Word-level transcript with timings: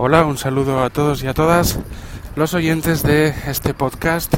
Hola, 0.00 0.24
un 0.24 0.38
saludo 0.38 0.84
a 0.84 0.90
todos 0.90 1.24
y 1.24 1.26
a 1.26 1.34
todas 1.34 1.80
los 2.36 2.54
oyentes 2.54 3.02
de 3.02 3.34
este 3.48 3.74
podcast 3.74 4.32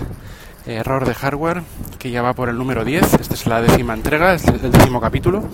Error 0.64 1.04
de 1.04 1.12
Hardware, 1.12 1.64
que 1.98 2.10
ya 2.10 2.22
va 2.22 2.32
por 2.32 2.48
el 2.48 2.56
número 2.56 2.82
10. 2.82 3.20
Esta 3.20 3.34
es 3.34 3.46
la 3.46 3.60
décima 3.60 3.92
entrega, 3.92 4.32
este 4.32 4.56
es 4.56 4.64
el 4.64 4.72
décimo 4.72 5.02
capítulo. 5.02 5.46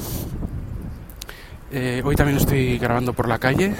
Eh, 1.72 2.03
hoy 2.04 2.14
también 2.14 2.38
estoy 2.38 2.79
grabando 2.79 3.14
por 3.14 3.27
la 3.27 3.40
calle, 3.40 3.74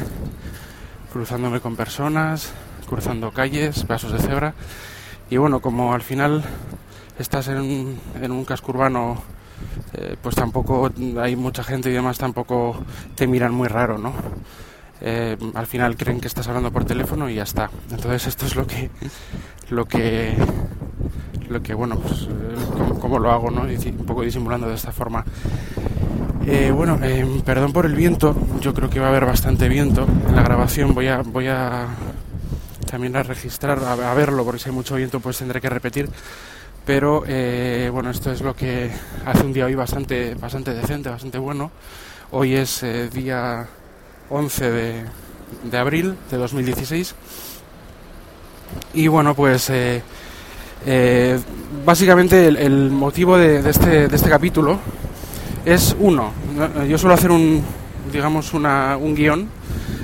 cruzándome 1.13 1.61
con 1.61 1.77
personas, 1.77 2.53
cruzando 2.89 3.31
calles, 3.31 3.85
pasos 3.85 4.11
de 4.11 4.19
cebra. 4.19 4.55
Y 5.31 5.37
bueno, 5.37 5.61
como 5.61 5.95
al 5.95 6.03
final 6.03 6.43
estás 7.21 7.47
en 7.47 7.59
un, 7.59 8.01
en 8.21 8.33
un 8.33 8.45
casco 8.45 8.73
urbano, 8.73 9.23
eh, 9.93 10.17
pues 10.21 10.35
tampoco 10.35 10.91
hay 11.21 11.37
mucha 11.37 11.63
gente 11.63 11.89
y 11.89 11.93
demás, 11.93 12.19
tampoco 12.19 12.83
te 13.15 13.29
miran 13.29 13.55
muy 13.55 13.69
raro, 13.69 13.97
¿no? 13.97 14.13
Eh, 15.01 15.37
al 15.55 15.67
final 15.67 15.97
creen 15.97 16.21
que 16.21 16.29
estás 16.29 16.49
hablando 16.49 16.73
por 16.73 16.85
teléfono 16.85 17.29
y 17.29 17.35
ya 17.35 17.43
está. 17.43 17.71
Entonces 17.91 18.27
esto 18.29 18.47
es 18.47 18.57
lo 18.57 18.67
que, 18.67 18.91
lo 19.71 19.85
que, 19.85 20.35
lo 21.49 21.63
que 21.63 21.75
bueno, 21.75 21.99
pues 21.99 22.23
eh, 22.23 22.99
como, 23.01 23.19
lo 23.19 23.31
hago, 23.31 23.51
¿no? 23.51 23.63
Un 23.63 24.07
poco 24.07 24.23
disimulando 24.23 24.69
de 24.69 24.75
esta 24.75 24.93
forma. 24.93 25.25
Eh, 26.47 26.71
bueno, 26.71 26.99
perdón 27.45 27.73
por 27.73 27.87
el 27.87 27.95
viento. 27.95 28.35
Yo 28.61 28.73
creo 28.73 28.89
que 28.89 29.01
va 29.01 29.07
a 29.07 29.09
haber 29.11 29.27
bastante 29.27 29.69
viento 29.69 30.07
en 30.29 30.35
la 30.35 30.43
grabación. 30.43 30.95
Voy 30.95 31.09
a, 31.09 31.23
voy 31.23 31.49
a 31.49 31.89
también 32.91 33.17
a 33.17 33.23
registrar, 33.23 33.81
a, 33.83 34.15
verlo, 34.15 34.45
porque 34.45 34.61
si 34.61 34.69
hay 34.69 34.75
mucho 34.75 34.95
viento, 34.95 35.21
pues 35.21 35.39
tendré 35.39 35.61
que 35.61 35.69
repetir. 35.69 36.09
Pero 36.87 37.25
bueno, 37.93 38.11
esto 38.11 38.31
es 38.31 38.43
lo 38.43 38.55
que 38.55 38.93
hace 39.25 39.45
un 39.45 39.53
día 39.53 39.67
hoy 39.67 39.75
bastante, 39.75 40.37
bastante 40.37 40.73
decente, 40.73 41.11
bastante 41.11 41.37
bueno. 41.37 41.73
Hoy 42.31 42.55
es 42.55 42.85
día 43.13 43.67
11 44.31 44.71
de, 45.71 45.79
abril 45.79 46.17
de 46.31 46.37
2016. 46.37 47.15
Y 48.95 49.09
bueno, 49.09 49.35
pues 49.35 49.71
eh, 49.71 50.03
eh, 50.87 51.39
básicamente 51.85 52.47
el, 52.49 52.91
motivo 52.91 53.39
de, 53.39 53.69
este, 53.69 54.09
de 54.09 54.17
este 54.17 54.29
capítulo 54.29 54.79
es 55.65 55.97
uno. 55.99 56.33
Yo 56.89 56.99
suelo 56.99 57.15
hacer 57.15 57.31
un, 57.31 57.63
digamos, 58.13 58.55
una, 58.55 58.97
un 58.97 59.15
guion 59.15 59.49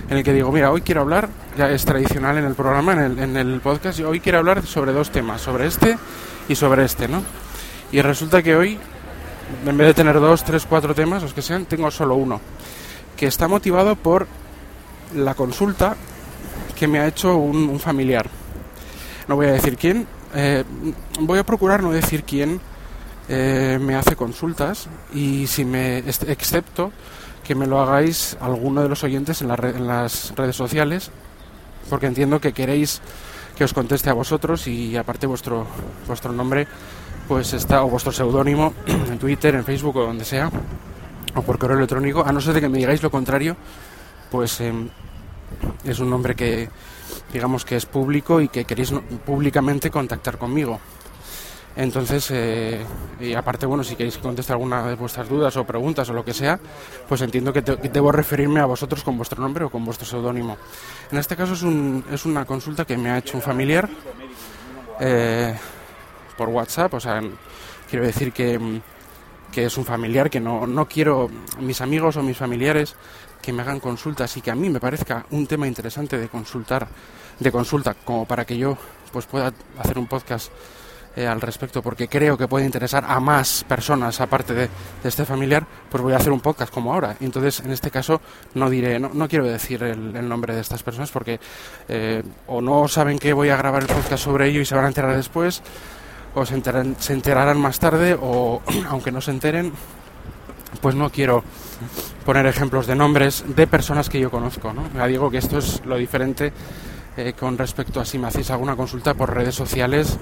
en 0.09 0.17
el 0.17 0.25
que 0.25 0.33
digo, 0.33 0.53
mira, 0.53 0.70
hoy 0.70 0.83
quiero 0.83 1.00
hablar, 1.00 1.28
ya 1.56 1.70
es 1.70 1.84
tradicional 1.84 2.37
en 2.39 2.45
el 2.45 2.55
programa, 2.55 2.93
en 2.93 2.98
el, 2.98 3.19
en 3.19 3.37
el 3.37 3.61
podcast, 3.61 4.00
hoy 4.00 4.20
quiero 4.20 4.39
hablar 4.39 4.67
sobre 4.67 4.93
dos 4.93 5.11
temas, 5.11 5.41
sobre 5.41 5.67
este 5.67 5.97
y 6.48 6.55
sobre 6.55 6.84
este, 6.84 7.09
¿no? 7.09 7.23
Y 7.93 8.03
resulta 8.03 8.43
que 8.43 8.55
hoy, 8.55 8.78
en 9.67 9.77
vez 9.77 9.87
de 9.89 9.95
tener 9.95 10.20
dos, 10.20 10.45
tres, 10.45 10.67
cuatro 10.69 10.95
temas, 10.95 11.23
los 11.23 11.33
que 11.33 11.43
sean, 11.43 11.65
tengo 11.65 11.91
solo 11.91 12.15
uno 12.15 12.41
que 13.23 13.28
está 13.28 13.47
motivado 13.47 13.95
por 13.95 14.27
la 15.15 15.34
consulta 15.34 15.95
que 16.75 16.89
me 16.89 16.98
ha 16.98 17.06
hecho 17.06 17.37
un, 17.37 17.78
familiar. 17.78 18.28
No 19.28 19.37
voy 19.37 19.47
a 19.47 19.53
decir 19.53 19.77
quién, 19.77 20.09
eh, 20.34 20.65
voy 21.20 21.39
a 21.39 21.47
procurar 21.47 21.84
no 21.84 21.93
decir 21.93 22.25
quién 22.25 22.61
eh, 23.28 23.78
me 23.81 23.95
hace 23.95 24.17
consultas 24.17 24.89
y 25.15 25.47
si 25.47 25.65
me 25.65 25.98
excepto 25.98 26.91
que 27.45 27.55
me 27.55 27.69
lo 27.69 27.81
hagáis 27.81 28.37
alguno 28.41 28.83
de 28.83 28.89
los 28.89 29.05
oyentes 29.05 29.41
en, 29.41 29.53
en 29.53 29.87
las 29.87 30.34
redes 30.34 30.56
sociales 30.56 31.12
porque 31.89 32.06
entiendo 32.06 32.41
que 32.41 32.53
queréis 32.53 33.03
que 33.56 33.62
os 33.62 33.73
conteste 33.73 34.11
a 34.11 34.15
vosotros 34.15 34.67
y 34.67 34.97
aparte 34.97 35.28
vuestro 35.28 35.65
vuestro 36.09 36.33
nombre 36.33 36.67
pues 37.28 37.53
está 37.53 37.84
o 37.84 37.89
vuestro 37.89 38.11
seudónimo 38.11 38.75
en 38.87 39.17
Twitter, 39.20 39.55
en 39.55 39.65
Facebook 39.65 39.98
o 39.98 40.06
donde 40.06 40.25
sea 40.25 40.50
o 41.34 41.42
por 41.42 41.58
correo 41.58 41.77
electrónico, 41.77 42.25
a 42.25 42.33
no 42.33 42.41
ser 42.41 42.55
de 42.55 42.61
que 42.61 42.69
me 42.69 42.78
digáis 42.78 43.02
lo 43.02 43.11
contrario, 43.11 43.56
pues 44.30 44.61
em, 44.61 44.88
es 45.84 45.98
un 45.98 46.11
nombre 46.11 46.34
que 46.34 46.69
digamos 47.33 47.64
que 47.64 47.77
es 47.77 47.86
público 47.86 48.41
y 48.41 48.48
que 48.48 48.64
queréis 48.64 48.92
públicamente 49.25 49.91
contactar 49.91 50.38
conmigo. 50.38 50.80
Entonces, 51.75 52.30
eh, 52.30 52.84
y 53.19 53.32
aparte, 53.32 53.65
bueno, 53.65 53.82
si 53.82 53.97
queréis 53.97 54.16
que 54.16 54.22
conteste 54.22 54.53
alguna 54.53 54.87
de 54.87 54.94
vuestras 54.94 55.26
dudas 55.28 55.56
o 55.56 55.65
preguntas 55.65 56.09
o 56.10 56.12
lo 56.12 56.22
que 56.22 56.34
sea, 56.34 56.60
pues 57.09 57.22
entiendo 57.22 57.53
que, 57.53 57.62
debo 57.62 58.12
referirme 58.12 58.60
a 58.60 58.66
vosotros 58.66 59.03
con 59.03 59.16
vuestro 59.16 59.41
nombre 59.41 59.65
o 59.65 59.71
con 59.71 59.84
vuestro 59.84 60.06
seudónimo. 60.06 60.59
En 61.10 61.16
este 61.16 61.34
caso 61.34 61.54
es, 61.54 61.62
un, 61.62 62.04
es 62.10 62.26
una 62.26 62.44
consulta 62.44 62.84
que 62.84 62.98
me 62.98 63.10
ha 63.10 63.19
hecho 63.19 63.38
un 63.38 63.42
familiar 63.42 63.88
eh, 65.00 65.56
por 66.37 66.50
WhatsApp, 66.50 66.92
o 66.92 67.00
sea, 67.00 67.22
quiero 67.88 68.04
decir 68.04 68.32
que 68.32 68.54
em, 68.54 68.82
que 69.53 69.67
es 69.67 69.77
un 69.77 69.85
familiar, 69.85 70.31
que 70.31 70.41
no, 70.41 70.67
no 70.67 70.89
quiero 70.89 71.31
mis 71.61 71.81
amigos 71.81 72.17
o 72.17 72.23
mis 72.23 72.37
familiares 72.37 72.97
que 73.41 73.53
me 73.53 73.63
hagan 73.63 73.81
consultas 73.81 74.37
y 74.37 74.41
que 74.41 74.51
a 74.51 74.55
mí 74.55 74.71
me 74.71 74.81
parezca 74.81 75.27
un 75.31 75.47
tema 75.47 75.69
interesante 75.69 76.19
de 76.19 76.29
consultar, 76.29 76.89
de 77.39 77.53
consulta, 77.53 77.95
como 77.95 78.25
para 78.25 78.45
que 78.45 78.57
yo 78.57 78.77
pues 79.13 79.27
pueda 79.27 79.53
hacer 79.79 79.99
un 79.99 80.07
podcast 80.07 80.51
eh, 81.15 81.27
al 81.27 81.43
respecto, 81.43 81.83
porque 81.83 82.09
creo 82.09 82.39
que 82.39 82.49
puede 82.49 82.65
interesar 82.65 83.05
a 83.07 83.21
más 83.21 83.65
personas 83.69 84.19
aparte 84.23 84.55
de, 84.55 84.71
este 85.05 85.27
familiar, 85.27 85.67
pues 85.91 86.03
voy 86.03 86.15
a 86.15 86.17
hacer 86.17 86.33
un 86.33 86.41
podcast 86.41 86.73
como 86.73 86.95
ahora. 86.95 87.17
Entonces, 87.21 87.61
en 87.61 87.71
este 87.71 87.91
caso, 87.91 88.23
no 88.55 88.71
diré, 88.71 88.99
no, 88.99 89.11
no 89.13 89.29
quiero 89.29 89.45
decir 89.45 89.83
el, 89.83 90.27
nombre 90.27 90.55
de 90.55 90.63
estas 90.63 90.83
personas 90.83 91.11
porque 91.11 91.39
eh, 91.89 92.23
o 92.47 92.63
no 92.63 92.89
saben 92.89 93.19
que 93.19 93.34
voy 93.34 93.51
a 93.51 93.57
grabar 93.59 93.83
el 93.83 93.89
podcast 93.89 94.25
sobre 94.25 94.49
ello 94.49 94.63
y 94.63 94.65
se 94.65 94.75
van 94.75 94.87
a 94.87 94.89
enterar 94.89 95.15
después, 95.15 95.63
o 96.34 96.47
se, 96.47 96.60
se 96.98 97.12
enterarán 97.12 97.60
más 97.60 97.78
tarde 97.78 98.16
o 98.20 98.62
aunque 98.88 99.12
no 99.12 99.20
se 99.20 99.31
enteren, 99.31 99.72
pues 100.81 100.94
no 100.94 101.10
quiero 101.10 101.44
poner 102.25 102.47
ejemplos 102.47 102.87
de 102.87 102.94
nombres 102.94 103.44
de 103.47 103.66
personas 103.66 104.09
que 104.09 104.20
yo 104.20 104.31
conozco. 104.31 104.72
¿no? 104.72 104.88
Ya 104.94 105.06
digo 105.06 105.31
que 105.31 105.38
esto 105.38 105.59
es 105.59 105.84
lo 105.84 105.97
diferente 105.97 106.53
eh, 107.16 107.34
con 107.38 107.59
respecto 107.59 108.00
a 108.00 108.04
si 108.04 108.19
me 108.19 108.28
hacéis 108.28 108.50
alguna 108.50 108.76
consulta 108.76 109.15
por 109.15 109.34
redes 109.34 109.54
sociales 109.54 110.19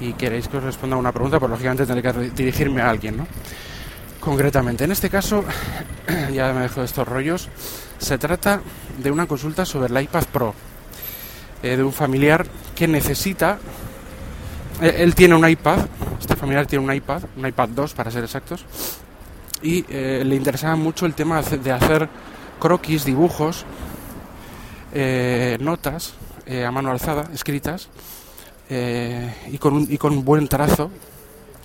y 0.00 0.14
queréis 0.14 0.48
que 0.48 0.56
os 0.56 0.64
responda 0.64 0.96
una 0.96 1.12
pregunta, 1.12 1.38
pues 1.38 1.50
lógicamente 1.50 1.86
tendré 1.86 2.02
que 2.02 2.30
dirigirme 2.30 2.80
a 2.80 2.90
alguien. 2.90 3.18
¿no? 3.18 3.26
Concretamente, 4.20 4.84
en 4.84 4.92
este 4.92 5.10
caso, 5.10 5.44
ya 6.32 6.52
me 6.52 6.62
dejo 6.62 6.80
de 6.80 6.86
estos 6.86 7.06
rollos, 7.06 7.48
se 7.98 8.18
trata 8.18 8.60
de 8.98 9.10
una 9.10 9.26
consulta 9.26 9.64
sobre 9.64 9.88
el 9.88 10.02
iPad 10.04 10.24
Pro, 10.32 10.54
eh, 11.62 11.76
de 11.76 11.82
un 11.82 11.92
familiar 11.92 12.46
que 12.74 12.88
necesita 12.88 13.58
él 14.82 15.14
tiene 15.14 15.34
un 15.34 15.48
iPad, 15.48 15.78
este 16.20 16.36
familiar 16.36 16.66
tiene 16.66 16.84
un 16.84 16.92
iPad, 16.92 17.22
un 17.36 17.46
iPad 17.46 17.68
2 17.70 17.94
para 17.94 18.10
ser 18.10 18.24
exactos, 18.24 18.64
y 19.62 19.84
eh, 19.88 20.22
le 20.24 20.34
interesaba 20.34 20.76
mucho 20.76 21.06
el 21.06 21.14
tema 21.14 21.40
de 21.40 21.72
hacer 21.72 22.08
croquis, 22.58 23.04
dibujos, 23.04 23.64
eh, 24.92 25.56
notas 25.60 26.14
a 26.66 26.70
mano 26.70 26.90
alzada, 26.90 27.30
escritas, 27.32 27.88
y, 28.68 29.58
con 29.58 29.74
un, 29.74 29.86
y 29.88 29.96
con 29.96 30.24
buen 30.24 30.48
trazo, 30.48 30.90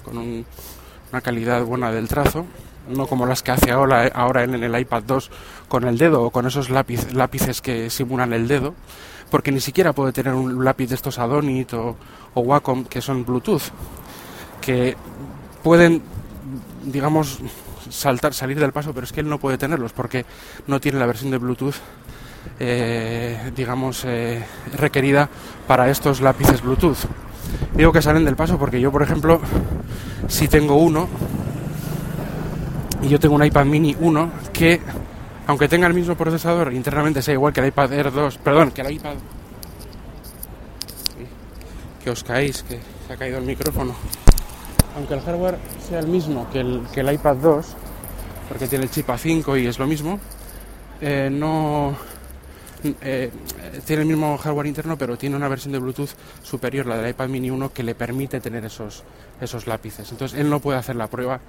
con 0.03 0.17
una 0.17 1.22
calidad 1.22 1.63
buena 1.63 1.91
del 1.91 2.07
trazo, 2.07 2.45
no 2.89 3.07
como 3.07 3.25
las 3.25 3.44
que 3.44 3.51
hace 3.51 3.72
ahora, 3.72 4.07
ahora 4.13 4.44
en, 4.44 4.56
el 4.56 4.79
iPad 4.79 5.03
2 5.03 5.31
con 5.67 5.85
el 5.85 5.97
dedo 5.97 6.23
o 6.23 6.31
con 6.31 6.47
esos 6.47 6.69
lápices 6.69 7.61
que 7.61 7.89
simulan 7.89 8.33
el 8.33 8.47
dedo, 8.47 8.75
porque 9.29 9.51
ni 9.51 9.59
siquiera 9.59 9.93
puede 9.93 10.13
tener 10.13 10.33
un 10.33 10.63
lápiz 10.63 10.88
de 10.89 10.95
estos 10.95 11.19
Adonit 11.19 11.73
o, 11.73 11.95
Wacom 12.35 12.85
que 12.85 13.01
son 13.01 13.25
Bluetooth, 13.25 13.63
que 14.61 14.95
pueden, 15.63 16.03
digamos, 16.85 17.39
saltar, 17.89 18.33
salir 18.33 18.59
del 18.59 18.71
paso, 18.71 18.93
pero 18.93 19.05
es 19.05 19.11
que 19.11 19.21
él 19.21 19.29
no 19.29 19.39
puede 19.39 19.57
tenerlos 19.57 19.91
porque 19.91 20.25
no 20.67 20.79
tiene 20.79 20.99
la 20.99 21.07
versión 21.07 21.31
de 21.31 21.39
Bluetooth, 21.39 21.75
eh, 22.59 23.51
digamos, 23.55 24.05
eh, 24.05 24.45
requerida 24.75 25.29
para 25.65 25.89
estos 25.89 26.21
lápices 26.21 26.61
Bluetooth. 26.61 26.97
Digo 27.73 27.91
que 27.91 28.01
salen 28.01 28.25
del 28.25 28.35
paso 28.35 28.59
porque 28.59 28.79
yo, 28.79 28.91
por 28.91 29.01
ejemplo, 29.01 29.41
si 30.27 30.47
tengo 30.47 30.75
uno, 30.75 31.07
y 33.01 33.09
yo 33.09 33.19
tengo 33.19 33.35
un 33.35 33.44
iPad 33.44 33.65
mini 33.65 33.95
1 33.99 34.31
que 34.53 34.81
aunque 35.47 35.69
tenga 35.69 35.87
el 35.87 35.93
mismo 35.93 36.15
procesador, 36.15 36.73
internamente 36.73 37.21
sea 37.21 37.33
igual 37.33 37.53
que 37.53 37.61
el 37.61 37.67
iPad 37.67 37.93
Air 37.93 38.11
2, 38.11 38.37
perdón, 38.39 38.71
que 38.71 38.81
el 38.81 38.91
iPad... 38.91 39.15
Que 42.03 42.09
os 42.09 42.23
caéis, 42.23 42.63
que 42.63 42.79
se 43.07 43.13
ha 43.13 43.17
caído 43.17 43.38
el 43.38 43.45
micrófono. 43.45 43.95
Aunque 44.95 45.13
el 45.13 45.21
hardware 45.21 45.57
sea 45.88 45.99
el 45.99 46.07
mismo 46.07 46.49
que 46.51 46.59
el, 46.59 46.83
que 46.94 46.99
el 46.99 47.13
iPad 47.13 47.38
2, 47.38 47.65
porque 48.49 48.67
tiene 48.67 48.85
el 48.85 48.91
chip 48.91 49.07
A5 49.07 49.61
y 49.61 49.67
es 49.67 49.79
lo 49.79 49.88
mismo, 49.88 50.19
eh, 51.01 51.29
no... 51.31 51.95
Eh, 53.01 53.31
tiene 53.85 54.03
el 54.03 54.07
mismo 54.07 54.38
hardware 54.38 54.67
interno, 54.67 54.97
pero 54.97 55.17
tiene 55.17 55.35
una 55.35 55.47
versión 55.47 55.71
de 55.71 55.79
Bluetooth 55.79 56.11
superior, 56.43 56.85
la 56.85 56.97
del 56.97 57.09
iPad 57.09 57.27
mini 57.27 57.50
1, 57.50 57.73
que 57.73 57.83
le 57.83 57.95
permite 57.95 58.39
tener 58.39 58.65
esos, 58.65 59.03
esos 59.41 59.65
lápices. 59.65 60.11
Entonces 60.11 60.39
él 60.39 60.50
no 60.50 60.59
puede 60.59 60.77
hacer 60.77 60.95
la 60.95 61.07
prueba 61.07 61.39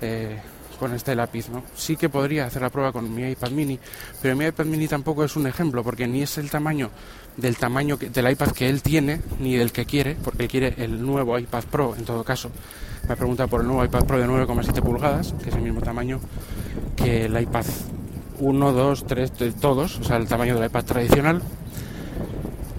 eh, 0.00 0.40
con 0.82 0.94
este 0.94 1.14
lápiz, 1.14 1.48
¿no? 1.48 1.62
Sí 1.76 1.96
que 1.96 2.08
podría 2.08 2.46
hacer 2.46 2.60
la 2.60 2.68
prueba 2.68 2.90
con 2.90 3.14
mi 3.14 3.22
iPad 3.22 3.52
mini, 3.52 3.78
pero 4.20 4.34
mi 4.34 4.46
iPad 4.46 4.64
mini 4.64 4.88
tampoco 4.88 5.22
es 5.22 5.36
un 5.36 5.46
ejemplo, 5.46 5.84
porque 5.84 6.08
ni 6.08 6.22
es 6.22 6.38
el 6.38 6.50
tamaño 6.50 6.90
del 7.36 7.56
tamaño 7.56 7.96
del 7.96 8.30
iPad 8.32 8.50
que 8.50 8.68
él 8.68 8.82
tiene, 8.82 9.20
ni 9.38 9.54
del 9.54 9.70
que 9.70 9.84
quiere, 9.86 10.16
porque 10.16 10.42
él 10.42 10.48
quiere 10.48 10.74
el 10.78 11.00
nuevo 11.00 11.38
iPad 11.38 11.62
Pro, 11.70 11.94
en 11.96 12.04
todo 12.04 12.24
caso. 12.24 12.50
Me 13.08 13.14
pregunta 13.14 13.46
por 13.46 13.60
el 13.60 13.68
nuevo 13.68 13.84
iPad 13.84 14.04
Pro 14.06 14.18
de 14.18 14.26
9,7 14.26 14.82
pulgadas, 14.82 15.32
que 15.40 15.50
es 15.50 15.54
el 15.54 15.62
mismo 15.62 15.80
tamaño 15.82 16.18
que 16.96 17.26
el 17.26 17.40
iPad 17.40 17.64
1, 18.40 18.72
2, 18.72 19.06
3, 19.06 19.38
de 19.38 19.52
todos, 19.52 20.00
o 20.00 20.02
sea, 20.02 20.16
el 20.16 20.26
tamaño 20.26 20.56
del 20.56 20.66
iPad 20.66 20.84
tradicional. 20.84 21.42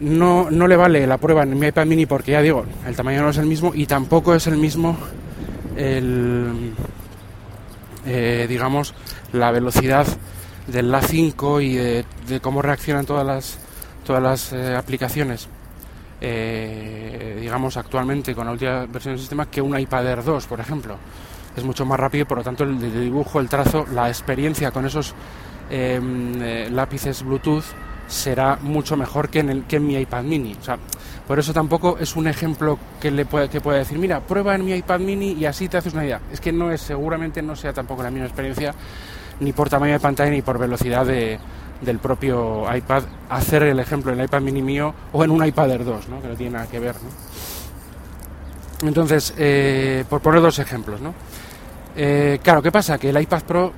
no, 0.02 0.52
no 0.52 0.68
le 0.68 0.76
vale 0.76 1.08
la 1.08 1.18
prueba 1.18 1.44
en 1.44 1.58
mi 1.58 1.68
iPad 1.68 1.86
mini 1.86 2.06
porque 2.06 2.34
ya 2.34 2.42
digo, 2.42 2.66
el 2.86 2.98
tamaño 2.98 3.22
no 3.22 3.30
es 3.30 3.38
el 3.38 3.46
mismo 3.46 3.72
y 3.74 3.86
tampoco 3.86 4.36
es 4.36 4.46
el 4.48 4.58
mismo 4.58 4.98
el, 5.78 6.74
eh, 8.06 8.46
digamos, 8.50 8.94
la 9.32 9.52
velocidad 9.52 10.06
del 10.68 10.92
La 10.92 11.02
5 11.02 11.62
y 11.62 11.76
de, 11.76 12.06
cómo 12.42 12.62
reaccionan 12.62 13.06
todas 13.06 13.26
las, 13.26 13.60
todas 14.06 14.22
las 14.22 14.54
eh, 14.54 14.76
aplicaciones, 14.76 15.48
eh, 16.22 17.38
digamos, 17.40 17.78
actualmente 17.78 18.36
con 18.36 18.46
la 18.46 18.52
última 18.54 18.86
versión 18.86 19.14
del 19.14 19.20
sistema 19.20 19.50
que 19.50 19.62
un 19.62 19.78
iPad 19.78 20.08
Air 20.08 20.24
2, 20.24 20.46
por 20.48 20.60
ejemplo. 20.60 20.98
Es 21.56 21.64
mucho 21.64 21.86
más 21.86 22.00
rápido 22.00 22.26
por 22.26 22.40
lo 22.40 22.44
tanto 22.44 22.64
el, 22.64 22.80
dibujo, 22.80 23.40
el 23.40 23.48
trazo, 23.48 23.86
la 23.94 24.08
experiencia 24.08 24.72
con 24.72 24.86
esos 24.86 25.14
em, 25.70 26.72
lápices 26.72 27.24
Bluetooth 27.24 27.64
será 28.08 28.58
mucho 28.62 28.98
mejor 28.98 29.30
que 29.30 29.40
en, 29.40 29.50
el, 29.50 29.64
que 29.66 29.76
en 29.76 29.86
mi 29.86 29.96
iPad 29.96 30.24
mini. 30.24 30.56
Por 31.28 31.40
eso 31.40 31.54
tampoco 31.54 31.98
es 32.00 32.16
un 32.16 32.28
ejemplo 32.28 32.78
que 33.00 33.12
le 33.12 33.26
puede, 33.26 33.50
que 33.50 33.62
pueda 33.62 33.80
decir, 33.80 33.98
mira, 33.98 34.20
prueba 34.20 34.56
en 34.56 34.66
mi 34.66 34.74
iPad 34.74 35.00
mini 35.00 35.34
y 35.34 35.46
así 35.46 35.70
te 35.70 35.78
haces 35.78 35.94
una 35.94 36.06
idea. 36.06 36.20
Es 36.32 36.42
que 36.42 36.52
no 36.52 36.72
es, 36.72 36.82
seguramente 36.82 37.42
no 37.42 37.56
sea 37.56 37.74
tampoco 37.74 38.04
la 38.04 38.12
misma 38.12 38.28
experiencia, 38.28 38.74
ni 39.40 39.54
por 39.54 39.70
tamaño 39.70 39.94
de 39.94 40.00
pantalla 40.00 40.32
ni 40.32 40.42
por 40.42 40.58
velocidad 40.58 41.06
de, 41.06 41.40
del 41.82 42.00
propio 42.00 42.66
iPad, 42.74 43.04
hacer 43.30 43.64
el 43.64 43.80
ejemplo 43.80 44.12
en 44.12 44.20
el 44.20 44.26
iPad 44.26 44.42
mini 44.42 44.62
mío 44.62 44.94
o 45.12 45.24
en 45.24 45.32
un 45.32 45.46
iPad 45.46 45.72
Air 45.72 45.86
2, 45.86 46.10
¿no? 46.10 46.22
que 46.22 46.28
no 46.28 46.36
tiene 46.36 46.54
nada 46.54 46.68
que 46.68 46.80
ver. 46.80 46.96
¿no? 46.96 48.88
Entonces, 48.88 49.34
eh, 49.38 50.04
por 50.10 50.22
poner 50.22 50.42
dos 50.42 50.60
ejemplos, 50.60 51.00
¿no? 51.00 51.14
Eh, 51.96 52.40
claro, 52.44 52.62
¿qué 52.62 52.72
pasa? 52.72 52.98
Que 52.98 53.12
el 53.12 53.22
iPad 53.22 53.44
Pro 53.44 53.74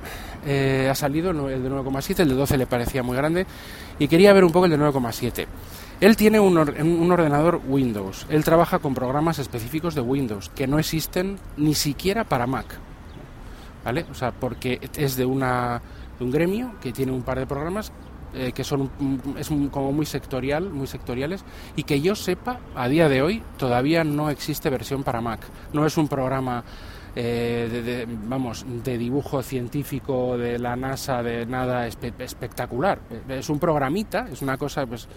eh, 0.46 0.88
ha 0.90 0.94
salido, 0.94 1.30
el 1.30 1.62
de 1.62 1.70
9,7, 1.70 2.20
el 2.20 2.30
de 2.30 2.34
12 2.34 2.58
le 2.58 2.66
parecía 2.66 3.02
muy 3.02 3.16
grande 3.16 3.46
y 3.98 4.08
quería 4.08 4.32
ver 4.32 4.44
un 4.44 4.52
poco 4.52 4.64
el 4.66 4.72
de 4.72 4.78
9,7. 4.78 5.46
Él 6.00 6.16
tiene 6.16 6.38
un, 6.38 6.58
ordenador 6.58 7.60
Windows. 7.66 8.26
Él 8.28 8.44
trabaja 8.44 8.78
con 8.78 8.94
programas 8.94 9.38
específicos 9.38 9.94
de 9.94 10.02
Windows 10.02 10.50
que 10.50 10.66
no 10.66 10.78
existen 10.78 11.38
ni 11.56 11.74
siquiera 11.74 12.24
para 12.24 12.46
Mac. 12.46 12.66
¿Vale? 13.84 14.04
O 14.10 14.14
sea, 14.14 14.32
porque 14.32 14.80
es 14.96 15.16
de, 15.16 15.24
una, 15.24 15.80
un 16.20 16.30
gremio 16.30 16.72
que 16.80 16.92
tiene 16.92 17.12
un 17.12 17.22
par 17.22 17.38
de 17.38 17.46
programas 17.46 17.92
eh, 18.34 18.52
que 18.52 18.64
son 18.64 18.90
es 19.38 19.48
como 19.70 19.92
muy 19.92 20.04
sectorial, 20.04 20.68
muy 20.68 20.86
sectoriales 20.86 21.44
y 21.76 21.84
que 21.84 22.02
yo 22.02 22.14
sepa 22.14 22.60
a 22.74 22.88
día 22.88 23.08
de 23.08 23.22
hoy 23.22 23.42
todavía 23.56 24.04
no 24.04 24.28
existe 24.28 24.68
versión 24.68 25.02
para 25.02 25.22
Mac. 25.22 25.40
No 25.72 25.86
es 25.86 25.96
un 25.96 26.08
programa 26.08 26.62
eh, 27.14 27.68
de, 27.72 28.06
vamos, 28.28 28.66
de 28.84 28.98
dibujo 28.98 29.42
científico 29.42 30.36
de 30.36 30.58
la 30.58 30.76
NASA, 30.76 31.22
de 31.22 31.46
nada 31.46 31.86
espectacular. 31.86 33.00
Es 33.26 33.48
un 33.48 33.58
programita, 33.58 34.28
es 34.30 34.42
una 34.42 34.58
cosa 34.58 34.84
pues 34.84 35.08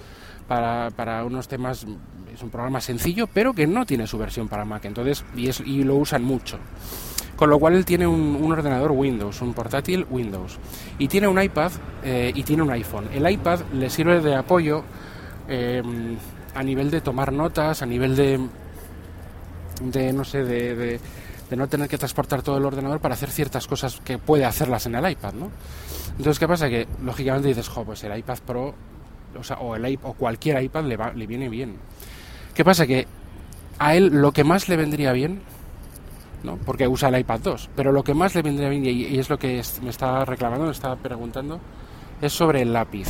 para, 0.50 0.90
para 0.90 1.24
unos 1.24 1.48
temas, 1.48 1.86
es 2.34 2.44
un 2.44 2.50
programa 2.50 2.82
sencillo, 2.82 3.28
pero 3.34 3.54
que 3.54 3.66
no 3.66 3.86
tiene 3.86 4.06
su 4.06 4.18
versión 4.18 4.50
para 4.50 4.66
Mac, 4.66 4.84
entonces, 4.84 5.24
y, 5.36 5.48
es, 5.48 5.62
y 5.62 5.84
lo 5.86 5.96
usan 5.96 6.24
mucho. 6.24 6.58
Con 7.38 7.50
lo 7.50 7.58
cual 7.58 7.76
él 7.76 7.86
tiene 7.86 8.06
un, 8.06 8.52
ordenador 8.52 8.92
Windows, 8.92 9.42
un 9.42 9.54
portátil 9.54 10.06
Windows, 10.10 10.58
y 10.98 11.08
tiene 11.08 11.28
un 11.28 11.42
iPad 11.42 11.72
eh, 12.04 12.34
y 12.36 12.44
tiene 12.44 12.64
un 12.64 12.72
iPhone. 12.72 13.08
El 13.14 13.30
iPad 13.30 13.62
le 13.74 13.90
sirve 13.90 14.20
de 14.20 14.36
apoyo 14.36 14.84
eh, 15.48 15.82
a 16.54 16.64
nivel 16.64 16.92
de 16.92 17.00
tomar 17.00 17.32
notas, 17.32 17.82
a 17.82 17.86
nivel 17.86 18.18
de, 18.18 18.40
de 19.82 20.12
no 20.12 20.26
sé, 20.26 20.44
de 20.44 21.00
de 21.50 21.56
no 21.56 21.68
tener 21.68 21.90
que 21.90 21.98
transportar 21.98 22.42
todo 22.42 22.58
el 22.58 22.66
ordenador 22.66 23.00
para 23.00 23.16
hacer 23.16 23.32
ciertas 23.32 23.66
cosas 23.66 24.00
que 24.04 24.18
puede 24.18 24.46
hacerlas 24.46 24.86
en 24.86 24.96
el 24.96 25.10
iPad, 25.12 25.34
¿no? 25.34 25.50
Entonces, 26.12 26.38
¿qué 26.38 26.48
pasa? 26.48 26.70
Que 26.70 26.88
lógicamente 27.02 27.48
dices, 27.48 27.68
jo, 27.68 27.84
pues 27.84 28.04
el 28.04 28.18
iPad 28.18 28.38
Pro, 28.46 28.76
o, 29.38 29.44
sea, 29.44 29.58
o, 29.58 29.76
el, 29.76 30.00
o 30.04 30.14
cualquier 30.14 30.62
iPad 30.64 30.86
le, 30.86 30.98
va, 30.98 31.14
le 31.14 31.28
viene 31.28 31.50
bien. 31.50 31.78
¿Qué 32.54 32.64
pasa? 32.64 32.86
Que 32.86 33.08
a 33.78 33.96
él 33.96 34.08
lo 34.08 34.32
que 34.32 34.44
más 34.44 34.70
le 34.70 34.78
vendría 34.78 35.12
bien, 35.12 35.42
¿no? 36.44 36.58
Porque 36.58 36.88
usa 36.88 37.10
el 37.10 37.20
iPad 37.20 37.40
2, 37.42 37.70
pero 37.76 37.92
lo 37.92 38.04
que 38.04 38.14
más 38.14 38.36
le 38.36 38.42
vendría 38.42 38.70
bien, 38.70 38.86
y, 38.86 39.18
es 39.18 39.30
lo 39.30 39.38
que 39.38 39.62
me 39.82 39.90
está 39.90 40.26
reclamando, 40.26 40.66
me 40.66 40.72
está 40.72 40.96
preguntando, 40.96 41.60
es 42.22 42.34
sobre 42.34 42.62
el 42.62 42.74
lápiz. 42.74 43.08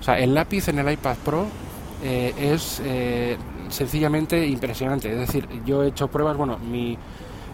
O 0.00 0.02
sea, 0.02 0.18
el 0.18 0.34
lápiz 0.34 0.68
en 0.68 0.78
el 0.78 0.92
iPad 0.92 1.16
Pro 1.24 1.46
eh, 2.02 2.34
es 2.36 2.82
eh, 2.84 3.36
sencillamente 3.68 4.46
impresionante. 4.46 5.12
Es 5.12 5.18
decir, 5.18 5.48
yo 5.64 5.84
he 5.84 5.88
hecho 5.88 6.08
pruebas, 6.08 6.36
bueno, 6.36 6.58
mi 6.58 6.98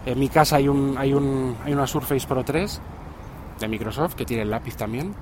en 0.05 0.19
mi 0.19 0.29
casa 0.29 0.55
hay, 0.55 0.67
un, 0.67 0.95
hay, 0.97 1.13
un, 1.13 1.55
hay 1.63 1.73
una 1.73 1.85
Surface 1.85 2.25
Pro 2.25 2.43
3 2.43 2.81
de 3.59 3.67
Microsoft 3.67 4.15
que 4.15 4.25
tiene 4.25 4.43
el 4.43 4.49
lápiz 4.49 4.75
también. 4.75 5.13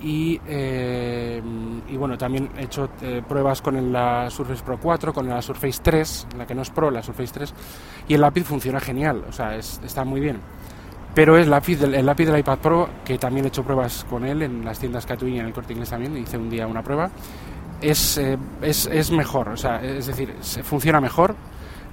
Y, 0.00 0.38
eh, 0.46 1.40
y 1.88 1.96
bueno, 1.96 2.18
también 2.18 2.50
he 2.58 2.64
hecho 2.64 2.90
eh, 3.00 3.22
pruebas 3.26 3.62
con 3.62 3.92
la 3.92 4.28
Surface 4.28 4.62
Pro 4.62 4.78
4, 4.78 5.12
con 5.12 5.28
la 5.28 5.40
Surface 5.40 5.80
3, 5.82 6.28
la 6.36 6.46
que 6.46 6.54
no 6.54 6.62
es 6.62 6.70
Pro, 6.70 6.90
la 6.90 7.02
Surface 7.02 7.32
3, 7.32 7.54
y 8.08 8.14
el 8.14 8.20
lápiz 8.20 8.44
funciona 8.44 8.78
genial, 8.78 9.24
o 9.28 9.32
sea, 9.32 9.56
está 9.56 10.04
muy 10.04 10.20
bien. 10.20 10.38
Pero 11.14 11.38
es 11.38 11.48
lápiz 11.48 11.76
del, 11.80 11.94
el 11.94 12.04
lápiz 12.04 12.26
del 12.26 12.38
iPad 12.38 12.58
Pro, 12.58 12.88
que 13.02 13.16
también 13.16 13.46
he 13.46 13.48
hecho 13.48 13.64
pruebas 13.64 14.04
con 14.04 14.26
él 14.26 14.42
en 14.42 14.62
las 14.62 14.78
tiendas 14.78 15.06
Catwin 15.06 15.36
y 15.36 15.40
en 15.40 15.46
el 15.46 15.52
Corte 15.54 15.72
Inglés 15.72 15.88
también, 15.88 16.14
hice 16.18 16.36
un 16.36 16.50
día 16.50 16.66
una 16.66 16.82
prueba, 16.82 17.10
es, 17.80 18.18
eh, 18.18 18.36
es, 18.60 18.86
es 18.86 19.10
mejor, 19.10 19.48
o 19.48 19.56
sea, 19.56 19.82
es 19.82 20.06
decir, 20.06 20.34
funciona 20.62 21.00
mejor, 21.00 21.34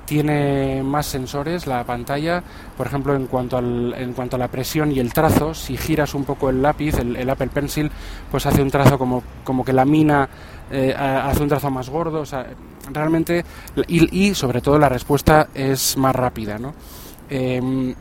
tiene 0.06 0.84
más 0.84 1.06
sensores 1.06 1.68
la 1.68 1.84
pantalla, 1.84 2.44
por 2.78 2.88
ejemplo, 2.88 3.16
en 3.16 3.28
cuanto, 3.28 3.58
al, 3.58 3.94
en 3.98 4.14
cuanto 4.14 4.36
a 4.36 4.40
la 4.40 4.48
presión 4.48 4.92
y 4.92 5.00
el 5.00 5.14
trazo, 5.14 5.54
si 5.54 5.78
giras 5.78 6.14
un 6.14 6.26
poco 6.26 6.50
el 6.50 6.62
lápiz, 6.62 6.96
el, 7.00 7.30
Apple 7.30 7.48
Pencil, 7.48 7.90
pues 8.30 8.46
hace 8.46 8.62
un 8.62 8.70
trazo 8.70 8.98
como, 8.98 9.24
como 9.44 9.64
que 9.64 9.74
lamina, 9.74 10.28
eh, 10.72 10.94
hace 10.96 11.44
un 11.44 11.50
trazo 11.50 11.70
más 11.72 11.90
gordo, 11.90 12.22
o 12.22 12.26
sea, 12.26 12.48
realmente, 12.92 13.44
y, 13.88 14.34
sobre 14.34 14.62
todo 14.62 14.78
la 14.78 14.90
respuesta 14.90 15.48
es 15.54 15.98
más 15.98 16.16
rápida, 16.16 16.58
¿no? 16.58 16.74
Em, 17.30 17.96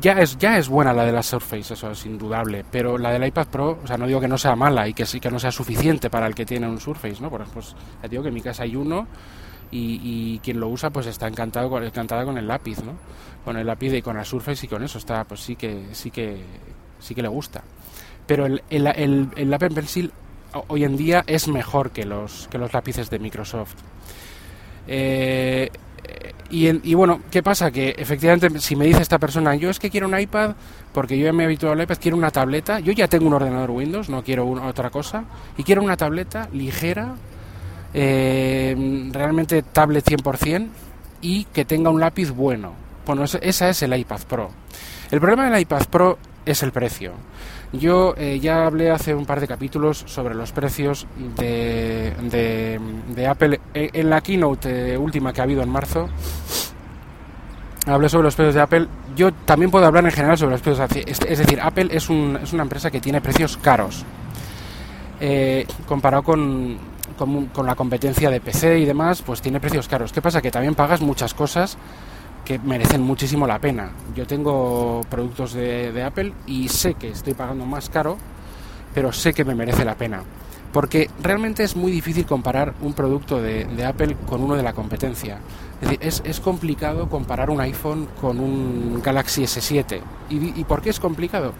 ya 0.00 0.12
es, 0.12 0.38
ya 0.38 0.58
es 0.58 0.68
buena 0.68 0.94
la 0.94 1.04
de 1.04 1.12
la 1.12 1.22
Surface, 1.22 1.74
eso 1.74 1.90
es 1.90 2.06
indudable, 2.06 2.64
pero 2.70 2.96
la 2.96 3.10
del 3.10 3.26
iPad 3.26 3.46
Pro, 3.48 3.78
o 3.84 3.86
sea, 3.86 3.98
no 3.98 4.06
digo 4.06 4.20
que 4.20 4.26
no 4.26 4.38
sea 4.38 4.56
mala 4.56 4.88
y 4.88 4.94
que 4.94 5.04
sí 5.04 5.20
que 5.20 5.30
no 5.30 5.38
sea 5.38 5.52
suficiente 5.52 6.08
para 6.08 6.26
el 6.26 6.34
que 6.34 6.46
tiene 6.46 6.66
un 6.66 6.80
Surface, 6.80 7.20
¿no? 7.20 7.28
Por 7.28 7.42
ejemplo, 7.42 7.62
pues, 7.62 8.10
digo 8.10 8.22
que 8.22 8.28
en 8.28 8.34
mi 8.34 8.40
casa 8.40 8.62
hay 8.62 8.74
uno 8.74 9.06
y, 9.70 10.38
quien 10.40 10.60
lo 10.60 10.68
usa 10.68 10.90
pues 10.90 11.06
está 11.06 11.26
encantado 11.26 11.68
con, 11.70 11.84
encantada 11.84 12.24
con 12.24 12.38
el 12.38 12.46
lápiz, 12.46 12.82
¿no? 12.82 12.92
Con 13.44 13.56
el 13.56 13.66
lápiz 13.66 13.92
y 13.92 14.02
con 14.02 14.16
la 14.16 14.24
Surface 14.24 14.66
y 14.66 14.68
con 14.68 14.82
eso 14.82 14.98
está, 14.98 15.24
pues 15.24 15.40
sí 15.40 15.56
que, 15.56 15.88
sí 15.92 16.10
que, 16.10 16.42
sí 16.98 17.14
que 17.14 17.22
le 17.22 17.28
gusta. 17.28 17.62
Pero 18.26 18.46
el, 18.46 18.62
el, 18.70 18.86
el, 18.86 19.28
el 19.36 19.54
Apple 19.54 19.70
Pencil 19.70 20.12
hoy 20.68 20.84
en 20.84 20.96
día 20.96 21.24
es 21.26 21.48
mejor 21.48 21.90
que 21.90 22.04
los, 22.04 22.48
que 22.48 22.58
los 22.58 22.72
lápices 22.72 23.10
de 23.10 23.18
Microsoft. 23.18 23.74
Eh, 24.86 25.70
y, 26.50 26.90
y, 26.90 26.94
bueno, 26.94 27.20
¿qué 27.30 27.42
pasa? 27.42 27.70
Que 27.70 27.94
efectivamente, 27.98 28.58
si 28.60 28.74
me 28.74 28.86
dice 28.86 29.02
esta 29.02 29.18
persona, 29.18 29.54
yo 29.54 29.68
es 29.68 29.78
que 29.78 29.90
quiero 29.90 30.08
un 30.08 30.18
iPad, 30.18 30.54
porque 30.94 31.18
yo 31.18 31.26
ya 31.26 31.32
me 31.32 31.42
he 31.42 31.46
habituado 31.46 31.74
al 31.74 31.82
iPad, 31.82 31.98
quiero 32.00 32.16
una 32.16 32.30
tableta, 32.30 32.80
yo 32.80 32.92
ya 32.92 33.06
tengo 33.06 33.26
un 33.26 33.34
ordenador 33.34 33.70
Windows, 33.70 34.08
no 34.08 34.22
quiero 34.22 34.48
otra 34.48 34.88
cosa, 34.88 35.24
y 35.58 35.62
quiero 35.62 35.82
una 35.82 35.98
tableta 35.98 36.48
ligera, 36.52 37.16
eh, 37.94 39.10
realmente 39.12 39.62
tablet 39.62 40.04
100% 40.04 40.68
y 41.20 41.44
que 41.44 41.64
tenga 41.64 41.90
un 41.90 42.00
lápiz 42.00 42.30
bueno. 42.30 42.72
Bueno, 43.06 43.24
esa 43.24 43.68
es 43.68 43.82
el 43.82 43.96
iPad 43.96 44.20
Pro. 44.28 44.50
El 45.10 45.20
problema 45.20 45.48
del 45.48 45.60
iPad 45.60 45.86
Pro 45.90 46.18
es 46.44 46.62
el 46.62 46.72
precio. 46.72 47.12
Yo 47.72 48.14
eh, 48.16 48.38
ya 48.40 48.66
hablé 48.66 48.90
hace 48.90 49.14
un 49.14 49.26
par 49.26 49.40
de 49.40 49.48
capítulos 49.48 50.02
sobre 50.06 50.34
los 50.34 50.52
precios 50.52 51.06
de, 51.36 52.14
de, 53.14 53.26
Apple 53.26 53.60
en 53.74 54.08
la 54.08 54.22
keynote 54.22 54.96
última 54.96 55.32
que 55.34 55.40
ha 55.42 55.44
habido 55.44 55.62
en 55.62 55.68
marzo. 55.68 56.08
Hablé 57.86 58.08
sobre 58.08 58.24
los 58.24 58.34
precios 58.34 58.54
de 58.54 58.60
Apple. 58.60 58.88
Yo 59.16 59.32
también 59.32 59.70
puedo 59.70 59.84
hablar 59.84 60.04
en 60.04 60.12
general 60.12 60.38
sobre 60.38 60.52
los 60.52 60.62
precios. 60.62 60.88
Es 61.06 61.38
decir, 61.38 61.60
Apple 61.60 61.88
es, 61.90 62.08
un, 62.08 62.38
es, 62.42 62.52
una 62.52 62.62
empresa 62.62 62.90
que 62.90 63.00
tiene 63.00 63.20
precios 63.20 63.58
caros. 63.58 64.04
Eh, 65.20 65.66
comparado 65.86 66.22
con, 66.22 66.78
con, 67.18 67.66
la 67.66 67.74
competencia 67.74 68.30
de 68.30 68.40
PC 68.40 68.78
y 68.78 68.84
demás, 68.84 69.22
pues 69.22 69.42
tiene 69.42 69.60
precios 69.60 69.88
caros. 69.88 70.12
¿Qué 70.12 70.22
pasa? 70.22 70.40
Que 70.40 70.50
también 70.50 70.74
pagas 70.74 71.02
muchas 71.02 71.34
cosas 71.34 71.76
que 72.44 72.58
merecen 72.58 73.02
muchísimo 73.02 73.46
la 73.46 73.58
pena. 73.58 73.90
Yo 74.14 74.26
tengo 74.26 75.02
productos 75.10 75.52
de, 75.52 76.02
Apple 76.02 76.32
y 76.46 76.68
sé 76.68 76.94
que 76.94 77.10
estoy 77.10 77.34
pagando 77.34 77.66
más 77.66 77.90
caro, 77.90 78.16
pero 78.94 79.12
sé 79.12 79.34
que 79.34 79.44
me 79.44 79.54
merece 79.54 79.84
la 79.84 79.96
pena. 79.96 80.22
Porque 80.72 81.10
realmente 81.22 81.64
es 81.64 81.76
muy 81.76 81.90
difícil 81.90 82.24
comparar 82.24 82.74
un 82.80 82.92
producto 82.92 83.42
de, 83.42 83.84
Apple 83.84 84.16
con 84.26 84.42
uno 84.42 84.54
de 84.54 84.62
la 84.62 84.72
competencia. 84.72 85.38
Es, 85.82 85.90
decir, 85.90 86.22
es, 86.24 86.40
complicado 86.40 87.08
comparar 87.08 87.50
un 87.50 87.60
iPhone 87.60 88.08
con 88.20 88.40
un 88.40 89.00
Galaxy 89.02 89.42
S7. 89.42 90.00
¿Y, 90.30 90.60
¿Y 90.60 90.64
por 90.64 90.82
qué 90.82 90.90
es 90.90 91.00
complicado? 91.00 91.52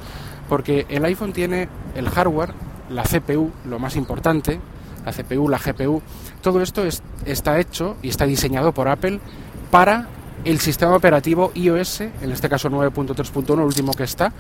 Porque 0.49 0.87
el 0.88 1.05
iPhone 1.05 1.33
tiene 1.33 1.69
el 1.95 2.09
hardware, 2.09 2.53
la 2.91 3.03
CPU, 3.03 3.50
lo 3.67 3.79
más 3.79 3.97
importante, 3.97 4.61
la 5.05 5.12
CPU, 5.12 5.49
la 5.49 5.59
GPU, 5.59 6.02
todo 6.43 6.62
esto 6.62 6.85
está 7.25 7.59
hecho 7.59 7.97
y 8.02 8.09
está 8.09 8.26
diseñado 8.26 8.73
por 8.73 8.88
Apple 8.88 9.21
para 9.71 10.09
el 10.45 10.61
sistema 10.61 10.95
operativo 10.95 11.52
iOS, 11.55 12.00
en 12.00 12.33
este 12.33 12.49
caso 12.49 12.71
9.3.1, 12.71 13.55
el 13.55 13.61
último 13.61 13.93
que 13.93 14.05
está, 14.05 14.33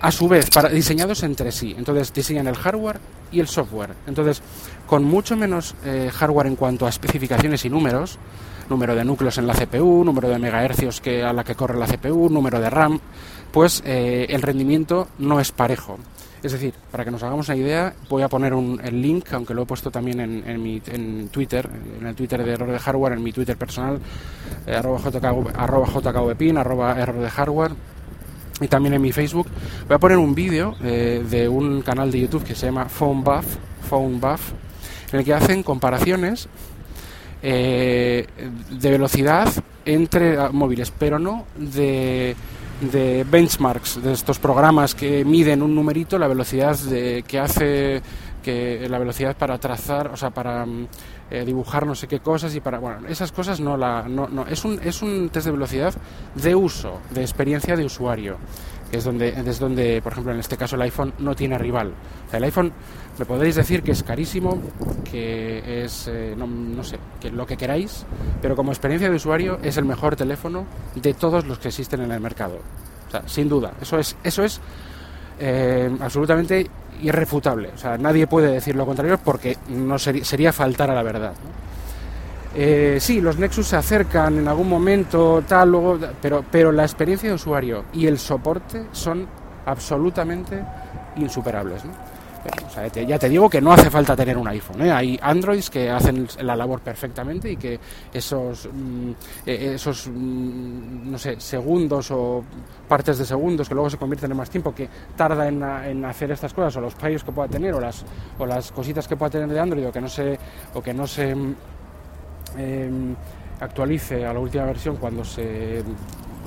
a 0.00 0.10
su 0.12 0.28
vez, 0.28 0.50
para, 0.50 0.68
diseñados 0.68 1.22
entre 1.22 1.50
sí. 1.50 1.74
Entonces 1.76 2.12
diseñan 2.12 2.46
el 2.46 2.56
hardware 2.56 3.00
y 3.32 3.40
el 3.40 3.48
software. 3.48 3.94
Entonces, 4.06 4.42
con 4.86 5.04
mucho 5.04 5.36
menos 5.36 5.74
eh, 5.84 6.10
hardware 6.12 6.48
en 6.48 6.56
cuanto 6.56 6.86
a 6.86 6.90
especificaciones 6.90 7.64
y 7.64 7.70
números, 7.70 8.18
número 8.68 8.94
de 8.94 9.04
núcleos 9.04 9.38
en 9.38 9.46
la 9.46 9.54
CPU, 9.54 10.04
número 10.04 10.28
de 10.28 10.38
megahercios 10.38 11.00
que, 11.00 11.22
a 11.22 11.32
la 11.32 11.44
que 11.44 11.54
corre 11.54 11.78
la 11.78 11.86
CPU, 11.86 12.28
número 12.28 12.60
de 12.60 12.70
RAM, 12.70 13.00
pues 13.50 13.82
eh, 13.86 14.26
el 14.28 14.42
rendimiento 14.42 15.08
no 15.18 15.40
es 15.40 15.52
parejo. 15.52 15.98
Es 16.44 16.52
decir, 16.52 16.74
para 16.92 17.06
que 17.06 17.10
nos 17.10 17.22
hagamos 17.22 17.48
una 17.48 17.56
idea, 17.56 17.94
voy 18.10 18.22
a 18.22 18.28
poner 18.28 18.52
un, 18.52 18.78
el 18.84 19.00
link, 19.00 19.32
aunque 19.32 19.54
lo 19.54 19.62
he 19.62 19.66
puesto 19.66 19.90
también 19.90 20.20
en, 20.20 20.44
en, 20.46 20.62
mi, 20.62 20.80
en 20.88 21.30
Twitter, 21.30 21.66
en 21.98 22.06
el 22.06 22.14
Twitter 22.14 22.44
de 22.44 22.52
Error 22.52 22.70
de 22.70 22.78
Hardware, 22.78 23.14
en 23.14 23.22
mi 23.22 23.32
Twitter 23.32 23.56
personal, 23.56 23.98
eh, 24.66 24.74
arroba, 24.74 24.98
JKV, 24.98 25.56
arroba 25.56 25.86
jkvpin, 25.86 26.58
error 26.58 27.18
de 27.18 27.30
hardware, 27.30 27.72
y 28.60 28.68
también 28.68 28.92
en 28.92 29.00
mi 29.00 29.10
Facebook. 29.10 29.46
Voy 29.88 29.94
a 29.94 29.98
poner 29.98 30.18
un 30.18 30.34
vídeo 30.34 30.76
eh, 30.84 31.24
de 31.28 31.48
un 31.48 31.80
canal 31.80 32.12
de 32.12 32.20
YouTube 32.20 32.44
que 32.44 32.54
se 32.54 32.66
llama 32.66 32.90
Phone 32.90 33.24
Buff 33.24 34.52
en 35.12 35.18
el 35.20 35.24
que 35.24 35.32
hacen 35.32 35.62
comparaciones 35.62 36.46
eh, 37.42 38.26
de 38.70 38.90
velocidad 38.90 39.48
entre 39.86 40.36
ah, 40.36 40.50
móviles, 40.52 40.90
pero 40.90 41.18
no 41.18 41.46
de, 41.56 42.36
de, 42.80 43.24
benchmarks, 43.24 44.02
de 44.02 44.12
estos 44.12 44.38
programas 44.38 44.94
que 44.94 45.24
miden 45.24 45.62
un 45.62 45.74
numerito 45.74 46.18
la 46.18 46.28
velocidad 46.28 46.76
de, 46.78 47.24
que 47.26 47.38
hace 47.38 48.02
que 48.44 48.86
la 48.88 48.98
velocidad 48.98 49.36
para 49.36 49.58
trazar, 49.58 50.08
o 50.08 50.16
sea, 50.16 50.30
para 50.30 50.66
mm, 50.66 50.86
eh, 51.30 51.44
dibujar 51.44 51.86
no 51.86 51.94
sé 51.94 52.06
qué 52.06 52.20
cosas 52.20 52.54
y 52.54 52.60
para, 52.60 52.78
bueno, 52.78 53.08
esas 53.08 53.32
cosas 53.32 53.58
no 53.58 53.76
la, 53.76 54.06
no, 54.06 54.28
no, 54.28 54.46
es 54.46 54.64
un, 54.64 54.78
es 54.84 55.02
un 55.02 55.30
test 55.30 55.46
de 55.46 55.52
velocidad 55.52 55.94
de 56.34 56.54
uso, 56.54 57.00
de 57.10 57.22
experiencia 57.22 57.74
de 57.74 57.86
usuario, 57.86 58.36
que 58.90 58.98
es 58.98 59.04
donde, 59.04 59.28
es 59.30 59.58
donde, 59.58 60.02
por 60.02 60.12
ejemplo, 60.12 60.32
en 60.32 60.40
este 60.40 60.58
caso 60.58 60.76
el 60.76 60.82
iPhone 60.82 61.14
no 61.18 61.34
tiene 61.34 61.56
rival. 61.56 61.94
O 62.26 62.30
sea, 62.30 62.36
el 62.36 62.44
iPhone 62.44 62.72
me 63.18 63.24
podéis 63.24 63.54
decir 63.54 63.82
que 63.82 63.92
es 63.92 64.02
carísimo, 64.02 64.60
que 65.10 65.84
es, 65.84 66.08
eh, 66.08 66.34
no, 66.36 66.82
sé, 66.82 66.98
que 67.20 67.30
lo 67.30 67.46
que 67.46 67.56
queráis, 67.56 68.04
pero 68.42 68.56
como 68.56 68.72
experiencia 68.72 69.08
de 69.08 69.16
usuario 69.16 69.58
es 69.62 69.76
el 69.76 69.84
mejor 69.84 70.16
teléfono 70.16 70.66
de 70.94 71.14
todos 71.14 71.46
los 71.46 71.58
que 71.58 71.68
existen 71.68 72.00
en 72.02 72.10
el 72.10 72.20
mercado. 72.20 72.58
O 73.08 73.10
sea, 73.10 73.22
sin 73.26 73.48
duda, 73.48 73.72
eso 73.80 73.98
es, 73.98 74.16
eso 74.24 74.42
es 74.42 74.60
eh, 75.38 75.90
absolutamente 76.00 76.68
irrefutable. 77.02 77.70
O 77.74 77.78
sea, 77.78 77.96
nadie 77.98 78.26
puede 78.26 78.50
decir 78.50 78.74
lo 78.74 78.84
contrario 78.84 79.18
porque 79.22 79.58
no 79.68 79.98
sería, 79.98 80.52
faltar 80.52 80.90
a 80.90 80.94
la 80.94 81.02
verdad. 81.02 81.34
Eh, 82.56 82.98
sí, 83.00 83.20
los 83.20 83.38
Nexus 83.38 83.68
se 83.68 83.76
acercan 83.76 84.38
en 84.38 84.48
algún 84.48 84.68
momento, 84.68 85.42
tal, 85.46 85.70
luego, 85.70 85.98
pero, 86.20 86.44
pero 86.50 86.72
la 86.72 86.82
experiencia 86.84 87.28
de 87.28 87.34
usuario 87.34 87.84
y 87.92 88.06
el 88.06 88.18
soporte 88.18 88.86
son 88.92 89.26
absolutamente 89.66 90.62
insuperables. 91.16 91.82
O 92.66 92.70
sea, 92.70 92.86
ya 92.88 93.18
te 93.18 93.28
digo 93.28 93.48
que 93.48 93.60
no 93.60 93.72
hace 93.72 93.90
falta 93.90 94.16
tener 94.16 94.36
un 94.36 94.48
iPhone. 94.48 94.82
¿eh? 94.82 94.92
Hay 94.92 95.18
Androids 95.22 95.70
que 95.70 95.90
hacen 95.90 96.28
la 96.40 96.56
labor 96.56 96.80
perfectamente 96.80 97.52
y 97.52 97.56
que 97.56 97.78
esos, 98.12 98.68
mm, 98.72 99.12
esos 99.46 100.08
mm, 100.08 101.10
no 101.10 101.18
sé, 101.18 101.40
segundos 101.40 102.10
o 102.10 102.44
partes 102.88 103.18
de 103.18 103.24
segundos 103.24 103.68
que 103.68 103.74
luego 103.74 103.88
se 103.88 103.96
convierten 103.96 104.30
en 104.30 104.36
más 104.36 104.50
tiempo 104.50 104.74
que 104.74 104.88
tarda 105.16 105.48
en, 105.48 106.04
hacer 106.04 106.32
estas 106.32 106.52
cosas 106.52 106.76
o 106.76 106.80
los 106.80 106.94
fallos 106.94 107.24
que 107.24 107.32
pueda 107.32 107.48
tener 107.48 107.74
o 107.74 107.80
las, 107.80 108.04
o 108.38 108.46
las 108.46 108.72
cositas 108.72 109.08
que 109.08 109.16
pueda 109.16 109.30
tener 109.30 109.48
de 109.48 109.60
Android 109.60 109.88
o 109.88 109.92
que 109.92 110.00
no 110.00 110.08
se, 110.08 110.38
o 110.74 110.82
que 110.82 110.92
no 110.92 111.06
se 111.06 111.34
eh, 112.58 112.90
actualice 113.60 114.26
a 114.26 114.32
la 114.32 114.40
última 114.40 114.64
versión 114.64 114.96
cuando 114.96 115.24
se 115.24 115.82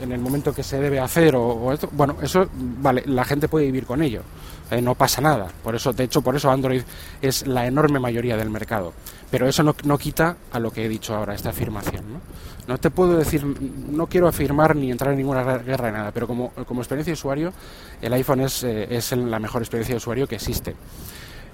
en 0.01 0.12
el 0.12 0.20
momento 0.20 0.54
que 0.54 0.63
se 0.63 0.80
debe 0.80 1.00
hacer 1.00 1.36
o, 1.36 1.72
esto, 1.72 1.89
bueno, 1.92 2.18
eso 2.22 2.48
vale, 2.54 3.04
la 3.06 3.25
gente 3.25 3.48
puede 3.48 3.66
vivir 3.66 3.86
con 3.86 4.01
ello 4.01 4.22
eh, 4.70 4.82
no 4.82 4.96
pasa 4.96 5.22
nada. 5.22 5.48
Por 5.63 5.75
eso, 5.75 5.94
de 5.94 6.04
hecho, 6.04 6.22
por 6.22 6.36
eso 6.36 6.51
Android 6.51 6.82
es 7.22 7.48
la 7.48 7.66
enorme 7.66 8.00
mayoría 8.00 8.36
del 8.36 8.50
mercado. 8.50 8.92
Pero 9.32 9.48
eso 9.48 9.63
no, 9.63 9.74
no 9.86 9.98
quita 9.98 10.36
a 10.51 10.60
lo 10.60 10.72
que 10.72 10.86
he 10.86 10.89
dicho 10.89 11.16
ahora, 11.16 11.34
esta 11.34 11.51
afirmación. 11.51 12.04
¿no? 12.12 12.20
no 12.68 12.77
te 12.77 12.92
puedo 12.92 13.18
decir, 13.18 13.46
no 13.46 14.08
quiero 14.08 14.27
afirmar 14.27 14.75
ni 14.75 14.92
entrar 14.92 15.12
en 15.12 15.18
ninguna 15.18 15.44
guerra 15.60 15.88
de 15.88 15.92
nada, 15.94 16.12
pero 16.12 16.27
como, 16.27 16.50
como 16.68 16.82
experiencia 16.82 17.12
de 17.12 17.16
usuario, 17.16 17.54
el 18.01 18.13
iPhone 18.13 18.42
es, 18.42 18.63
eh, 18.63 18.88
es 18.89 19.13
la 19.13 19.39
mejor 19.39 19.62
experiencia 19.62 19.94
de 19.94 19.98
usuario 19.98 20.27
que 20.27 20.36
existe 20.36 20.75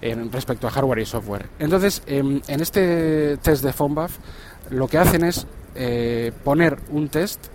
en 0.02 0.32
respecto 0.32 0.68
a 0.68 0.72
hardware 0.72 1.00
y 1.00 1.06
software. 1.06 1.46
Entonces, 1.60 2.02
eh, 2.08 2.42
en 2.48 2.62
este 2.62 3.38
test 3.38 3.64
de 3.64 3.72
PhoneBuff, 3.72 4.18
lo 4.72 4.88
que 4.88 4.98
hacen 4.98 5.24
es 5.24 5.46
eh, 5.76 6.32
poner 6.44 6.78
un 6.90 7.08
test 7.10 7.48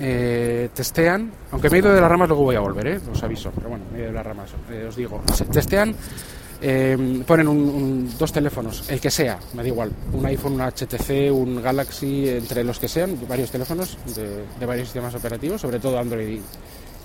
eh, 0.00 0.68
testean, 0.74 1.32
aunque 1.50 1.68
me 1.70 1.76
he 1.76 1.80
ido 1.80 1.92
de 1.92 2.00
las 2.00 2.08
ramas, 2.08 2.28
luego 2.28 2.44
voy 2.44 2.56
a 2.56 2.60
volver, 2.60 2.86
¿eh? 2.86 3.00
os 3.10 3.22
aviso, 3.22 3.50
pero 3.52 3.70
bueno, 3.70 3.84
me 3.90 3.98
he 3.98 4.00
ido 4.02 4.08
de 4.08 4.14
las 4.14 4.26
ramas, 4.26 4.50
eh, 4.70 4.86
os 4.88 4.94
digo, 4.94 5.20
testean, 5.50 5.94
ponen 7.26 7.48
un, 7.48 8.08
dos 8.16 8.32
teléfonos, 8.32 8.88
el 8.90 9.00
que 9.00 9.10
sea, 9.10 9.38
me 9.54 9.62
da 9.62 9.68
igual, 9.68 9.90
un 10.12 10.24
iPhone, 10.26 10.52
un 10.54 10.60
HTC, 10.60 11.32
un 11.32 11.60
Galaxy, 11.60 12.28
entre 12.28 12.62
los 12.62 12.78
que 12.78 12.86
sean, 12.86 13.18
varios 13.28 13.50
teléfonos 13.50 13.98
de, 14.14 14.66
varios 14.66 14.88
sistemas 14.88 15.14
operativos, 15.16 15.60
sobre 15.60 15.80
todo 15.80 15.98
Android 15.98 16.40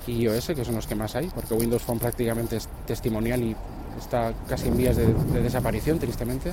y, 0.06 0.12
iOS, 0.12 0.48
que 0.56 0.64
son 0.64 0.76
los 0.76 0.86
que 0.86 0.94
más 0.96 1.16
hay, 1.16 1.28
porque 1.34 1.56
Windows 1.56 1.82
Phone 1.82 1.98
prácticamente 1.98 2.58
es 2.58 2.70
testimonial 2.86 3.42
y 3.42 3.56
está 3.98 4.34
casi 4.48 4.68
en 4.68 4.78
vías 4.78 4.98
de, 4.98 5.08
de 5.08 5.42
desaparición, 5.42 5.98
tristemente. 5.98 6.52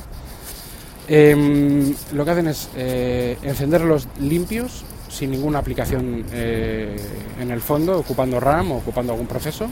Eh, 1.09 1.95
lo 2.13 2.25
que 2.25 2.31
hacen 2.31 2.47
es 2.47 2.69
encenderlos 2.77 4.07
limpios, 4.21 4.85
sin 5.11 5.31
ninguna 5.31 5.59
aplicación 5.59 6.25
eh, 6.33 6.97
en 7.39 7.51
el 7.51 7.61
fondo, 7.61 7.99
ocupando 7.99 8.39
RAM 8.39 8.73
o 8.73 8.77
ocupando 8.77 9.13
algún 9.13 9.27
proceso, 9.27 9.69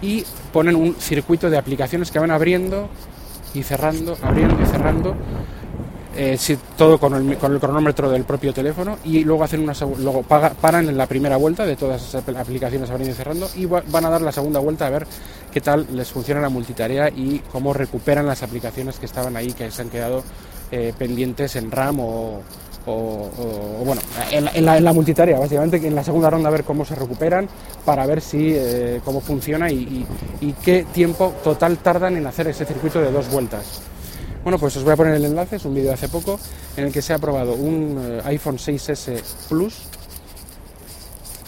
y 0.00 0.24
ponen 0.52 0.74
un 0.74 0.94
circuito 0.94 1.50
de 1.50 1.58
aplicaciones 1.58 2.10
que 2.10 2.18
van 2.18 2.30
abriendo 2.30 2.88
y 3.54 3.62
cerrando, 3.62 4.16
abriendo 4.22 4.62
y 4.62 4.66
cerrando, 4.66 5.14
eh, 6.16 6.38
todo 6.76 6.98
con 6.98 7.14
el, 7.14 7.36
cronómetro 7.36 8.10
del 8.10 8.24
propio 8.24 8.52
teléfono, 8.54 8.98
y 9.04 9.22
luego 9.22 9.44
hacen 9.44 9.60
una 9.60 9.74
luego 9.98 10.22
paran 10.22 10.88
en 10.88 10.96
la 10.96 11.06
primera 11.06 11.36
vuelta 11.36 11.66
de 11.66 11.76
todas 11.76 12.02
esas 12.02 12.26
aplicaciones 12.36 12.90
abriendo 12.90 13.14
y 13.14 13.16
cerrando, 13.16 13.48
y 13.54 13.66
va, 13.66 13.82
van 13.88 14.06
a 14.06 14.10
dar 14.10 14.22
la 14.22 14.32
segunda 14.32 14.60
vuelta 14.60 14.86
a 14.86 14.90
ver 14.90 15.06
qué 15.52 15.60
tal 15.60 15.86
les 15.92 16.10
funciona 16.10 16.40
la 16.40 16.48
multitarea 16.48 17.08
y 17.10 17.40
cómo 17.52 17.72
recuperan 17.72 18.26
las 18.26 18.42
aplicaciones 18.42 18.98
que 18.98 19.06
estaban 19.06 19.36
ahí, 19.36 19.52
que 19.52 19.70
se 19.70 19.82
han 19.82 19.90
quedado 19.90 20.24
eh, 20.70 20.92
pendientes 20.98 21.56
en 21.56 21.70
RAM 21.70 22.00
o, 22.00 22.42
o, 22.88 23.84
bueno, 23.84 24.00
en 24.30 24.64
la, 24.64 24.76
en, 24.76 24.84
multitarea, 24.84 25.38
básicamente 25.38 25.76
en 25.86 25.94
la 25.94 26.02
segunda 26.02 26.30
ronda 26.30 26.48
a 26.48 26.52
ver 26.52 26.64
cómo 26.64 26.84
se 26.84 26.94
recuperan 26.94 27.48
para 27.84 28.06
ver 28.06 28.20
si 28.20 28.52
eh, 28.54 29.00
cómo 29.04 29.20
funciona 29.20 29.70
y, 29.70 30.06
qué 30.64 30.86
tiempo 30.92 31.34
total 31.44 31.78
tardan 31.78 32.16
en 32.16 32.26
hacer 32.26 32.48
ese 32.48 32.64
circuito 32.64 33.00
de 33.00 33.10
dos 33.10 33.30
vueltas. 33.30 33.82
Bueno, 34.42 34.58
pues 34.58 34.76
os 34.76 34.84
voy 34.84 34.92
a 34.92 34.96
poner 34.96 35.14
el 35.14 35.24
enlace, 35.24 35.56
es 35.56 35.64
un 35.64 35.74
vídeo 35.74 35.88
de 35.88 35.94
hace 35.94 36.08
poco 36.08 36.38
en 36.76 36.84
el 36.86 36.92
que 36.92 37.02
se 37.02 37.12
ha 37.12 37.18
probado 37.18 37.54
un 37.54 37.98
eh, 38.00 38.20
iPhone 38.24 38.56
6S 38.56 39.20
Plus, 39.48 39.82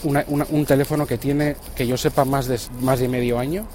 un 0.02 0.64
teléfono 0.66 1.06
que 1.06 1.18
tiene, 1.18 1.56
que 1.74 1.86
yo 1.86 1.96
sepa, 1.96 2.24
más 2.24 2.46
de, 2.46 2.58
más 2.80 3.00
de 3.00 3.08
medio 3.08 3.38
año. 3.38 3.66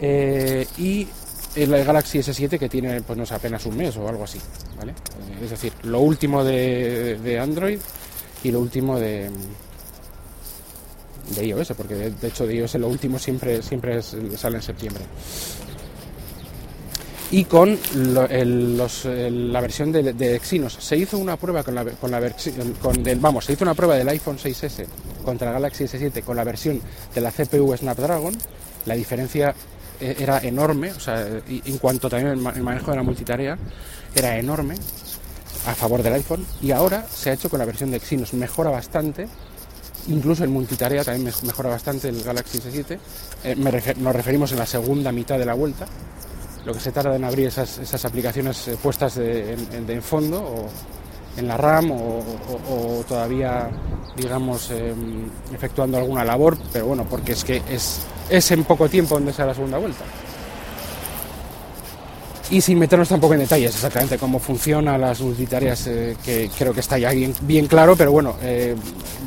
Eh, 0.00 0.66
y 0.76 1.08
el 1.56 1.84
Galaxy 1.84 2.18
S7 2.18 2.58
que 2.58 2.68
tiene 2.68 3.00
pues 3.02 3.18
no 3.18 3.24
sé, 3.24 3.34
apenas 3.34 3.64
un 3.66 3.76
mes 3.76 3.96
o 3.96 4.08
algo 4.08 4.24
así, 4.24 4.38
¿vale? 4.78 4.94
Es 5.42 5.50
decir, 5.50 5.72
lo 5.84 6.00
último 6.00 6.44
de, 6.44 7.38
Android 7.40 7.78
y 8.44 8.50
lo 8.50 8.60
último 8.60 8.98
de, 8.98 9.30
de 11.34 11.46
iOS, 11.46 11.72
porque 11.76 11.94
de, 11.94 12.28
hecho 12.28 12.46
de 12.46 12.56
iOS 12.56 12.74
lo 12.74 12.88
último 12.88 13.18
siempre, 13.18 13.62
siempre 13.62 13.98
es, 13.98 14.16
sale 14.36 14.56
en 14.56 14.62
septiembre. 14.62 15.04
Y 17.32 17.44
con 17.44 17.76
la 18.14 19.60
versión 19.60 19.90
de, 19.90 20.12
de, 20.12 20.36
Exynos. 20.36 20.74
Se 20.78 20.96
hizo 20.96 21.18
una 21.18 21.36
prueba 21.36 21.64
con 21.64 21.74
la, 21.74 21.84
la 21.84 22.20
versión, 22.20 22.76
vamos, 23.20 23.46
se 23.46 23.54
hizo 23.54 23.64
una 23.64 23.74
prueba 23.74 23.96
del 23.96 24.08
iPhone 24.08 24.38
6S 24.38 24.86
contra 25.24 25.48
el 25.48 25.54
Galaxy 25.54 25.84
S7 25.84 26.22
con 26.22 26.36
la 26.36 26.44
versión 26.44 26.80
de 27.12 27.20
la 27.20 27.32
CPU 27.32 27.76
Snapdragon. 27.76 28.36
La 28.84 28.94
diferencia 28.94 29.56
era 30.00 30.38
enorme, 30.38 30.92
o 30.92 31.00
sea, 31.00 31.26
en 31.26 31.78
cuanto 31.78 32.08
también 32.08 32.32
el 32.32 32.62
manejo 32.62 32.90
de 32.90 32.96
la 32.96 33.02
multitarea 33.02 33.58
era 34.14 34.38
enorme 34.38 34.74
a 35.66 35.74
favor 35.74 36.02
del 36.02 36.14
iPhone 36.14 36.46
y 36.62 36.70
ahora 36.70 37.06
se 37.12 37.30
ha 37.30 37.32
hecho 37.32 37.50
con 37.50 37.58
la 37.58 37.64
versión 37.64 37.90
de 37.90 37.96
Exynos, 37.96 38.32
mejora 38.34 38.70
bastante, 38.70 39.28
incluso 40.08 40.44
en 40.44 40.52
multitarea 40.52 41.04
también 41.04 41.32
mejora 41.42 41.70
bastante 41.70 42.08
el 42.08 42.22
Galaxy 42.22 42.58
S7, 42.58 42.98
eh, 43.44 43.54
nos 43.56 44.14
referimos 44.14 44.52
en 44.52 44.58
la 44.58 44.66
segunda 44.66 45.12
mitad 45.12 45.38
de 45.38 45.44
la 45.44 45.54
vuelta, 45.54 45.86
lo 46.64 46.72
que 46.72 46.80
se 46.80 46.92
tarda 46.92 47.14
en 47.14 47.24
abrir 47.24 47.46
esas, 47.46 48.04
aplicaciones 48.04 48.68
eh, 48.68 48.76
puestas 48.82 49.14
de, 49.16 49.52
en, 49.52 50.02
fondo 50.02 50.42
o 50.42 50.68
en 51.36 51.48
la 51.48 51.56
RAM 51.56 51.90
o, 51.92 53.04
todavía, 53.06 53.68
digamos, 54.16 54.70
eh, 54.70 54.94
efectuando 55.52 55.98
alguna 55.98 56.24
labor, 56.24 56.56
pero 56.72 56.86
bueno, 56.86 57.06
porque 57.08 57.32
es 57.32 57.44
que 57.44 57.62
es, 57.68 58.06
es 58.28 58.50
en 58.50 58.64
poco 58.64 58.88
tiempo 58.88 59.14
donde 59.14 59.32
sea 59.32 59.46
la 59.46 59.54
segunda 59.54 59.78
vuelta. 59.78 60.04
y 62.48 62.60
sin 62.60 62.78
meternos 62.78 63.08
tampoco 63.08 63.34
en 63.34 63.40
detalles 63.40 63.74
exactamente 63.74 64.18
cómo 64.18 64.38
funciona 64.38 64.96
las 64.96 65.20
multitareas, 65.20 65.86
eh, 65.88 66.16
que 66.24 66.48
creo 66.56 66.72
que 66.72 66.80
está 66.80 66.96
ya 66.96 67.10
bien, 67.10 67.34
bien 67.42 67.66
claro, 67.66 67.96
pero 67.96 68.12
bueno, 68.12 68.36
eh, 68.40 68.74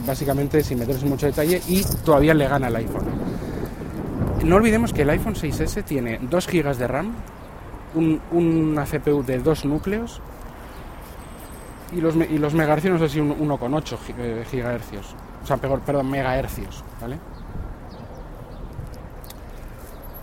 básicamente 0.05 0.63
sin 0.63 0.79
meternos 0.79 1.03
en 1.03 1.09
mucho 1.09 1.25
detalle 1.25 1.61
y 1.67 1.83
todavía 2.05 2.33
le 2.33 2.47
gana 2.47 2.67
el 2.67 2.75
iPhone. 2.77 3.05
No 4.43 4.55
olvidemos 4.55 4.93
que 4.93 5.01
el 5.01 5.09
iPhone 5.09 5.35
6S 5.35 5.83
tiene 5.83 6.17
2 6.21 6.47
GB 6.47 6.77
de 6.77 6.87
RAM, 6.87 7.13
un, 7.93 8.21
una 8.31 8.85
CPU 8.85 9.23
de 9.23 9.39
2 9.39 9.65
núcleos 9.65 10.21
y 11.91 12.01
los, 12.01 12.15
y 12.15 12.37
los 12.37 12.53
megahercios 12.53 12.93
no 12.93 12.99
sé 12.99 13.09
si 13.13 13.19
1,8 13.19 13.97
GHz, 14.51 15.13
o 15.43 15.47
sea, 15.47 15.57
perdón, 15.57 16.09
megahercios, 16.09 16.83
¿vale? 17.01 17.17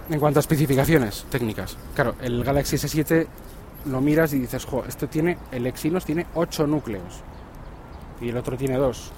En 0.09 0.21
cuanto 0.21 0.39
a 0.39 0.41
especificaciones 0.41 1.27
técnicas, 1.31 1.77
claro, 1.95 2.15
el 2.21 2.45
Galaxy 2.45 2.77
S7 2.77 3.27
lo 3.87 4.01
miras 4.01 4.33
y 4.33 4.39
dices, 4.39 4.65
jo, 4.65 4.85
esto 4.87 5.09
tiene, 5.09 5.39
el 5.51 5.67
Exynos 5.67 6.05
tiene 6.05 6.27
8 6.35 6.67
núcleos 6.67 7.23
y 8.21 8.29
el 8.29 8.37
otro 8.37 8.57
tiene 8.57 8.77
2. 8.77 9.13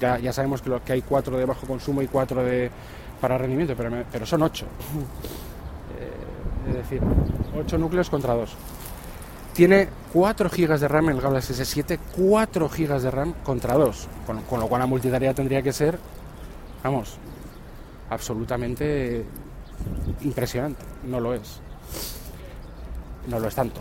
Ya, 0.00 0.18
ya 0.18 0.32
sabemos 0.32 0.60
que, 0.60 0.70
lo, 0.70 0.84
que 0.84 0.92
hay 0.92 1.02
4 1.02 1.38
de 1.38 1.44
bajo 1.46 1.66
consumo 1.66 2.02
y 2.02 2.06
4 2.06 2.44
de, 2.44 2.70
para 3.20 3.38
rendimiento, 3.38 3.74
pero, 3.76 3.90
pero 4.10 4.26
son 4.26 4.42
8. 4.42 4.66
eh, 5.98 6.10
es 6.68 6.74
decir, 6.74 7.00
8 7.58 7.78
núcleos 7.78 8.10
contra 8.10 8.34
2. 8.34 8.56
Tiene 9.56 9.88
4 10.12 10.50
GB 10.50 10.78
de 10.78 10.86
RAM 10.86 11.08
el 11.08 11.18
Galaxy 11.18 11.54
S7, 11.54 11.98
4 12.14 12.68
GB 12.68 13.00
de 13.00 13.10
RAM 13.10 13.32
contra 13.42 13.72
2, 13.72 14.08
con, 14.26 14.42
con 14.42 14.60
lo 14.60 14.68
cual 14.68 14.80
la 14.80 14.86
multitarea 14.86 15.32
tendría 15.32 15.62
que 15.62 15.72
ser, 15.72 15.98
vamos, 16.84 17.16
absolutamente 18.10 19.24
impresionante. 20.20 20.84
No 21.04 21.20
lo 21.20 21.32
es. 21.32 21.60
No 23.28 23.38
lo 23.38 23.48
es 23.48 23.54
tanto. 23.54 23.80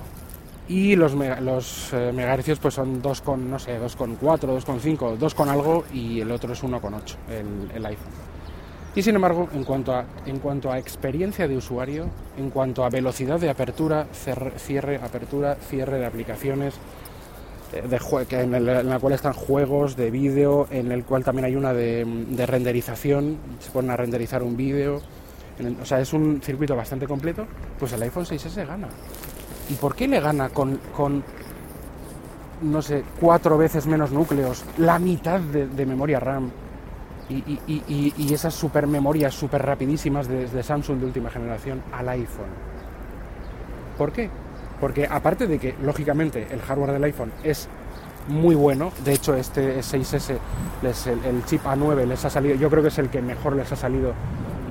Y 0.69 0.95
los, 0.95 1.13
los 1.13 1.91
eh, 1.91 2.13
megahercios 2.13 2.57
pues 2.59 2.73
son 2.73 3.01
2 3.01 3.21
con, 3.21 3.51
no 3.51 3.59
sé, 3.59 3.77
2,4, 3.77 4.17
2,5, 4.17 5.17
2 5.17 5.35
con 5.35 5.49
algo 5.49 5.83
y 5.91 6.21
el 6.21 6.31
otro 6.31 6.53
es 6.53 6.63
1,8, 6.63 7.15
el, 7.29 7.71
el 7.75 7.85
iPhone. 7.85 8.24
Y 8.95 9.01
sin 9.01 9.15
embargo, 9.15 9.49
en 9.53 9.65
cuanto, 9.65 9.93
a, 9.93 10.05
en 10.25 10.39
cuanto 10.39 10.71
a 10.71 10.79
experiencia 10.79 11.49
de 11.49 11.57
usuario, 11.57 12.09
en 12.37 12.49
cuanto 12.49 12.85
a 12.85 12.89
velocidad 12.89 13.37
de 13.37 13.49
apertura, 13.49 14.07
cierre, 14.13 14.95
apertura, 14.95 15.55
cierre 15.55 15.99
de 15.99 16.05
aplicaciones, 16.05 16.75
eh, 17.73 17.83
de 17.85 18.41
en, 18.41 18.55
el, 18.55 18.69
en, 18.69 18.89
la 18.89 18.99
cual 18.99 19.13
están 19.13 19.33
juegos 19.33 19.97
de 19.97 20.11
vídeo, 20.11 20.67
en 20.71 20.93
el 20.93 21.03
cual 21.03 21.25
también 21.25 21.43
hay 21.43 21.57
una 21.57 21.73
de, 21.73 22.05
de 22.05 22.45
renderización, 22.45 23.37
se 23.59 23.69
ponen 23.71 23.91
a 23.91 23.97
renderizar 23.97 24.41
un 24.41 24.55
vídeo, 24.55 25.01
o 25.81 25.85
sea, 25.85 25.99
es 25.99 26.13
un 26.13 26.41
circuito 26.41 26.73
bastante 26.73 27.05
completo, 27.05 27.45
pues 27.77 27.91
el 27.91 28.01
iPhone 28.01 28.25
6S 28.25 28.65
gana. 28.65 28.87
¿Y 29.69 29.73
por 29.73 29.93
qué 29.93 30.07
le 30.07 30.21
gana 30.21 30.49
con, 30.49 30.79
no 32.61 32.81
sé, 32.81 33.03
cuatro 33.19 33.57
veces 33.57 33.87
menos 33.87 34.11
núcleos, 34.11 34.63
la 34.77 34.99
mitad 34.99 35.41
de 35.41 35.85
memoria 35.85 36.21
RAM 36.21 36.49
y, 37.29 37.59
y, 37.67 38.13
y, 38.17 38.33
esas 38.33 38.53
super 38.53 38.85
memorias 38.85 39.33
super 39.33 39.65
rapidísimas 39.65 40.27
de, 40.27 40.47
de 40.47 40.63
Samsung 40.63 40.99
de 40.99 41.05
última 41.05 41.29
generación 41.29 41.81
al 41.91 42.07
iPhone? 42.09 42.49
¿Por 43.97 44.11
qué? 44.11 44.29
Porque 44.79 45.07
aparte 45.09 45.47
de 45.47 45.57
que, 45.57 45.75
lógicamente, 45.81 46.47
el 46.51 46.61
hardware 46.61 46.91
del 46.91 47.03
iPhone 47.05 47.31
es 47.43 47.67
muy 48.27 48.55
bueno. 48.55 48.91
De 49.03 49.13
hecho, 49.13 49.35
este 49.35 49.79
6S, 49.79 50.37
les, 50.81 51.07
el, 51.07 51.23
el, 51.25 51.45
chip 51.45 51.63
A9 51.63 52.05
les 52.05 52.25
ha 52.25 52.29
salido, 52.29 52.55
yo 52.55 52.69
creo 52.69 52.81
que 52.81 52.89
es 52.89 52.97
el 52.97 53.09
que 53.09 53.21
mejor 53.21 53.55
les 53.55 53.71
ha 53.71 53.75
salido 53.75 54.13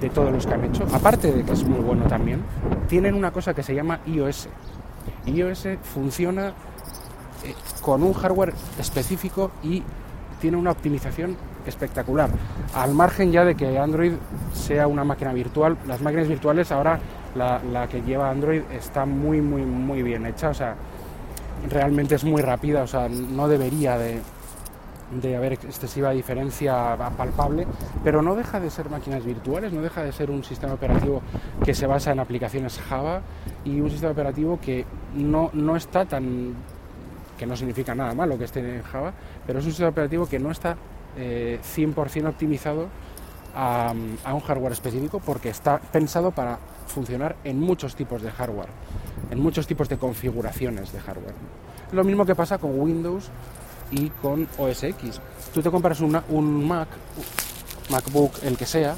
de 0.01 0.11
todos 0.11 0.33
los 0.33 0.47
que 0.47 0.55
han 0.55 0.65
hecho. 0.65 0.87
Aparte 0.93 1.33
de 1.33 1.43
que 1.43 1.53
es 1.53 1.65
muy 1.65 1.81
bueno 1.81 2.05
también, 2.07 2.43
tienen 2.89 3.15
una 3.15 3.31
cosa 3.31 3.55
que 3.55 3.63
se 3.63 3.75
llama 3.75 4.01
iOS. 4.07 4.49
iOS 5.27 5.69
funciona 5.83 6.49
eh, 7.45 7.55
con 7.81 8.03
un 8.03 8.13
hardware 8.13 8.53
específico 8.79 9.51
y 9.63 9.83
tiene 10.41 10.57
una 10.57 10.71
optimización 10.71 11.37
espectacular. 11.67 12.31
Al 12.75 12.95
margen 12.95 13.33
ya 13.33 13.45
de 13.45 13.55
que 13.55 13.79
Android 13.79 14.13
sea 14.53 14.87
una 14.87 15.05
máquina 15.05 15.33
virtual, 15.33 15.77
las 15.87 16.01
máquinas 16.01 16.29
virtuales 16.29 16.71
ahora 16.73 16.99
la, 17.35 17.89
que 17.89 18.03
lleva 18.03 18.31
Android 18.31 18.63
está 18.73 19.05
muy, 19.07 19.41
muy, 19.41 19.63
muy 19.63 20.03
bien 20.03 20.27
hecha. 20.27 20.51
O 20.51 20.55
sea, 20.55 20.75
realmente 21.69 22.15
es 22.15 22.25
muy 22.25 22.43
rápida. 22.43 22.83
O 22.83 22.87
sea, 22.87 23.09
no 23.09 23.49
debería 23.49 23.99
de, 23.99 24.21
de 25.23 25.37
haber 25.37 25.55
excesiva 25.55 26.11
diferencia 26.11 26.97
palpable, 27.17 27.67
pero 28.03 28.23
no 28.23 28.35
deja 28.35 28.61
de 28.61 28.71
ser 28.71 28.91
máquinas 28.91 29.25
virtuales, 29.25 29.73
no 29.73 29.83
deja 29.83 30.03
de 30.03 30.13
ser 30.13 30.31
un 30.31 30.45
sistema 30.45 30.75
operativo 30.75 31.23
que 31.65 31.75
se 31.75 31.87
basa 31.87 32.13
en 32.13 32.21
aplicaciones 32.21 32.81
Java 32.81 33.23
y 33.65 33.81
un 33.81 33.91
sistema 33.91 34.13
operativo 34.13 34.59
que 34.61 34.85
no, 35.15 35.51
no 35.53 35.77
está 35.77 36.05
tan 36.05 36.55
no 37.47 37.57
significa 37.57 37.95
nada 37.95 38.15
malo 38.15 38.39
que 38.39 38.45
esté 38.45 38.61
en 38.61 38.83
Java, 38.83 39.13
pero 39.47 39.59
es 39.59 39.65
un 39.65 39.71
sistema 39.71 39.91
operativo 39.91 40.27
que 40.27 40.39
no 40.39 40.51
está 40.51 40.77
eh, 41.17 41.61
100% 41.63 42.29
optimizado 42.29 42.89
a, 43.55 43.93
un 43.93 44.41
hardware 44.41 44.73
específico 44.73 45.21
porque 45.21 45.49
está 45.49 45.79
pensado 45.79 46.31
para 46.33 46.59
funcionar 46.87 47.37
en 47.45 47.61
muchos 47.61 47.95
tipos 47.95 48.23
de 48.23 48.31
hardware, 48.31 48.69
en 49.31 49.41
muchos 49.41 49.67
tipos 49.67 49.89
de 49.89 49.97
configuraciones 49.97 50.93
de 50.93 51.01
hardware. 51.01 51.35
Lo 51.93 52.05
mismo 52.05 52.27
que 52.27 52.35
pasa 52.35 52.59
con 52.59 52.79
Windows 52.79 53.31
y 53.91 54.11
con 54.11 54.49
OS 54.59 54.83
X. 54.83 55.21
Tú 55.53 55.63
te 55.63 55.71
compras 55.71 56.01
una, 56.01 56.25
un 56.31 56.67
Mac, 56.67 56.89
MacBook, 57.91 58.43
el 58.43 58.57
que 58.57 58.67
sea, 58.67 58.97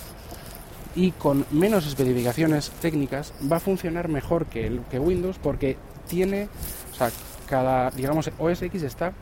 y 0.95 1.11
con 1.13 1.45
menos 1.51 1.87
especificaciones 1.87 2.71
técnicas 2.81 3.35
va 3.51 3.59
a 3.59 3.61
funcionar 3.61 4.09
mejor 4.09 4.47
que, 4.47 4.81
que 4.91 4.99
Windows 4.99 5.37
porque 5.43 5.77
tiene, 6.09 6.49
o 6.93 6.95
sea, 6.95 7.11
cada, 7.47 7.91
digamos, 7.91 8.31
OS 8.39 8.63
X 8.63 8.83
está 8.83 9.13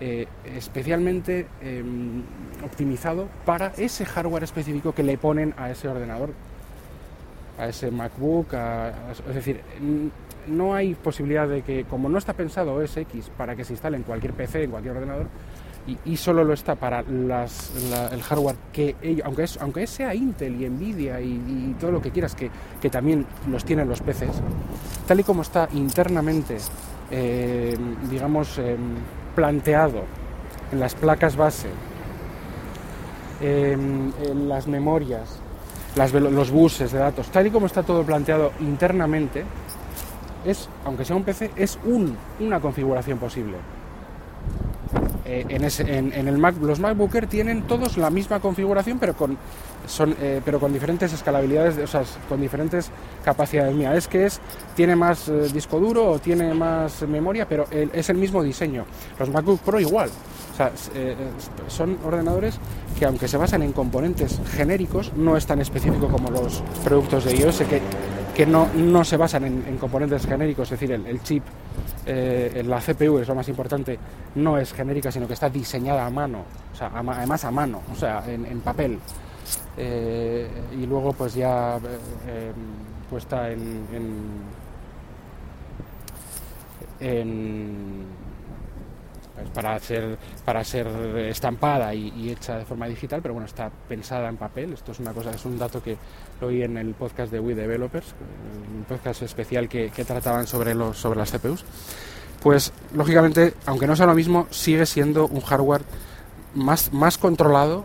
eh, 0.00 0.26
especialmente 0.56 1.46
eh, 1.60 1.84
optimizado 2.64 3.28
para 3.44 3.72
ese 3.76 4.06
hardware 4.06 4.44
específico 4.44 4.92
que 4.94 5.02
le 5.02 5.18
ponen 5.18 5.54
a 5.58 5.70
ese 5.70 5.88
ordenador, 5.88 6.30
a 7.58 7.68
ese 7.68 7.90
MacBook, 7.90 8.54
es 9.28 9.34
decir, 9.34 9.60
no 10.46 10.74
hay 10.74 10.94
posibilidad 10.94 11.46
de 11.46 11.60
que, 11.62 11.84
como 11.84 12.08
no 12.08 12.16
está 12.16 12.32
pensado 12.32 12.74
OS 12.74 12.96
X 12.96 13.30
para 13.36 13.54
que 13.54 13.64
se 13.64 13.74
instale 13.74 13.98
en 13.98 14.02
cualquier 14.02 14.32
PC, 14.32 14.64
en 14.64 14.70
cualquier 14.70 14.96
ordenador, 14.96 15.26
y, 16.04 16.16
solo 16.16 16.44
lo 16.44 16.52
está 16.52 16.76
para 16.76 17.00
el 17.00 18.22
hardware 18.22 18.56
que 18.72 18.96
ellos, 19.02 19.26
aunque, 19.26 19.42
es, 19.42 19.58
aunque 19.60 19.86
sea 19.86 20.14
Intel 20.14 20.62
y 20.62 20.68
Nvidia 20.68 21.20
y, 21.20 21.74
todo 21.80 21.90
lo 21.90 22.02
que 22.02 22.10
quieras, 22.10 22.34
que, 22.34 22.50
también 22.90 23.26
los 23.50 23.64
tienen 23.64 23.88
los 23.88 24.00
PCs, 24.00 24.40
tal 25.06 25.20
y 25.20 25.24
como 25.24 25.42
está 25.42 25.68
internamente, 25.72 26.58
eh, 27.10 27.76
digamos, 28.08 28.58
eh, 28.58 28.76
planteado 29.34 30.04
en 30.72 30.80
las 30.80 30.94
placas 30.94 31.36
base, 31.36 31.68
eh, 33.40 33.72
en 33.72 34.48
las 34.48 34.66
memorias, 34.66 35.40
las, 35.96 36.12
los 36.12 36.50
buses 36.50 36.92
de 36.92 36.98
datos, 36.98 37.28
tal 37.30 37.46
y 37.46 37.50
como 37.50 37.66
está 37.66 37.82
todo 37.82 38.04
planteado 38.04 38.52
internamente, 38.60 39.44
es, 40.44 40.68
aunque 40.84 41.04
sea 41.04 41.16
un 41.16 41.24
PC, 41.24 41.50
es 41.56 41.78
un, 41.84 42.16
una 42.38 42.60
configuración 42.60 43.18
posible. 43.18 43.56
Eh, 45.30 45.46
en, 45.48 46.28
el 46.28 46.38
Mac, 46.38 46.56
los 46.60 46.80
MacBook 46.80 47.14
Air 47.14 47.28
tienen 47.28 47.62
todos 47.62 47.96
la 47.96 48.10
misma 48.10 48.40
configuración, 48.40 48.98
pero 48.98 49.14
con, 49.14 49.38
son, 49.86 50.16
eh, 50.20 50.40
pero 50.44 50.58
con 50.58 50.72
diferentes 50.72 51.12
escalabilidades, 51.12 51.78
o 51.78 51.86
sea, 51.86 52.02
con 52.28 52.40
diferentes 52.40 52.90
capacidades. 53.24 53.72
Mira, 53.76 53.94
es 53.94 54.08
que 54.08 54.26
es, 54.26 54.40
tiene 54.74 54.96
más 54.96 55.28
eh, 55.28 55.48
disco 55.52 55.78
duro 55.78 56.10
o 56.10 56.18
tiene 56.18 56.52
más 56.52 57.02
memoria, 57.02 57.46
pero 57.48 57.66
es 57.70 58.10
el 58.10 58.16
mismo 58.16 58.42
diseño. 58.42 58.84
Los 59.20 59.30
MacBook 59.30 59.60
Pro 59.60 59.78
igual. 59.78 60.10
O 60.52 60.56
sea, 60.56 60.72
son 61.68 61.96
ordenadores 62.04 62.58
que 62.98 63.06
aunque 63.06 63.28
se 63.28 63.36
basan 63.36 63.62
en 63.62 63.72
componentes 63.72 64.40
genéricos, 64.52 65.12
no 65.14 65.36
es 65.36 65.46
tan 65.46 65.60
específico 65.60 66.08
como 66.08 66.30
los 66.30 66.62
productos 66.84 67.24
de 67.24 67.36
iOS 67.36 67.60
que 67.60 67.80
que 68.34 68.46
no, 68.46 68.68
no 68.74 69.04
se 69.04 69.16
basan 69.16 69.44
en, 69.44 69.64
en, 69.66 69.76
componentes 69.76 70.24
genéricos, 70.24 70.70
es 70.70 70.78
decir, 70.78 70.92
el 70.92 71.22
chip, 71.22 71.42
eh, 72.06 72.62
la 72.66 72.80
CPU 72.80 73.18
es 73.18 73.28
lo 73.28 73.34
más 73.34 73.48
importante, 73.48 73.98
no 74.34 74.58
es 74.58 74.72
genérica, 74.72 75.12
sino 75.12 75.26
que 75.26 75.34
está 75.34 75.48
diseñada 75.50 76.06
a 76.06 76.10
mano, 76.10 76.44
o 76.72 76.76
sea, 76.76 76.88
a, 76.88 77.00
además 77.00 77.44
a 77.44 77.50
mano, 77.50 77.82
o 77.92 77.94
sea, 77.94 78.22
en, 78.26 78.60
papel. 78.60 78.98
Eh, 79.76 80.48
y 80.72 80.86
luego 80.86 81.12
pues 81.12 81.34
ya 81.34 81.78
eh, 82.26 82.52
puesta 83.08 83.50
en, 83.50 83.86
en 87.00 88.20
para 89.54 89.78
ser, 89.78 90.18
para 90.44 90.62
ser 90.62 90.86
estampada 91.28 91.94
y, 91.94 92.08
y, 92.16 92.30
hecha 92.30 92.58
de 92.58 92.64
forma 92.64 92.86
digital, 92.86 93.20
pero 93.22 93.34
bueno, 93.34 93.46
está 93.46 93.70
pensada 93.88 94.28
en 94.28 94.36
papel. 94.36 94.72
Esto 94.74 94.92
es 94.92 95.00
una 95.00 95.12
cosa, 95.12 95.30
es 95.30 95.44
un 95.44 95.58
dato 95.58 95.82
que 95.82 95.96
lo 96.40 96.46
oí 96.48 96.62
en 96.62 96.76
el 96.76 96.94
podcast 96.94 97.32
de 97.32 97.40
We 97.40 97.54
Developers, 97.54 98.14
un 98.76 98.84
podcast 98.84 99.22
especial 99.22 99.68
que, 99.68 99.90
trataban 100.06 100.46
sobre, 100.46 100.74
los, 100.74 100.96
sobre 100.96 101.18
las 101.18 101.30
CPUs. 101.30 101.64
Pues 102.42 102.72
lógicamente, 102.94 103.54
aunque 103.66 103.86
no 103.86 103.96
sea 103.96 104.06
lo 104.06 104.14
mismo, 104.14 104.46
sigue 104.50 104.86
siendo 104.86 105.26
un 105.26 105.40
hardware 105.40 105.82
más, 106.54 106.92
más 106.92 107.18
controlado, 107.18 107.84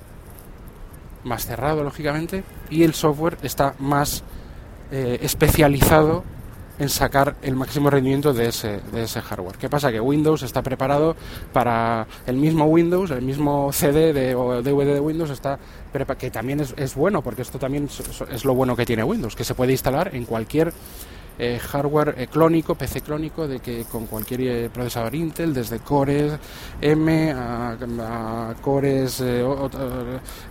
más 1.23 1.45
cerrado, 1.45 1.83
lógicamente, 1.83 2.43
y 2.69 2.83
el 2.83 2.93
software 2.93 3.37
está 3.43 3.75
más 3.79 4.23
eh, 4.91 5.19
especializado 5.21 6.23
en 6.79 6.89
sacar 6.89 7.35
el 7.41 7.55
máximo 7.55 7.89
rendimiento 7.89 8.33
de 8.33 8.47
ese, 8.47 8.81
de 8.91 9.03
ese 9.03 9.21
hardware. 9.21 9.57
¿Qué 9.57 9.69
pasa? 9.69 9.91
Que 9.91 9.99
Windows 9.99 10.43
está 10.43 10.61
preparado 10.61 11.15
para 11.53 12.07
el 12.25 12.35
mismo 12.35 12.65
Windows, 12.65 13.11
el 13.11 13.21
mismo 13.21 13.71
CD 13.71 14.13
de, 14.13 14.35
o 14.35 14.61
DVD 14.61 14.93
de 14.93 14.99
Windows 14.99 15.29
está 15.29 15.57
que 16.17 16.29
también 16.29 16.59
es, 16.59 16.73
es 16.77 16.93
bueno, 16.95 17.21
porque 17.21 17.41
esto 17.41 17.57
también 17.57 17.87
es, 18.29 18.43
lo 18.43 18.53
bueno 18.53 18.75
que 18.75 18.85
tiene 18.85 19.03
Windows, 19.03 19.35
que 19.35 19.45
se 19.45 19.55
puede 19.55 19.71
instalar 19.71 20.13
en 20.13 20.25
cualquier 20.25 20.73
eh, 21.39 21.59
hardware 21.59 22.15
eh, 22.17 22.27
clónico, 22.27 22.75
PC 22.75 23.01
clónico, 23.01 23.47
de 23.47 23.59
que 23.59 23.85
con 23.85 24.05
cualquier 24.05 24.41
eh, 24.41 24.69
procesador 24.69 25.15
Intel, 25.15 25.53
desde 25.53 25.79
Cores 25.79 26.33
M 26.81 27.31
a, 27.31 28.55
Cores 28.61 29.21
i5, 29.21 29.89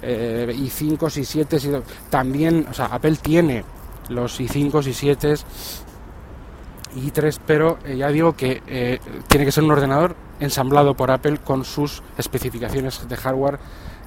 i7, 0.03 1.83
también, 2.09 2.67
o 2.71 2.75
sea, 2.75 2.87
Apple 2.87 3.17
tiene 3.21 3.65
los 4.09 4.41
i5, 4.41 4.71
i7 4.71 5.45
i3, 6.95 7.39
pero 7.47 7.79
eh, 7.85 7.97
ya 7.97 8.09
digo 8.09 8.35
que 8.35 8.63
eh, 8.67 8.99
tiene 9.29 9.45
que 9.45 9.53
ser 9.53 9.65
un 9.65 9.71
ordenador 9.71 10.17
ensamblado 10.41 10.95
por 10.95 11.11
Apple 11.11 11.39
con 11.39 11.65
sus 11.65 12.03
especificaciones 12.19 13.09
de 13.09 13.17
hardware 13.17 13.59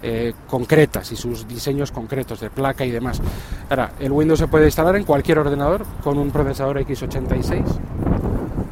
eh, 0.04 0.34
concretas 0.48 1.12
y 1.12 1.16
sus 1.16 1.48
diseños 1.48 1.92
concretos 1.92 2.40
de 2.40 2.50
placa 2.50 2.86
y 2.86 2.92
demás. 2.92 3.20
Ahora, 3.70 3.94
el 4.00 4.12
Windows 4.12 4.40
se 4.40 4.48
puede 4.48 4.66
instalar 4.66 4.96
en 4.96 5.04
cualquier 5.04 5.40
ordenador 5.40 5.86
con 6.04 6.18
un 6.18 6.30
procesador 6.30 6.80
x86, 6.82 7.64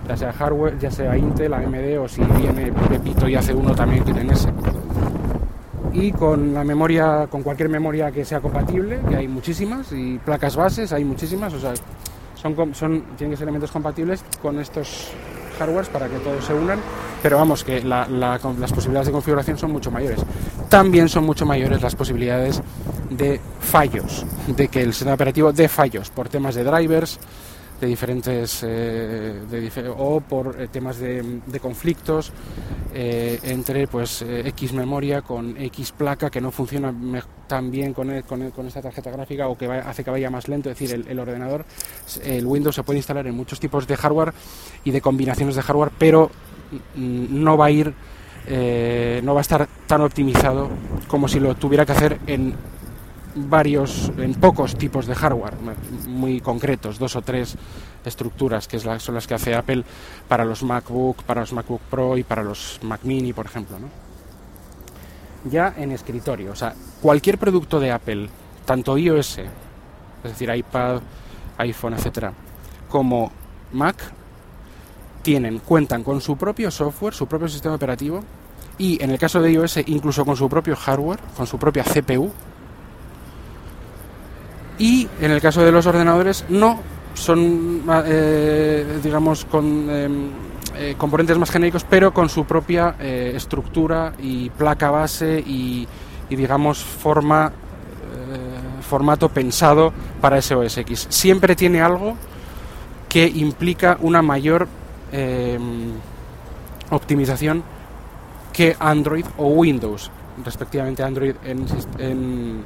ya 0.07 0.17
sea 0.17 0.33
hardware, 0.33 0.77
ya 0.77 0.91
sea 0.91 1.17
Intel, 1.17 1.53
AMD 1.53 1.97
o 1.99 2.07
si 2.07 2.21
viene 2.21 2.71
Pepito 2.89 3.27
y 3.27 3.35
hace 3.35 3.53
uno 3.53 3.73
también 3.73 4.03
que 4.03 4.13
tiene 4.13 4.33
ese. 4.33 4.49
Y 5.93 6.11
con 6.11 6.53
la 6.53 6.63
memoria, 6.63 7.27
con 7.27 7.41
cualquier 7.41 7.69
memoria 7.69 8.11
que 8.11 8.23
sea 8.25 8.39
compatible, 8.41 8.99
que 9.09 9.15
hay 9.15 9.27
muchísimas, 9.27 9.91
y 9.93 10.19
placas 10.19 10.55
bases 10.55 10.91
hay 10.93 11.05
muchísimas, 11.05 11.53
o 11.53 11.59
sea, 11.59 11.73
son, 12.73 13.03
tienen 13.17 13.31
que 13.31 13.37
ser 13.37 13.43
elementos 13.43 13.71
compatibles 13.71 14.23
con 14.41 14.59
estos 14.59 15.09
hardwares 15.57 15.89
para 15.89 16.07
que 16.07 16.17
todos 16.17 16.43
se 16.43 16.53
unan, 16.53 16.79
pero 17.23 17.37
vamos, 17.37 17.63
que 17.63 17.81
las 17.83 18.73
posibilidades 18.73 19.07
de 19.07 19.13
configuración 19.13 19.57
son 19.57 19.71
mucho 19.71 19.89
mayores. 19.89 20.19
También 20.69 21.09
son 21.09 21.23
mucho 21.25 21.45
mayores 21.45 21.81
las 21.81 21.95
posibilidades 21.95 22.61
de 23.09 23.39
fallos, 23.59 24.25
de 24.47 24.67
que 24.67 24.81
el 24.81 24.93
sistema 24.93 25.13
operativo 25.13 25.53
dé 25.53 25.67
fallos 25.67 26.09
por 26.09 26.29
temas 26.29 26.55
de 26.55 26.63
drivers, 26.63 27.19
de 27.79 27.87
diferentes 27.87 28.63
eh, 28.63 29.41
o 29.97 30.21
por 30.21 30.61
eh, 30.61 30.67
temas 30.71 30.97
de, 30.97 31.41
conflictos 31.61 32.31
eh, 32.93 33.39
entre 33.43 33.87
pues 33.87 34.21
X 34.21 34.73
memoria 34.73 35.21
con 35.21 35.57
X 35.57 35.91
placa 35.91 36.29
que 36.29 36.39
no 36.39 36.51
funciona 36.51 36.93
tan 37.47 37.69
bien 37.69 37.93
con, 37.93 38.21
con, 38.21 38.67
esta 38.67 38.81
tarjeta 38.81 39.11
gráfica 39.11 39.47
o 39.47 39.57
que 39.57 39.67
hace 39.67 40.03
que 40.03 40.11
vaya 40.11 40.29
más 40.29 40.47
lento, 40.47 40.69
es 40.69 40.79
decir, 40.79 41.05
el, 41.07 41.19
ordenador, 41.19 41.65
el 42.23 42.45
Windows 42.45 42.75
se 42.75 42.83
puede 42.83 42.99
instalar 42.99 43.27
en 43.27 43.35
muchos 43.35 43.59
tipos 43.59 43.85
de 43.87 43.95
hardware 43.97 44.33
y 44.83 44.91
de 44.91 45.01
combinaciones 45.01 45.55
de 45.55 45.61
hardware, 45.61 45.91
pero 45.97 46.31
no 46.95 47.57
va 47.57 47.65
a 47.65 47.71
ir 47.71 47.93
no 49.23 49.33
va 49.33 49.39
a 49.39 49.41
estar 49.41 49.67
tan 49.87 50.01
optimizado 50.01 50.69
como 51.07 51.27
si 51.27 51.39
lo 51.39 51.55
tuviera 51.55 51.85
que 51.85 51.91
hacer 51.91 52.19
en 52.27 52.55
varios, 53.35 54.11
en 54.17 54.33
pocos 54.35 54.75
tipos 54.77 55.05
de 55.05 55.15
hardware 55.15 55.55
muy 56.07 56.39
concretos, 56.39 56.97
dos 56.97 57.15
o 57.15 57.21
tres 57.21 57.57
estructuras 58.05 58.67
que 58.67 58.79
son 58.79 59.15
las 59.15 59.27
que 59.27 59.33
hace 59.33 59.53
Apple 59.53 59.83
para 60.27 60.45
los 60.45 60.63
MacBook, 60.63 61.23
para 61.23 61.41
los 61.41 61.53
MacBook 61.53 61.81
Pro 61.89 62.17
y 62.17 62.23
para 62.23 62.43
los 62.43 62.79
Mac 62.81 63.01
Mini, 63.03 63.33
por 63.33 63.45
ejemplo. 63.45 63.77
Ya 65.43 65.73
en 65.77 65.91
escritorio, 65.91 66.53
o 66.53 66.55
sea, 66.55 66.73
cualquier 67.01 67.37
producto 67.37 67.79
de 67.79 67.91
Apple, 67.91 68.29
tanto 68.65 68.97
iOS, 68.97 69.39
es 69.39 69.47
decir, 70.23 70.49
iPad, 70.49 71.01
iPhone, 71.57 71.93
etcétera, 71.93 72.33
como 72.89 73.31
Mac, 73.73 73.97
tienen, 75.21 75.59
cuentan 75.59 76.03
con 76.03 76.21
su 76.21 76.37
propio 76.37 76.71
software, 76.71 77.13
su 77.13 77.27
propio 77.27 77.47
sistema 77.47 77.75
operativo 77.75 78.23
y 78.77 79.01
en 79.03 79.11
el 79.11 79.17
caso 79.17 79.41
de 79.41 79.51
iOS 79.51 79.77
incluso 79.87 80.23
con 80.25 80.35
su 80.35 80.47
propio 80.47 80.75
hardware, 80.75 81.19
con 81.35 81.47
su 81.47 81.57
propia 81.57 81.83
CPU, 81.83 82.31
y 84.77 85.07
en 85.21 85.31
el 85.31 85.41
caso 85.41 85.63
de 85.63 85.71
los 85.71 85.85
ordenadores 85.85 86.45
no 86.49 86.79
son 87.13 87.83
eh, 88.05 88.99
digamos 89.01 89.45
con 89.45 89.89
em, 89.89 90.29
eh, 90.75 90.95
componentes 90.97 91.37
más 91.37 91.49
genéricos 91.49 91.85
pero 91.89 92.13
con 92.13 92.27
su 92.27 92.45
propia 92.45 92.95
eh, 92.99 93.33
estructura 93.35 94.13
y 94.19 94.49
placa 94.49 94.91
base 94.91 95.39
y, 95.39 95.87
digamos 96.29 96.83
forma 96.83 97.51
formato 98.81 99.29
pensado 99.29 99.91
para 100.21 100.37
ese 100.37 100.53
OS 100.53 100.77
X. 100.77 101.07
Siempre 101.09 101.55
tiene 101.55 101.81
algo 101.81 102.15
que 103.09 103.25
implica 103.25 103.97
una 104.01 104.21
mayor 104.21 104.67
em, 105.11 105.91
optimización 106.91 107.63
que 108.53 108.75
Android 108.79 109.25
o 109.37 109.47
Windows 109.47 110.11
respectivamente 110.43 111.01
Android 111.01 111.35
en 111.43 111.65
en 111.97 112.63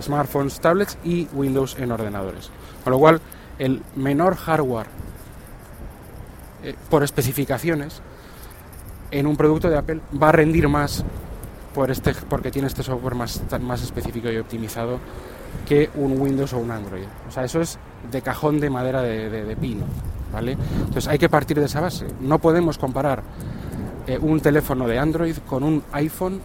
smartphones, 0.00 0.60
tablets 0.60 0.98
y 1.04 1.28
Windows 1.32 1.76
en 1.78 1.92
ordenadores. 1.92 2.50
Con 2.84 2.92
lo 2.92 2.98
cual, 2.98 3.20
el 3.58 3.82
menor 3.96 4.36
hardware 4.36 4.86
eh, 6.62 6.74
por 6.90 7.02
especificaciones 7.02 8.02
en 9.10 9.26
un 9.26 9.36
producto 9.36 9.70
de 9.70 9.78
Apple 9.78 10.00
va 10.20 10.28
a 10.30 10.32
rendir 10.32 10.68
más 10.68 11.04
por 11.74 11.90
este, 11.90 12.14
porque 12.28 12.50
tiene 12.50 12.68
este 12.68 12.82
software 12.82 13.14
más, 13.14 13.42
más 13.60 13.82
específico 13.82 14.30
y 14.30 14.38
optimizado 14.38 14.98
que 15.68 15.90
un 15.94 16.20
Windows 16.20 16.52
o 16.52 16.58
un 16.58 16.70
Android. 16.70 17.04
O 17.28 17.30
sea, 17.30 17.44
eso 17.44 17.60
es 17.60 17.78
de 18.10 18.22
cajón 18.22 18.60
de 18.60 18.70
madera 18.70 19.02
de, 19.02 19.28
de, 19.28 19.56
pino. 19.56 19.84
¿vale? 20.32 20.52
Entonces 20.52 21.06
hay 21.08 21.18
que 21.18 21.28
partir 21.28 21.58
de 21.58 21.66
esa 21.66 21.80
base. 21.80 22.06
No 22.20 22.38
podemos 22.38 22.78
comparar 22.78 23.22
eh, 24.06 24.18
un 24.20 24.40
teléfono 24.40 24.86
de 24.88 24.98
Android 24.98 25.36
con 25.46 25.62
un 25.62 25.82
iPhone 25.92 26.40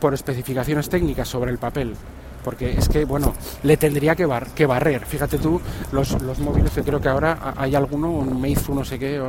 por 0.00 0.14
especificaciones 0.14 0.88
técnicas 0.88 1.28
sobre 1.28 1.50
el 1.50 1.58
papel. 1.58 1.94
Porque 2.42 2.72
es 2.72 2.88
que, 2.88 3.04
bueno, 3.04 3.34
le 3.62 3.76
tendría 3.76 4.16
que, 4.16 4.24
bar 4.24 4.48
que 4.54 4.64
barrer. 4.64 5.04
Fíjate 5.04 5.38
tú, 5.38 5.60
los, 5.92 6.20
los 6.22 6.38
móviles 6.38 6.72
que 6.72 6.82
creo 6.82 7.00
que 7.00 7.08
ahora 7.08 7.54
hay 7.56 7.74
alguno, 7.74 8.10
un 8.10 8.40
Meizu 8.40 8.74
no 8.74 8.82
sé 8.84 8.98
qué, 8.98 9.22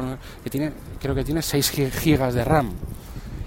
que 0.44 0.50
tiene, 0.50 0.72
creo 1.00 1.14
que 1.14 1.26
tiene 1.26 1.42
6 1.42 1.92
gigas 1.92 2.34
de 2.34 2.46
RAM. 2.46 2.72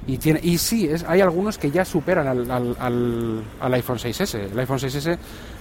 Y, 0.07 0.19
tiene, 0.19 0.39
y 0.43 0.59
sí, 0.59 0.87
es, 0.87 1.03
hay 1.05 1.23
algunos 1.23 1.57
que 1.57 1.71
ya 1.71 1.83
superan 1.87 2.27
al, 2.27 2.51
al, 2.51 3.43
al, 3.59 3.75
iPhone 3.75 3.97
6S. 3.97 4.51
El 4.53 4.59
iPhone 4.59 4.79
6S 4.79 5.17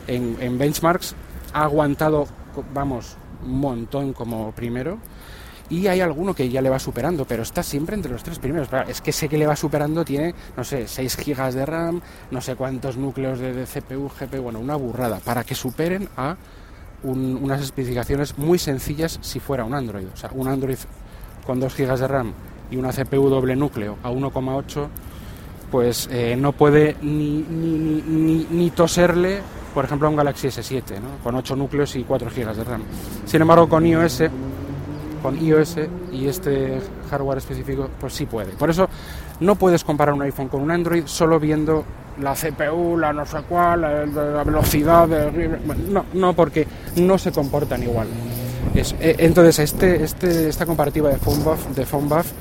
en, 0.07 0.35
en 0.41 0.57
benchmarks 0.57 1.15
ha 1.53 1.63
aguantado, 1.63 2.27
vamos, 2.73 3.15
un 3.45 3.57
montón 3.57 4.11
como 4.11 4.51
primero 4.51 4.99
y 5.69 5.87
hay 5.87 6.01
alguno 6.01 6.33
que 6.33 6.49
ya 6.49 6.61
le 6.61 6.69
va 6.69 6.79
superando, 6.79 7.25
pero 7.25 7.43
está 7.43 7.63
siempre 7.63 7.95
entre 7.95 8.11
los 8.11 8.23
tres 8.23 8.39
primeros. 8.39 8.67
Es 8.87 9.01
que 9.01 9.11
sé 9.11 9.29
que 9.29 9.37
le 9.37 9.47
va 9.47 9.55
superando, 9.55 10.03
tiene, 10.03 10.33
no 10.55 10.63
sé, 10.63 10.87
6 10.87 11.17
gigas 11.17 11.53
de 11.53 11.65
RAM, 11.65 12.01
no 12.31 12.41
sé 12.41 12.55
cuántos 12.55 12.97
núcleos 12.97 13.39
de, 13.39 13.65
CPU, 13.65 14.09
GPU, 14.09 14.41
bueno, 14.41 14.59
una 14.59 14.75
burrada, 14.75 15.19
para 15.19 15.43
que 15.43 15.55
superen 15.55 16.09
a 16.17 16.35
unas 17.03 17.61
especificaciones 17.61 18.37
muy 18.37 18.57
sencillas 18.57 19.19
si 19.21 19.39
fuera 19.39 19.65
un 19.65 19.73
Android. 19.73 20.07
O 20.13 20.17
sea, 20.17 20.29
un 20.33 20.47
Android 20.47 20.77
con 21.45 21.59
2 21.59 21.73
gigas 21.73 21.99
de 21.99 22.07
RAM 22.07 22.33
y 22.71 22.77
una 22.77 22.91
CPU 22.91 23.29
doble 23.29 23.55
núcleo 23.55 23.97
a 24.03 24.09
1,8, 24.09 24.87
pues 25.71 26.07
eh, 26.11 26.35
no 26.37 26.51
puede 26.51 26.95
ni, 27.01 27.43
ni, 27.49 28.01
ni, 28.01 28.47
ni, 28.49 28.69
toserle, 28.71 29.41
por 29.73 29.85
ejemplo, 29.85 30.07
a 30.07 30.11
un 30.11 30.15
Galaxy 30.15 30.47
S7, 30.47 31.01
¿no? 31.01 31.23
con 31.23 31.35
8 31.35 31.55
núcleos 31.55 31.95
y 31.95 32.03
4 32.03 32.29
gigas 32.29 32.57
de 32.57 32.63
RAM. 32.63 32.83
Sin 33.25 33.41
embargo, 33.41 33.67
con 33.67 33.85
iOS 33.85 34.23
con 35.23 35.43
iOS 35.43 35.77
y 36.11 36.27
este 36.27 36.79
hardware 37.09 37.39
específico, 37.39 37.89
pues 37.99 38.13
sí 38.13 38.27
puede. 38.27 38.51
Por 38.51 38.69
eso 38.69 38.87
no 39.39 39.55
puedes 39.55 39.83
comparar 39.83 40.13
un 40.13 40.21
iPhone 40.21 40.49
con 40.49 40.61
un 40.61 40.69
Android 40.69 41.03
solo 41.05 41.39
viendo 41.39 41.83
la 42.21 42.35
CPU, 42.35 42.97
la 42.97 43.11
no 43.11 43.25
sé 43.25 43.37
cuál, 43.49 43.81
la, 43.81 44.43
velocidad, 44.43 45.07
no, 45.07 46.05
no, 46.13 46.33
porque 46.33 46.67
no 46.97 47.17
se 47.17 47.31
comportan 47.31 47.81
igual. 47.81 48.07
Eh, 48.75 49.15
entonces, 49.19 49.59
este, 49.59 50.03
este, 50.03 50.49
esta 50.49 50.65
comparativa 50.65 51.09
de 51.09 51.17
PhoneBuff, 51.17 51.67
de 51.75 51.85
PhoneBuff, 51.85 52.31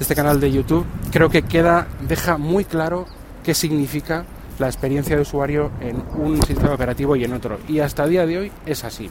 este 0.00 0.14
canal 0.14 0.40
de 0.40 0.50
YouTube, 0.50 0.84
creo 1.12 1.28
que 1.28 1.42
queda, 1.42 1.86
deja 2.08 2.38
muy 2.38 2.64
claro 2.64 3.06
qué 3.44 3.54
significa 3.54 4.24
la 4.58 4.66
experiencia 4.66 5.16
de 5.16 5.22
usuario 5.22 5.70
en 5.80 6.02
un 6.18 6.42
sistema 6.42 6.74
operativo 6.74 7.16
y 7.16 7.24
en 7.24 7.32
otro. 7.32 7.58
Y 7.68 7.80
hasta 7.80 8.04
el 8.04 8.10
día 8.10 8.26
de 8.26 8.38
hoy 8.38 8.52
es 8.66 8.84
así. 8.84 9.10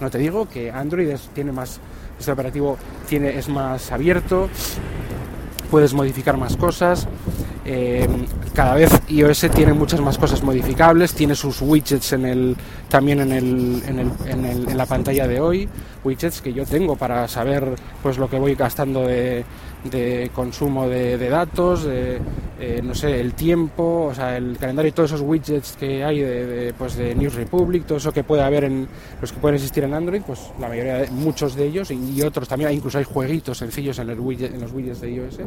No 0.00 0.10
te 0.10 0.18
digo 0.18 0.48
que 0.48 0.70
Android 0.70 1.14
tiene 1.34 1.52
más 1.52 1.80
este 2.18 2.32
operativo 2.32 2.76
tiene, 3.08 3.38
es 3.38 3.48
más 3.48 3.92
abierto, 3.92 4.48
puedes 5.70 5.94
modificar 5.94 6.36
más 6.36 6.56
cosas. 6.56 7.08
Eh, 7.64 8.08
cada 8.54 8.74
vez 8.74 8.90
iOS 9.08 9.46
tiene 9.54 9.72
muchas 9.72 10.00
más 10.00 10.18
cosas 10.18 10.42
modificables, 10.42 11.14
tiene 11.14 11.34
sus 11.34 11.62
widgets 11.62 12.12
en 12.12 12.26
el, 12.26 12.56
también 12.88 13.20
en, 13.20 13.32
el, 13.32 13.82
en, 14.26 14.76
la 14.76 14.84
pantalla 14.86 15.26
de 15.28 15.40
hoy, 15.40 15.68
widgets 16.04 16.42
que 16.42 16.52
yo 16.52 16.66
tengo 16.66 16.96
para 16.96 17.28
saber 17.28 17.76
pues 18.02 18.18
lo 18.18 18.28
que 18.28 18.38
voy 18.38 18.54
gastando 18.54 19.02
de, 19.06 19.44
consumo 20.34 20.88
de, 20.88 21.28
datos, 21.28 21.86
eh, 21.88 22.20
no 22.82 22.94
sé, 22.94 23.20
el 23.20 23.34
tiempo, 23.34 24.06
o 24.10 24.14
sea, 24.14 24.36
el 24.36 24.56
calendario 24.58 24.90
y 24.90 24.92
todos 24.92 25.10
esos 25.10 25.22
widgets 25.22 25.76
que 25.76 26.04
hay 26.04 26.20
de, 26.20 26.74
pues 26.78 26.96
de 26.96 27.14
News 27.14 27.34
Republic, 27.34 27.84
todo 27.84 27.98
eso 27.98 28.12
que 28.12 28.22
puede 28.22 28.42
haber 28.42 28.64
en 28.64 28.86
los 29.20 29.32
que 29.32 29.40
pueden 29.40 29.56
existir 29.56 29.82
en 29.84 29.94
Android, 29.94 30.22
pues 30.24 30.52
la 30.60 30.68
mayoría, 30.68 30.98
de, 30.98 31.10
muchos 31.10 31.56
de 31.56 31.66
ellos 31.66 31.90
y, 31.90 32.22
otros 32.22 32.48
también, 32.48 32.70
incluso 32.72 32.98
hay 32.98 33.04
jueguitos 33.04 33.58
sencillos 33.58 33.98
en 33.98 34.06
los 34.06 34.18
widgets 34.18 35.00
de 35.00 35.10
iOS, 35.10 35.38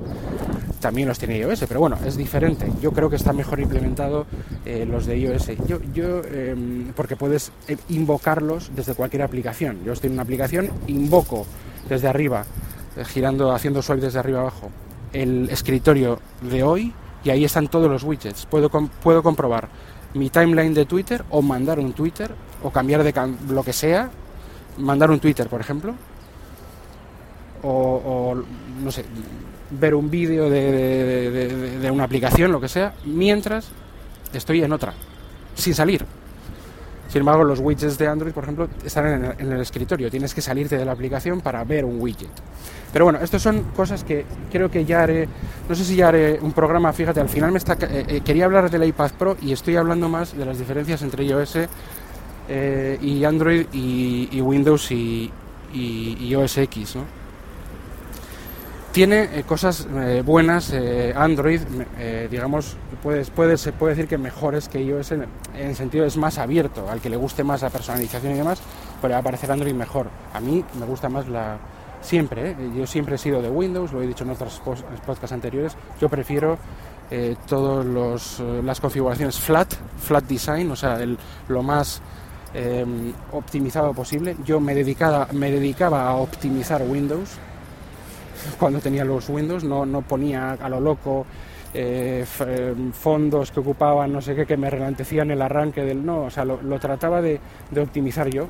también 0.80 1.08
los 1.08 1.18
tiene 1.18 1.38
iOS, 1.38 1.66
pero 1.68 1.80
bueno, 1.80 1.98
es 2.06 2.18
diferente. 2.18 2.72
Yo 2.82 2.92
creo 2.92 3.10
que 3.10 3.16
está 3.16 3.34
mejor 3.34 3.60
implementado 3.60 4.28
eh, 4.66 4.86
los 4.86 5.06
de 5.06 5.18
iOS. 5.18 5.52
Yo, 5.68 5.80
yo 5.94 6.22
em, 6.24 6.92
porque 6.96 7.16
puedes 7.16 7.52
eh, 7.68 7.78
invocarlos 7.90 8.72
desde 8.76 8.94
cualquier 8.94 9.24
aplicación. 9.24 9.84
Yo 9.86 9.94
estoy 9.94 10.10
en 10.10 10.14
una 10.14 10.24
aplicación, 10.24 10.70
invoco 10.88 11.46
desde 11.90 12.08
arriba, 12.08 12.46
girando, 13.04 13.52
haciendo 13.52 13.82
swipe 13.82 14.02
desde 14.02 14.20
arriba 14.20 14.42
abajo, 14.42 14.70
el 15.12 15.50
escritorio 15.50 16.20
de 16.42 16.64
hoy 16.64 16.94
y 17.24 17.30
ahí 17.30 17.44
están 17.44 17.68
todos 17.68 17.90
los 17.90 18.04
widgets. 18.04 18.46
Puedo, 18.46 18.70
puedo 18.70 19.24
comprobar 19.24 19.70
mi 20.14 20.30
timeline 20.30 20.74
de 20.74 20.86
Twitter 20.86 21.26
o 21.30 21.42
mandar 21.42 21.80
un 21.80 21.94
Twitter 21.94 22.32
o 22.64 22.70
cambiar 22.70 23.04
de 23.04 23.14
lo 23.50 23.64
que 23.64 23.74
sea, 23.74 24.10
mandar 24.78 25.12
un 25.12 25.20
Twitter, 25.20 25.48
por 25.48 25.60
ejemplo, 25.60 25.94
o, 27.64 28.36
no 28.84 28.92
sé, 28.92 29.06
ver 29.72 29.96
un 29.96 30.10
vídeo 30.10 30.50
de, 30.50 31.80
de, 31.82 31.92
una 31.92 32.04
aplicación, 32.04 32.52
lo 32.52 32.62
que 32.62 32.70
sea, 32.70 32.94
mientras 33.06 33.70
estoy 34.34 34.64
en 34.64 34.72
otra, 34.72 34.94
sin 35.56 35.74
salir. 35.74 36.06
Sin 37.08 37.20
embargo, 37.20 37.44
los 37.44 37.60
widgets 37.60 37.98
de 37.98 38.08
Android, 38.08 38.34
por 38.34 38.44
ejemplo, 38.44 38.68
están 38.84 39.36
en 39.40 39.52
el, 39.52 39.62
escritorio. 39.62 40.10
Tienes 40.10 40.34
que 40.34 40.42
salirte 40.42 40.78
de 40.78 40.86
la 40.86 40.92
aplicación 40.92 41.42
para 41.42 41.64
ver 41.64 41.86
un 41.86 42.02
widget. 42.02 42.30
Pero 42.92 43.06
bueno, 43.06 43.20
estas 43.22 43.42
son 43.42 43.64
cosas 43.76 44.04
que 44.04 44.26
creo 44.52 44.70
que 44.70 44.86
ya 44.86 45.04
haré. 45.04 45.28
No 45.70 45.76
sé 45.76 45.84
si 45.84 45.96
ya 45.96 46.10
haré 46.10 46.40
un 46.42 46.52
programa. 46.52 46.92
Fíjate, 46.94 47.20
al 47.20 47.30
final 47.30 47.52
me 47.52 47.58
está. 47.58 47.74
Eh, 47.74 48.06
eh, 48.08 48.22
quería 48.22 48.46
hablar 48.46 48.70
del 48.70 48.84
iPad 48.84 49.12
Pro 49.18 49.38
y 49.42 49.52
estoy 49.52 49.76
hablando 49.76 50.10
más 50.10 50.36
de 50.36 50.46
las 50.46 50.58
diferencias 50.58 51.02
entre 51.02 51.26
iOS 51.26 51.58
eh, 52.48 52.98
y 53.02 53.24
Android 53.24 53.68
y, 53.72 54.42
Windows 54.42 54.92
y, 54.92 55.32
y, 55.74 56.18
y 56.20 56.36
OS 56.36 56.58
X, 56.58 56.96
¿no? 56.96 57.25
Tiene 58.96 59.24
eh, 59.24 59.44
cosas 59.44 59.86
eh, 59.94 60.24
buenas, 60.26 60.72
eh, 60.72 61.14
Android, 61.14 61.60
digamos, 62.32 62.78
puede, 63.04 63.26
puede, 63.26 63.58
se 63.58 63.74
puede 63.74 63.94
decir 63.94 64.08
que 64.08 64.18
mejores 64.18 64.70
que 64.70 64.82
iOS 64.82 65.12
en, 65.12 65.26
en, 65.54 65.76
sentido 65.76 66.06
es 66.06 66.16
más 66.16 66.38
abierto, 66.38 66.90
al 66.90 67.02
que 67.02 67.10
le 67.10 67.18
guste 67.18 67.44
más 67.44 67.62
la 67.62 67.70
personalización 67.70 68.32
y 68.32 68.38
demás, 68.38 68.62
pues 69.02 69.10
le 69.10 69.16
va 69.16 69.20
a 69.20 69.22
parecer 69.22 69.52
Android 69.52 69.74
mejor. 69.74 70.08
A 70.34 70.40
mí 70.40 70.64
me 70.80 70.86
gusta 70.86 71.10
más 71.10 71.28
la... 71.28 71.58
Siempre, 72.00 72.56
yo 72.74 72.88
siempre 72.88 73.16
he 73.16 73.18
sido 73.18 73.42
de 73.42 73.50
Windows, 73.50 73.92
lo 73.92 74.02
he 74.02 74.08
dicho 74.08 74.24
en 74.24 74.30
otros 74.30 74.62
podcasts 75.06 75.34
anteriores, 75.34 75.76
yo 76.00 76.08
prefiero 76.08 76.58
todas 77.50 78.40
las 78.64 78.80
configuraciones 78.80 79.38
flat, 79.38 79.74
flat 79.98 80.24
design, 80.24 80.72
o 80.72 80.76
sea, 80.78 81.02
el, 81.02 81.18
lo 81.50 81.64
más 81.64 82.02
optimizado 83.34 83.94
posible. 83.94 84.38
Yo 84.46 84.62
me, 84.62 84.74
dedicaba, 84.74 85.28
me 85.34 85.52
dedicaba 85.52 86.08
a 86.08 86.16
optimizar 86.16 86.82
Windows, 86.84 87.40
cuando 88.60 88.80
tenía 88.80 89.06
los 89.06 89.30
Windows, 89.30 89.64
no, 89.64 89.86
no 89.86 90.02
ponía 90.02 90.54
a 90.54 90.70
lo 90.70 90.80
loco 90.80 91.26
eh, 91.78 92.26
fondos 92.94 93.52
que 93.52 93.60
ocupaban 93.60 94.14
no 94.14 94.22
sé 94.22 94.34
qué, 94.34 94.46
que 94.46 94.56
me 94.56 94.70
ralentecían 94.70 95.30
el 95.32 95.42
arranque 95.42 95.84
del 95.84 96.06
no, 96.06 96.24
o 96.24 96.30
sea, 96.30 96.46
lo, 96.46 96.80
trataba 96.80 97.22
de, 97.22 97.40
de, 97.70 97.82
optimizar 97.82 98.30
yo 98.30 98.48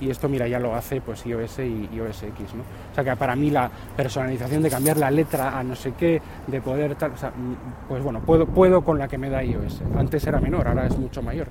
y 0.00 0.10
esto, 0.10 0.28
mira, 0.28 0.48
ya 0.48 0.58
lo 0.58 0.74
hace 0.74 1.00
pues 1.00 1.24
iOS 1.24 1.60
y 1.60 1.88
iOS 1.92 2.24
X, 2.24 2.54
¿no? 2.54 2.62
O 2.62 2.94
sea, 2.94 3.04
que 3.04 3.14
para 3.16 3.36
mí 3.36 3.50
la 3.50 3.70
personalización 3.96 4.62
de 4.62 4.70
cambiar 4.70 4.96
la 4.96 5.10
letra 5.10 5.56
a 5.56 5.62
no 5.62 5.76
sé 5.76 5.92
qué, 5.92 6.20
de 6.48 6.60
poder 6.60 6.96
tal, 6.96 7.12
o 7.12 7.16
sea, 7.16 7.30
mm, 7.30 7.86
pues 7.88 8.02
bueno, 8.02 8.20
puedo, 8.20 8.44
puedo 8.46 8.82
con 8.82 8.98
la 8.98 9.06
que 9.06 9.18
me 9.18 9.30
da 9.30 9.42
iOS. 9.42 9.82
Antes 9.96 10.26
era 10.26 10.40
menor, 10.40 10.66
ahora 10.66 10.86
es 10.86 10.98
mucho 10.98 11.22
mayor. 11.22 11.46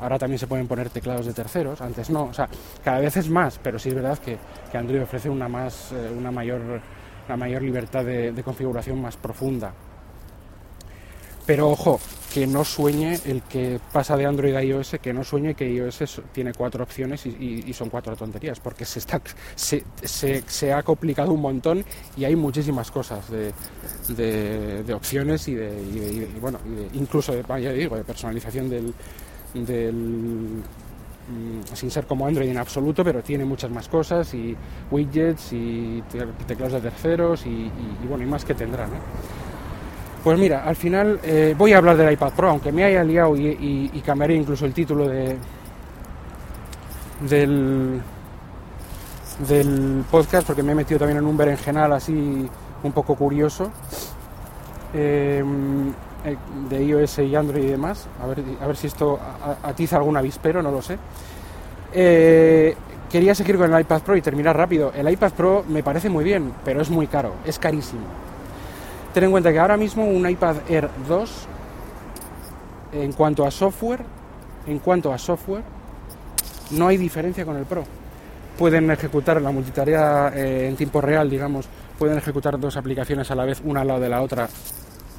Ahora 0.00 0.18
también 0.18 0.38
se 0.38 0.46
pueden 0.46 0.68
poner 0.68 0.88
teclados 0.90 1.26
de 1.26 1.34
terceros, 1.34 1.80
antes 1.82 2.08
no, 2.08 2.24
o 2.24 2.32
sea, 2.32 2.48
cada 2.82 3.00
vez 3.00 3.16
es 3.16 3.28
más, 3.28 3.58
pero 3.62 3.78
sí 3.78 3.90
es 3.90 3.94
verdad 3.94 4.16
que, 4.18 4.38
que 4.70 4.78
Android 4.78 5.02
ofrece 5.02 5.28
una, 5.28 5.48
más, 5.48 5.92
eh, 5.92 6.10
una 6.16 6.30
mayor 6.30 6.60
la 7.28 7.36
mayor 7.36 7.62
libertad 7.62 8.04
de, 8.04 8.42
configuración 8.44 9.00
más 9.00 9.16
profunda. 9.16 9.72
Pero 11.44 11.70
ojo, 11.70 11.98
que 12.32 12.46
no 12.46 12.64
sueñe 12.64 13.18
el 13.24 13.42
que 13.42 13.80
pasa 13.92 14.16
de 14.16 14.26
Android 14.26 14.54
a 14.54 14.62
iOS, 14.62 14.96
que 15.02 15.12
no 15.12 15.24
sueñe 15.24 15.54
que 15.54 15.68
iOS 15.68 16.22
tiene 16.32 16.52
cuatro 16.54 16.84
opciones 16.84 17.26
y, 17.26 17.72
son 17.72 17.90
cuatro 17.90 18.16
tonterías, 18.16 18.60
porque 18.60 18.84
se, 18.84 19.00
está, 19.00 19.20
se, 19.56 19.84
se, 20.04 20.72
ha 20.72 20.82
complicado 20.84 21.32
un 21.32 21.40
montón 21.40 21.84
y 22.16 22.24
hay 22.24 22.36
muchísimas 22.36 22.92
cosas 22.92 23.28
de, 23.28 23.52
de, 24.84 24.94
opciones 24.94 25.48
y 25.48 25.56
de, 25.56 26.28
bueno, 26.40 26.60
incluso 26.92 27.32
de, 27.32 27.72
digo, 27.72 27.96
de 27.96 28.04
personalización 28.04 28.70
del, 28.70 28.94
del 29.54 30.62
sin 31.74 31.90
ser 31.90 32.06
como 32.06 32.26
Android 32.26 32.48
en 32.48 32.58
absoluto, 32.58 33.04
pero 33.04 33.22
tiene 33.22 33.44
muchas 33.44 33.70
más 33.70 33.88
cosas 33.88 34.34
y 34.34 34.56
widgets 34.90 35.52
y 35.52 36.02
teclados 36.46 36.74
de 36.74 36.80
terceros 36.80 37.46
y, 37.46 37.70
bueno, 38.08 38.24
y 38.24 38.26
más 38.26 38.44
que 38.44 38.54
tendrá, 38.54 38.86
Pues 40.24 40.38
mira, 40.38 40.64
al 40.64 40.76
final 40.76 41.20
eh, 41.22 41.54
voy 41.56 41.72
a 41.72 41.78
hablar 41.78 41.96
del 41.96 42.12
iPad 42.12 42.32
Pro, 42.32 42.50
aunque 42.50 42.72
me 42.72 42.84
haya 42.84 43.04
liado 43.04 43.36
y, 43.36 44.02
cambiaré 44.04 44.34
incluso 44.34 44.66
el 44.66 44.72
título 44.72 45.08
de 45.08 45.36
del, 47.28 48.00
podcast, 50.10 50.46
porque 50.46 50.62
me 50.62 50.72
he 50.72 50.74
metido 50.74 50.98
también 50.98 51.18
en 51.18 51.24
un 51.24 51.36
berenjenal 51.36 51.92
así 51.92 52.48
un 52.82 52.92
poco 52.92 53.14
curioso. 53.14 53.70
Eh, 54.92 55.42
de 56.68 56.84
iOS 56.84 57.18
y 57.20 57.34
Android 57.34 57.64
y 57.64 57.68
demás. 57.68 58.06
A 58.22 58.26
ver, 58.26 58.42
a 58.60 58.66
ver 58.66 58.76
si 58.76 58.86
esto 58.86 59.18
atiza 59.62 59.96
algún 59.96 60.16
avispero, 60.16 60.62
no 60.62 60.70
lo 60.70 60.82
sé. 60.82 60.98
Eh, 61.92 62.74
quería 63.10 63.34
seguir 63.34 63.58
con 63.58 63.72
el 63.72 63.80
iPad 63.80 64.02
Pro 64.02 64.16
y 64.16 64.22
terminar 64.22 64.56
rápido. 64.56 64.92
El 64.94 65.10
iPad 65.10 65.32
Pro 65.32 65.64
me 65.68 65.82
parece 65.82 66.08
muy 66.08 66.24
bien, 66.24 66.52
pero 66.64 66.80
es 66.80 66.90
muy 66.90 67.06
caro, 67.06 67.34
es 67.44 67.58
carísimo. 67.58 68.06
Ten 69.12 69.24
en 69.24 69.30
cuenta 69.30 69.52
que 69.52 69.58
ahora 69.58 69.76
mismo 69.76 70.06
un 70.06 70.28
iPad 70.28 70.56
Air 70.68 70.88
2, 71.06 71.46
en 72.94 73.12
cuanto 73.12 73.46
a 73.46 73.50
software, 73.50 74.00
en 74.66 74.78
cuanto 74.78 75.12
a 75.12 75.18
software, 75.18 75.62
no 76.70 76.88
hay 76.88 76.96
diferencia 76.96 77.44
con 77.44 77.56
el 77.56 77.64
Pro. 77.64 77.84
Pueden 78.58 78.90
ejecutar 78.90 79.40
la 79.42 79.50
multitarea 79.50 80.32
eh, 80.34 80.68
en 80.68 80.76
tiempo 80.76 81.00
real, 81.00 81.28
digamos, 81.28 81.68
pueden 81.98 82.16
ejecutar 82.18 82.58
dos 82.58 82.76
aplicaciones 82.76 83.30
a 83.30 83.34
la 83.34 83.44
vez, 83.44 83.60
una 83.64 83.82
al 83.82 83.88
lado 83.88 84.00
de 84.00 84.08
la 84.08 84.22
otra, 84.22 84.48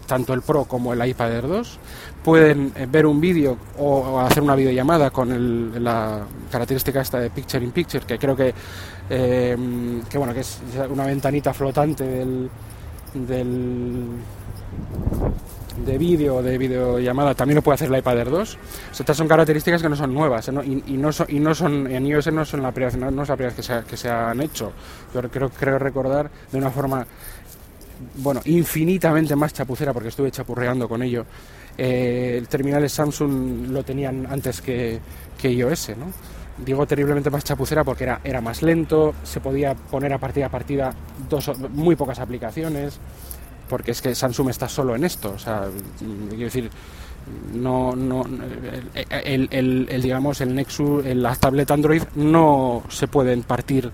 tanto 0.06 0.34
el 0.34 0.42
Pro 0.42 0.66
como 0.66 0.94
el 0.94 1.06
iPad 1.08 1.34
Air 1.34 1.48
2. 1.48 1.80
Pueden 2.24 2.72
eh, 2.76 2.88
ver 2.90 3.06
un 3.06 3.20
vídeo 3.20 3.58
o, 3.78 4.20
hacer 4.20 4.44
una 4.44 4.56
videollamada 4.56 5.10
con 5.10 5.84
la 5.84 6.22
característica 6.52 7.02
esta 7.02 7.20
de 7.20 7.30
Picture 7.30 7.64
in 7.64 7.72
Picture, 7.72 8.06
que 8.06 8.18
creo 8.18 8.36
que, 8.36 8.54
eh, 9.10 9.58
que 10.10 10.18
bueno, 10.18 10.34
que 10.34 10.42
es 10.42 10.62
una 10.90 11.06
ventanita 11.06 11.54
flotante 11.54 12.04
del, 12.04 12.50
del 13.14 14.08
de 15.78 15.98
vídeo 15.98 16.36
o 16.36 16.44
de 16.44 16.58
videollamada 16.58 17.34
también 17.34 17.56
lo 17.56 17.62
puede 17.62 17.76
hacer 17.76 17.92
el 17.92 17.98
iPad 17.98 18.20
Air 18.20 18.30
2. 18.30 18.58
estas 19.00 19.18
son 19.18 19.28
características 19.28 19.82
que 19.82 19.90
no 19.90 19.96
son 19.96 20.14
nuevas 20.14 20.48
¿eh? 20.48 20.52
Y, 20.86 20.98
no 20.98 21.12
son, 21.12 21.28
y 21.30 21.40
no 21.40 21.56
son 21.56 21.88
en 21.88 22.06
iOS 22.06 22.32
no 22.32 22.46
son 22.46 22.62
la 22.62 22.72
primera, 22.72 23.12
no, 23.12 23.24
es 23.24 23.30
la 23.30 23.36
que 23.36 23.64
se, 23.64 23.84
que 23.84 23.98
se 23.98 24.10
han 24.10 24.40
hecho. 24.42 24.72
Yo 25.14 25.22
creo, 25.30 25.50
creo 25.50 25.80
recordar 25.80 26.30
de 26.52 26.58
una 26.58 26.70
forma 26.70 27.06
bueno, 28.16 28.42
infinitamente 28.46 29.36
más 29.36 29.54
chapucera 29.54 29.94
porque 29.94 30.10
estuve 30.10 30.32
chapurreando 30.32 30.88
con 30.88 31.02
ello. 31.04 31.26
Eh, 31.78 32.36
el 32.38 32.48
terminal 32.48 32.88
Samsung 32.90 33.70
lo 33.70 33.84
tenían 33.84 34.28
antes 34.30 34.62
que, 34.62 35.00
que 35.38 35.52
iOS, 35.52 35.90
¿no? 35.98 36.12
Digo 36.64 36.86
terriblemente 36.86 37.32
más 37.32 37.44
chapucera 37.44 37.84
porque 37.84 38.04
era, 38.04 38.22
era 38.24 38.40
más 38.40 38.62
lento, 38.62 39.16
se 39.24 39.40
podía 39.40 39.74
poner 39.74 40.14
a 40.14 40.20
partida 40.20 40.46
a 40.46 40.50
partida 40.50 40.94
dos, 41.28 41.52
muy 41.72 41.96
pocas 41.96 42.20
aplicaciones, 42.20 43.00
porque 43.68 43.92
es 43.92 44.02
que 44.02 44.14
Samsung 44.14 44.50
está 44.50 44.70
solo 44.70 44.96
en 44.96 45.04
esto, 45.04 45.32
o 45.32 45.40
sea, 45.40 45.68
quiero 46.30 46.44
decir, 46.44 46.70
no, 47.54 47.96
no 47.96 48.24
el, 49.24 49.48
el, 49.52 49.88
el, 49.90 50.02
digamos 50.02 50.42
el 50.42 50.54
Nexus, 50.54 51.06
la 51.06 51.36
tablet 51.36 51.72
Android 51.72 52.04
no 52.16 52.84
se 52.90 53.08
pueden 53.08 53.44
partir 53.44 53.90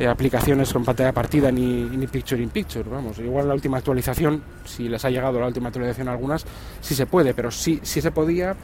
eh, 0.00 0.06
aplicaciones 0.06 0.72
con 0.72 0.82
pantalla 0.82 1.12
partida 1.12 1.52
ni, 1.52 1.84
ni 1.84 2.06
picture 2.06 2.42
in 2.42 2.48
picture. 2.48 2.88
Vamos, 2.88 3.18
igual 3.18 3.46
la 3.46 3.52
última 3.52 3.76
actualización, 3.76 4.42
si 4.64 4.88
les 4.88 5.04
ha 5.04 5.10
llegado 5.10 5.38
la 5.38 5.46
última 5.46 5.68
actualización 5.68 6.08
algunas, 6.08 6.46
sí 6.80 6.94
se 6.94 7.04
puede, 7.04 7.34
pero 7.34 7.50
sí, 7.50 7.80
sí 7.82 8.00
se 8.00 8.10
podía 8.10 8.56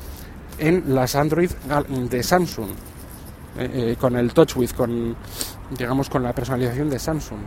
en 0.59 0.94
las 0.94 1.14
Android 1.14 1.51
de 2.09 2.22
Samsung, 2.22 2.70
eh, 3.59 3.70
eh, 3.75 3.96
con 4.01 4.16
el 4.16 4.33
TouchWiz, 4.33 4.72
con, 4.72 5.14
digamos, 5.77 6.09
con 6.09 6.22
la 6.22 6.33
personalización 6.33 6.88
de 6.88 6.99
Samsung. 6.99 7.40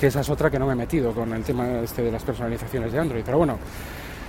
Que 0.00 0.06
esa 0.06 0.20
es 0.20 0.30
otra 0.30 0.50
que 0.50 0.58
no 0.58 0.66
me 0.66 0.72
he 0.72 0.76
metido 0.76 1.12
con 1.12 1.30
el 1.34 1.42
tema 1.42 1.80
este 1.80 2.02
de 2.02 2.10
las 2.10 2.22
personalizaciones 2.22 2.90
de 2.90 2.98
Android. 2.98 3.22
Pero 3.22 3.36
bueno, 3.36 3.58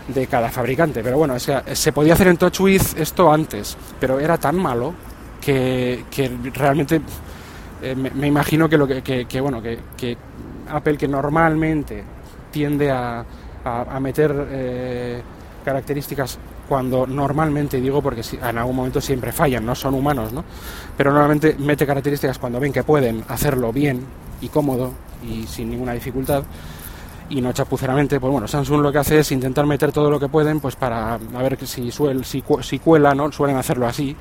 de 0.08 0.27
cada 0.27 0.49
fabricante. 0.49 1.01
Pero 1.01 1.17
bueno, 1.17 1.36
se 1.39 1.91
podía 1.93 2.13
hacer 2.13 2.27
en 2.27 2.36
TouchWiz 2.36 2.95
esto 2.97 3.32
antes, 3.32 3.77
pero 4.01 4.19
era 4.19 4.38
tan 4.38 4.58
malo 4.58 4.93
que, 5.39 6.03
que 6.12 6.29
realmente 6.53 7.01
eh, 7.84 7.96
me, 7.96 8.28
imagino 8.28 8.69
que 8.69 8.78
lo 8.78 8.88
que, 8.88 9.41
bueno 9.41 9.62
que, 9.62 10.17
Apple 10.69 10.98
que 10.98 11.08
normalmente 11.08 12.04
tiende 12.52 12.89
a, 12.89 13.26
a, 13.65 14.00
meter 14.00 14.48
eh, 14.50 15.22
características 15.65 16.39
cuando 16.67 17.06
normalmente 17.06 17.82
digo 17.82 18.02
porque 18.02 18.22
en 18.32 18.58
algún 18.58 18.76
momento 18.76 19.02
siempre 19.02 19.32
fallan, 19.32 19.65
no 19.65 19.76
son 19.76 19.93
humanos, 19.96 20.32
¿no? 20.32 20.43
Pero 20.96 21.12
normalmente 21.12 21.56
mete 21.60 21.86
características 21.86 22.39
cuando 22.39 22.60
ven 22.60 22.72
que 22.72 22.84
pueden 22.84 23.24
hacerlo 23.28 23.74
bien 23.74 24.06
y 24.41 24.48
cómodo 24.48 24.93
y 25.22 25.46
sin 25.46 25.69
ninguna 25.69 25.93
dificultad 25.93 26.43
y 27.30 27.42
no 27.42 27.52
chapuceramente, 27.52 28.20
pues 28.20 28.32
bueno, 28.32 28.48
Samsung 28.48 28.82
lo 28.82 28.92
que 28.92 29.00
hace 29.00 29.20
es 29.20 29.32
intentar 29.32 29.66
meter 29.66 29.92
todo 29.92 30.10
lo 30.10 30.20
que 30.20 30.28
pueden, 30.28 30.60
pues 30.60 30.76
para 30.76 31.14
a 31.16 31.18
ver 31.18 31.58
si, 31.66 31.92
suel, 31.92 32.26
si, 32.26 32.44
si 32.62 32.80
cuela, 32.80 33.14
¿no? 33.16 33.32
Suelen 33.32 33.58
hacerlo 33.58 33.88
así 33.88 34.16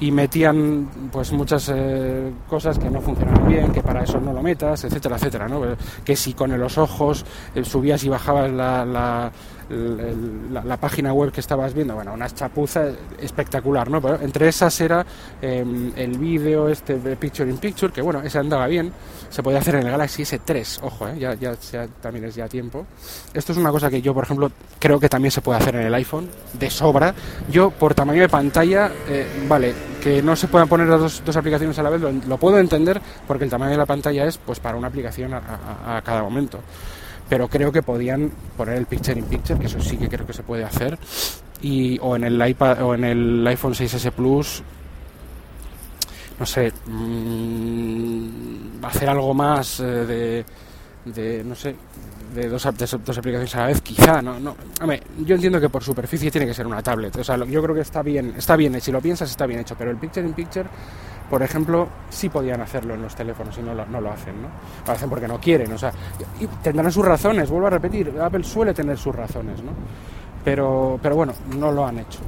y 0.00 0.10
metían 0.10 0.88
pues 1.12 1.32
muchas 1.32 1.70
eh, 1.74 2.32
cosas 2.48 2.78
que 2.78 2.90
no 2.90 3.00
funcionaban 3.00 3.48
bien, 3.48 3.72
que 3.72 3.82
para 3.82 4.02
eso 4.02 4.20
no 4.20 4.32
lo 4.32 4.42
metas, 4.42 4.84
etcétera, 4.84 5.16
etcétera, 5.16 5.48
¿no? 5.48 5.62
Que 6.04 6.16
si 6.16 6.32
con 6.34 6.58
los 6.58 6.78
ojos 6.78 7.24
eh, 7.54 7.64
subías 7.64 8.02
y 8.04 8.08
bajabas 8.08 8.50
la, 8.50 8.84
la 8.84 9.32
la, 9.70 10.76
página 10.76 11.12
web 11.12 11.30
que 11.30 11.40
estabas 11.40 11.74
viendo, 11.74 11.94
bueno, 11.94 12.12
una 12.12 12.28
chapuza 12.28 12.88
espectacular, 13.20 13.88
¿no? 13.88 14.00
Pero 14.00 14.20
entre 14.20 14.48
esas 14.48 14.80
era 14.80 15.06
em, 15.40 15.92
el 15.94 16.18
vídeo 16.18 16.68
este 16.68 16.98
de 16.98 17.16
Picture 17.16 17.48
in 17.48 17.58
Picture, 17.58 17.92
que 17.92 18.02
bueno, 18.02 18.20
ese 18.22 18.38
andaba 18.38 18.66
bien, 18.66 18.92
se 19.28 19.42
podía 19.42 19.58
hacer 19.58 19.76
en 19.76 19.82
el 19.86 19.90
Galaxy 19.90 20.22
S3, 20.22 20.80
ojo, 20.82 21.08
¿eh? 21.08 21.18
ya, 21.18 21.34
ya, 21.34 21.54
también 22.00 22.24
es 22.24 22.34
ya 22.34 22.48
tiempo. 22.48 22.86
Esto 23.32 23.52
es 23.52 23.58
una 23.58 23.70
cosa 23.70 23.88
que 23.90 24.02
yo, 24.02 24.12
por 24.12 24.24
ejemplo, 24.24 24.50
creo 24.78 24.98
que 24.98 25.08
también 25.08 25.30
se 25.30 25.40
puede 25.40 25.60
hacer 25.60 25.76
en 25.76 25.82
el 25.82 25.94
iPhone, 25.94 26.28
de 26.54 26.70
sobra. 26.70 27.14
Yo, 27.50 27.70
por 27.70 27.94
tamaño 27.94 28.22
de 28.22 28.28
pantalla, 28.28 28.90
eh, 29.08 29.26
vale, 29.48 29.72
que 30.02 30.22
no 30.22 30.34
se 30.34 30.48
puedan 30.48 30.68
poner 30.68 30.88
las 30.88 31.00
dos, 31.00 31.22
dos 31.24 31.36
aplicaciones 31.36 31.78
a 31.78 31.82
la 31.82 31.90
vez, 31.90 32.00
lo, 32.00 32.36
puedo 32.38 32.58
entender 32.58 33.00
porque 33.28 33.44
el 33.44 33.50
tamaño 33.50 33.72
de 33.72 33.78
la 33.78 33.86
pantalla 33.86 34.24
es 34.24 34.38
pues 34.38 34.58
para 34.58 34.76
una 34.76 34.88
aplicación 34.88 35.34
a 35.34 36.02
cada 36.02 36.22
momento 36.22 36.60
pero 37.30 37.46
creo 37.46 37.70
que 37.70 37.80
podían 37.80 38.32
poner 38.56 38.76
el 38.76 38.86
picture 38.86 39.16
in 39.18 39.24
picture, 39.24 39.58
que 39.58 39.66
eso 39.66 39.80
sí 39.80 39.96
que 39.96 40.08
creo 40.08 40.26
que 40.26 40.32
se 40.32 40.42
puede 40.42 40.64
hacer, 40.64 40.98
y, 41.62 41.96
o 42.00 42.16
en 42.16 42.24
el 42.24 42.48
iPad 42.48 42.82
o 42.82 42.92
en 42.92 43.04
el 43.04 43.46
iPhone 43.46 43.72
6S 43.72 44.10
Plus, 44.10 44.64
no 46.40 46.44
sé, 46.44 46.72
mm, 46.86 48.84
hacer 48.84 49.08
algo 49.08 49.32
más 49.32 49.78
eh, 49.78 49.84
de, 49.84 50.44
no 51.04 51.54
sé, 51.54 51.74
de 52.34 52.48
dos, 52.48 52.62
dos, 53.04 53.18
aplicaciones 53.18 53.54
a 53.56 53.60
la 53.60 53.66
vez, 53.66 53.80
quizá, 53.80 54.22
no, 54.22 54.38
no, 54.38 54.54
yo 55.24 55.34
entiendo 55.34 55.60
que 55.60 55.68
por 55.68 55.82
superficie 55.82 56.30
tiene 56.30 56.46
que 56.46 56.54
ser 56.54 56.66
una 56.66 56.82
tablet, 56.82 57.16
o 57.16 57.24
sea, 57.24 57.36
yo 57.44 57.62
creo 57.62 57.74
que 57.74 57.80
está 57.80 58.02
bien, 58.02 58.34
está 58.36 58.56
bien, 58.56 58.80
si 58.80 58.92
lo 58.92 59.00
piensas 59.00 59.30
está 59.30 59.46
bien 59.46 59.60
hecho, 59.60 59.74
pero 59.76 59.90
el 59.90 59.96
picture 59.96 60.26
in 60.26 60.34
picture 60.34 60.68
por 61.30 61.44
ejemplo, 61.44 61.86
sí 62.10 62.28
podían 62.28 62.60
hacerlo 62.60 62.94
en 62.94 63.02
los 63.02 63.14
teléfonos 63.14 63.56
y 63.56 63.62
no 63.62 63.72
lo, 63.72 63.86
no 63.86 64.00
lo 64.00 64.10
hacen, 64.10 64.42
¿no? 64.42 64.48
Lo 64.84 64.92
hacen 64.92 65.08
porque 65.08 65.28
no 65.28 65.38
quieren, 65.38 65.72
o 65.72 65.78
sea, 65.78 65.92
y 66.40 66.46
tendrán 66.60 66.90
sus 66.90 67.04
razones, 67.04 67.48
vuelvo 67.48 67.68
a 67.68 67.70
repetir, 67.70 68.12
Apple 68.20 68.42
suele 68.42 68.74
tener 68.74 68.98
sus 68.98 69.14
razones, 69.14 69.62
¿no? 69.62 69.70
Pero, 70.44 70.98
pero 71.00 71.14
bueno, 71.14 71.32
no 71.56 71.70
lo 71.70 71.86
han 71.86 72.00
hecho. 72.00 72.18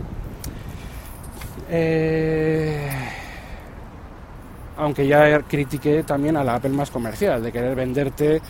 Eh, 1.69 2.89
aunque 4.77 5.07
ya 5.07 5.41
critiqué 5.43 6.03
también 6.03 6.37
a 6.37 6.45
la 6.45 6.57
Apple 6.57 6.71
más 6.71 6.91
comercial, 6.91 7.43
de 7.43 7.53
querer 7.53 7.75
venderte, 7.75 8.41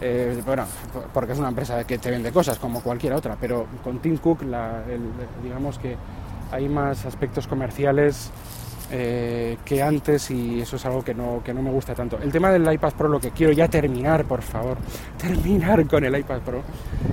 eh, 0.00 0.40
bueno, 0.44 0.64
porque 1.12 1.32
es 1.32 1.38
una 1.38 1.48
empresa 1.48 1.84
que 1.84 1.98
te 1.98 2.10
vende 2.10 2.30
cosas 2.32 2.58
como 2.58 2.80
cualquier 2.82 3.12
otra, 3.14 3.36
pero 3.40 3.66
con 3.82 3.98
Tim 3.98 4.18
Cook, 4.18 4.42
digamos 5.42 5.78
que 5.78 5.96
hay 6.50 6.68
más 6.68 7.04
aspectos 7.04 7.46
comerciales 7.46 8.30
eh, 8.90 9.58
que 9.66 9.82
antes 9.82 10.30
y 10.30 10.60
eso 10.60 10.76
es 10.76 10.86
algo 10.86 11.04
que 11.04 11.12
no, 11.12 11.42
que 11.44 11.52
no 11.52 11.60
me 11.62 11.70
gusta 11.70 11.94
tanto. 11.94 12.18
El 12.22 12.32
tema 12.32 12.50
del 12.50 12.72
iPad 12.72 12.92
Pro, 12.94 13.08
lo 13.08 13.20
que 13.20 13.32
quiero 13.32 13.52
ya 13.52 13.68
terminar, 13.68 14.24
por 14.24 14.40
favor, 14.40 14.78
terminar 15.18 15.86
con 15.86 16.04
el 16.04 16.16
iPad 16.16 16.40
Pro, 16.40 16.62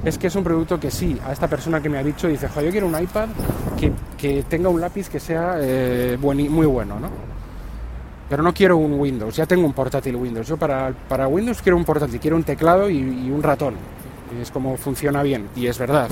es 0.03 0.17
que 0.17 0.27
es 0.27 0.35
un 0.35 0.43
producto 0.43 0.79
que 0.79 0.89
sí, 0.89 1.19
a 1.25 1.33
esta 1.33 1.47
persona 1.47 1.81
que 1.81 1.89
me 1.89 1.97
ha 1.97 2.03
dicho, 2.03 2.27
dice, 2.27 2.47
yo 2.47 2.71
quiero 2.71 2.87
un 2.87 3.01
iPad 3.01 3.29
que, 3.77 3.91
que 4.17 4.43
tenga 4.43 4.69
un 4.69 4.79
lápiz 4.79 5.09
que 5.09 5.19
sea 5.19 5.55
eh, 5.59 6.17
muy 6.21 6.65
bueno, 6.65 6.99
¿no? 6.99 7.34
Pero 8.29 8.41
no 8.41 8.53
quiero 8.53 8.77
un 8.77 8.99
Windows, 8.99 9.35
ya 9.35 9.45
tengo 9.45 9.65
un 9.65 9.73
portátil 9.73 10.15
Windows. 10.15 10.47
Yo 10.47 10.57
para, 10.57 10.91
para 11.07 11.27
Windows 11.27 11.61
quiero 11.61 11.77
un 11.77 11.85
portátil, 11.85 12.19
quiero 12.19 12.35
un 12.35 12.43
teclado 12.43 12.89
y, 12.89 13.29
un 13.29 13.43
ratón. 13.43 13.75
es 14.41 14.49
como 14.49 14.77
funciona 14.77 15.21
bien, 15.21 15.49
y 15.55 15.67
es 15.67 15.77
verdad. 15.77 16.09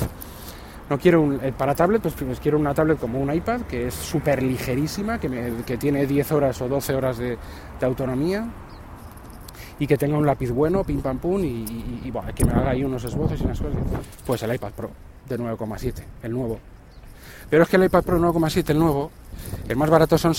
No 0.89 0.99
quiero 0.99 1.21
un, 1.21 1.39
eh, 1.41 1.53
para 1.57 1.73
tablet, 1.73 2.01
pues, 2.01 2.13
pues, 2.13 2.39
quiero 2.39 2.59
una 2.59 2.73
tablet 2.73 2.99
como 2.99 3.19
un 3.19 3.33
iPad, 3.33 3.61
que 3.61 3.87
es 3.87 3.95
súper 3.95 4.43
ligerísima, 4.43 5.19
que, 5.19 5.53
que, 5.65 5.77
tiene 5.77 6.05
10 6.05 6.31
horas 6.33 6.61
o 6.61 6.67
12 6.67 6.93
horas 6.93 7.17
de, 7.17 7.37
autonomía 7.81 8.47
y 9.79 9.87
que 9.87 9.97
tenga 9.97 10.17
un 10.17 10.25
lápiz 10.25 10.51
bueno, 10.51 10.83
pim 10.83 11.01
pam 11.01 11.17
pum, 11.17 11.43
y, 11.43 12.11
que 12.35 12.45
me 12.45 12.51
haga 12.51 12.71
ahí 12.71 12.83
unos 12.83 13.03
esbozos 13.03 13.41
y 13.41 13.43
unas 13.43 13.59
cosas. 13.59 13.79
Pues 14.25 14.43
el 14.43 14.53
iPad 14.53 14.71
Pro 14.71 14.91
de 15.27 15.39
9,7, 15.39 16.03
el 16.21 16.31
nuevo. 16.31 16.59
Pero 17.49 17.63
es 17.63 17.69
que 17.69 17.77
el 17.77 17.85
iPad 17.85 18.03
Pro 18.03 18.19
9,7, 18.19 18.69
el 18.69 18.79
nuevo, 18.79 19.09
el 19.67 19.75
más 19.75 19.89
barato 19.89 20.17
son 20.17 20.35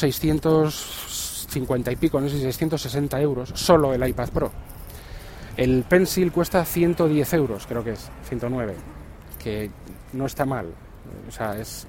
650 1.54 1.92
y 1.92 1.96
pico, 1.96 2.20
no 2.20 2.28
sé 2.28 2.36
si 2.36 2.42
660 2.42 3.20
euros, 3.20 3.52
solo 3.54 3.94
el 3.94 4.06
iPad 4.06 4.28
Pro. 4.30 4.50
El 5.56 5.84
Pencil 5.84 6.32
cuesta 6.32 6.64
110 6.64 7.32
euros, 7.34 7.66
creo 7.66 7.84
que 7.84 7.92
es, 7.92 8.10
109, 8.28 8.74
que 9.42 9.70
no 10.12 10.26
está 10.26 10.44
mal. 10.44 10.66
O 11.28 11.30
sea, 11.30 11.56
es, 11.58 11.86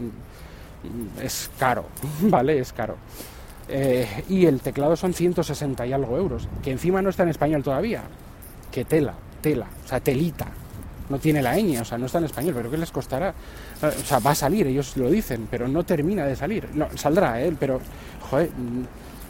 es 1.21 1.49
caro, 1.57 1.85
¿vale? 2.21 2.59
Es 2.59 2.71
caro. 2.73 2.95
Eh, 3.67 4.23
y 4.29 4.45
el 4.45 4.61
teclado 4.61 4.95
son 4.95 5.13
160 5.13 5.87
y 5.87 5.93
algo 5.93 6.15
euros, 6.17 6.47
que 6.63 6.71
encima 6.71 7.01
no 7.01 7.09
está 7.09 7.23
en 7.23 7.29
español 7.29 7.63
todavía. 7.63 8.03
Que 8.71 8.85
tela, 8.85 9.15
tela, 9.41 9.67
o 9.83 9.87
sea, 9.87 9.99
telita. 9.99 10.47
No 11.07 11.19
tiene 11.19 11.41
la 11.41 11.55
ñ, 11.55 11.79
o 11.81 11.85
sea, 11.85 11.99
no 11.99 12.07
está 12.07 12.17
en 12.17 12.25
español, 12.25 12.53
pero 12.55 12.69
¿qué 12.71 12.77
les 12.77 12.91
costará? 12.91 13.33
O 13.81 14.05
sea, 14.05 14.17
va 14.19 14.31
a 14.31 14.35
salir, 14.35 14.65
ellos 14.65 14.97
lo 14.97 15.09
dicen, 15.09 15.47
pero 15.49 15.67
no 15.67 15.83
termina 15.83 16.25
de 16.25 16.35
salir. 16.35 16.67
No, 16.73 16.87
saldrá, 16.95 17.43
¿eh? 17.43 17.55
Pero, 17.59 17.79
joder, 18.27 18.49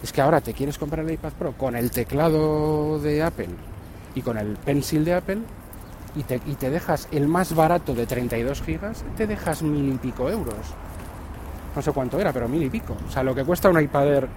es 0.06 0.14
que 0.14 0.22
ahora 0.22 0.40
te 0.40 0.54
quieres 0.54 0.78
comprar 0.78 1.04
el 1.04 1.12
iPad 1.14 1.34
Pro 1.34 1.54
con 1.54 1.76
el 1.76 1.90
teclado 1.90 3.00
de 3.00 3.24
Apple 3.24 3.50
y 4.14 4.22
con 4.22 4.38
el 4.38 4.56
pencil 4.56 5.04
de 5.04 5.16
Apple, 5.16 5.40
y 6.16 6.24
te, 6.24 6.70
dejas 6.70 7.08
el 7.12 7.28
más 7.28 7.56
barato 7.56 7.96
de 7.96 8.06
32 8.06 8.62
gigas, 8.62 9.04
te 9.18 9.26
dejas 9.26 9.64
mil 9.64 9.96
y 9.96 9.98
pico 9.98 10.30
euros. 10.30 10.56
No 11.76 11.82
sé 11.82 11.92
cuánto 11.92 12.20
era, 12.20 12.32
pero 12.32 12.48
mil 12.48 12.62
y 12.62 12.70
pico. 12.70 12.96
O 13.10 13.12
sea, 13.12 13.24
lo 13.24 13.34
que 13.34 13.44
cuesta 13.44 13.68
un 13.68 13.82
iPad 13.82 14.08
Air 14.08 14.28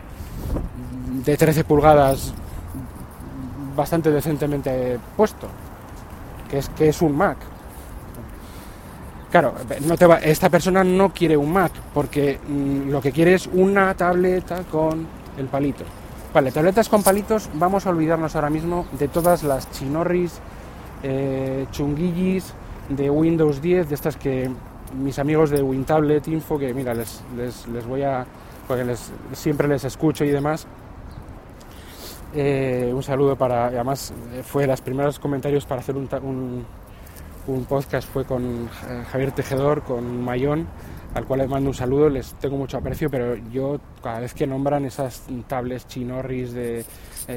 de 1.22 1.36
13 1.36 1.64
pulgadas 1.64 2.32
bastante 3.76 4.10
decentemente 4.10 4.98
puesto, 5.18 5.48
que 6.50 6.58
es, 6.58 6.68
que 6.70 6.88
es 6.88 7.02
un 7.02 7.14
Mac. 7.14 7.36
Claro, 9.30 9.52
no 9.82 9.98
te 9.98 10.30
esta 10.30 10.48
persona 10.48 10.82
no 10.82 11.12
quiere 11.12 11.36
un 11.36 11.52
Mac, 11.52 11.72
porque 11.92 12.40
mm, 12.48 12.88
lo 12.88 13.02
que 13.02 13.12
quiere 13.12 13.34
es 13.34 13.46
una 13.52 13.94
tableta 13.94 14.62
con 14.62 15.17
el 15.38 15.46
palito. 15.46 15.84
Vale, 16.32 16.52
tabletas 16.52 16.88
con 16.88 17.02
palitos, 17.02 17.48
vamos 17.54 17.86
a 17.86 17.90
olvidarnos 17.90 18.34
ahora 18.36 18.50
mismo 18.50 18.86
de 18.98 19.08
todas 19.08 19.42
las 19.42 19.70
chinorris 19.70 20.40
eh, 21.02 21.66
chunguillis 21.70 22.52
de 22.88 23.08
Windows 23.08 23.62
10, 23.62 23.88
de 23.88 23.94
estas 23.94 24.16
que 24.16 24.50
mis 24.94 25.18
amigos 25.18 25.50
de 25.50 25.62
WinTablet 25.62 26.28
Info, 26.28 26.58
que 26.58 26.74
mira, 26.74 26.92
les, 26.92 27.22
les, 27.36 27.86
voy 27.86 28.02
a, 28.02 28.26
porque 28.66 28.84
les, 28.84 29.10
siempre 29.32 29.68
les 29.68 29.84
escucho 29.84 30.24
y 30.24 30.30
demás. 30.30 30.66
Eh, 32.34 32.92
un 32.94 33.02
saludo 33.02 33.36
para, 33.36 33.66
además 33.66 34.12
eh, 34.32 34.42
fue 34.42 34.66
los 34.66 34.82
primeros 34.82 35.18
comentarios 35.18 35.64
para 35.64 35.80
hacer 35.80 35.96
un, 35.96 36.08
un, 36.22 36.66
un 37.46 37.64
podcast 37.64 38.06
fue 38.06 38.26
con 38.26 38.68
Javier 39.10 39.32
Tejedor, 39.32 39.82
con 39.82 40.22
Mayón, 40.22 40.66
al 41.14 41.24
cual 41.24 41.40
les 41.40 41.48
mando 41.48 41.70
un 41.70 41.74
saludo, 41.74 42.08
les 42.08 42.34
tengo 42.34 42.56
mucho 42.56 42.76
aprecio, 42.76 43.10
pero 43.10 43.36
yo 43.50 43.80
cada 44.02 44.20
vez 44.20 44.34
que 44.34 44.46
nombran 44.46 44.84
esas 44.84 45.24
tablets 45.46 45.86
chinorris 45.86 46.52
de 46.52 46.84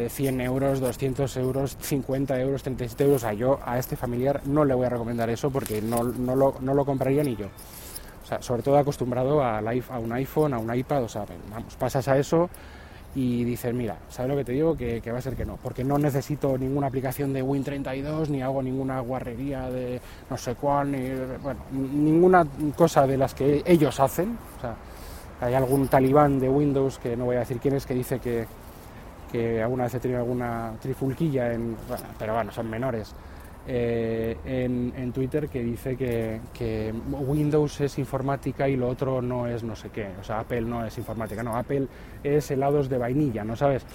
100 0.09 0.41
eh, 0.41 0.43
euros, 0.43 0.79
200 0.79 1.37
euros, 1.37 1.77
50 1.79 2.39
euros, 2.39 2.63
37 2.63 3.03
euros, 3.03 3.23
a 3.23 3.33
yo 3.33 3.59
a 3.63 3.77
este 3.77 3.95
familiar 3.95 4.41
no 4.45 4.65
le 4.65 4.73
voy 4.73 4.85
a 4.85 4.89
recomendar 4.89 5.29
eso 5.29 5.49
porque 5.49 5.81
no, 5.81 6.03
no, 6.03 6.35
lo, 6.35 6.55
no 6.61 6.73
lo 6.73 6.85
compraría 6.85 7.23
ni 7.23 7.35
yo. 7.35 7.47
O 8.23 8.25
sea, 8.25 8.41
sobre 8.41 8.61
todo 8.61 8.77
acostumbrado 8.77 9.43
a, 9.43 9.59
a 9.59 9.99
un 9.99 10.13
iPhone, 10.13 10.53
a 10.53 10.59
un 10.59 10.73
iPad, 10.73 11.03
o 11.03 11.09
sea, 11.09 11.25
vamos, 11.49 11.75
pasas 11.75 12.07
a 12.07 12.17
eso 12.17 12.49
y 13.13 13.43
dices, 13.43 13.73
mira, 13.73 13.97
¿sabes 14.09 14.31
lo 14.31 14.37
que 14.37 14.45
te 14.45 14.51
digo? 14.53 14.75
Que, 14.75 15.01
va 15.11 15.17
a 15.17 15.21
ser 15.21 15.35
que 15.35 15.45
no, 15.45 15.57
porque 15.57 15.83
no 15.83 15.97
necesito 15.97 16.57
ninguna 16.57 16.87
aplicación 16.87 17.33
de 17.33 17.43
Win32, 17.43 18.29
ni 18.29 18.41
hago 18.41 18.63
ninguna 18.63 18.99
guarrería 19.01 19.69
de 19.69 19.99
no 20.29 20.37
sé 20.37 20.55
cuál, 20.55 20.91
ni, 20.91 21.09
bueno, 21.41 21.59
ninguna 21.71 22.45
cosa 22.75 23.05
de 23.05 23.17
las 23.17 23.33
que 23.33 23.63
ellos 23.65 23.99
hacen. 23.99 24.37
O 24.57 24.61
sea, 24.61 24.75
hay 25.41 25.53
algún 25.53 25.87
talibán 25.87 26.39
de 26.39 26.49
Windows, 26.49 26.99
que 26.99 27.17
no 27.17 27.25
voy 27.25 27.35
a 27.35 27.39
decir 27.39 27.57
quién 27.59 27.75
es, 27.75 27.85
que 27.85 27.95
dice 27.95 28.19
que, 28.19 28.45
que 29.31 29.61
alguna 29.61 29.85
vez 29.85 29.95
he 29.95 29.99
tenido 29.99 30.19
alguna 30.21 30.73
trifulquilla, 30.81 31.53
en, 31.53 31.75
pero 32.17 32.35
bueno, 32.35 32.51
son 32.51 32.69
menores 32.69 33.13
eh, 33.67 34.37
en, 34.45 35.11
Twitter 35.11 35.49
que 35.49 35.61
dice 35.61 35.95
que, 35.95 36.93
Windows 37.11 37.81
es 37.81 37.97
informática 37.99 38.67
y 38.67 38.75
lo 38.75 38.87
otro 38.87 39.21
no 39.21 39.47
es 39.47 39.63
no 39.63 39.75
sé 39.75 39.89
qué. 39.89 40.09
O 40.19 40.23
sea, 40.23 40.39
Apple 40.39 40.61
no 40.61 40.85
es 40.85 40.97
informática, 40.97 41.43
no, 41.43 41.55
Apple 41.55 41.87
es 42.23 42.49
helados 42.51 42.89
de 42.89 42.97
vainilla, 42.97 43.43
¿no 43.43 43.55
sabes? 43.55 43.85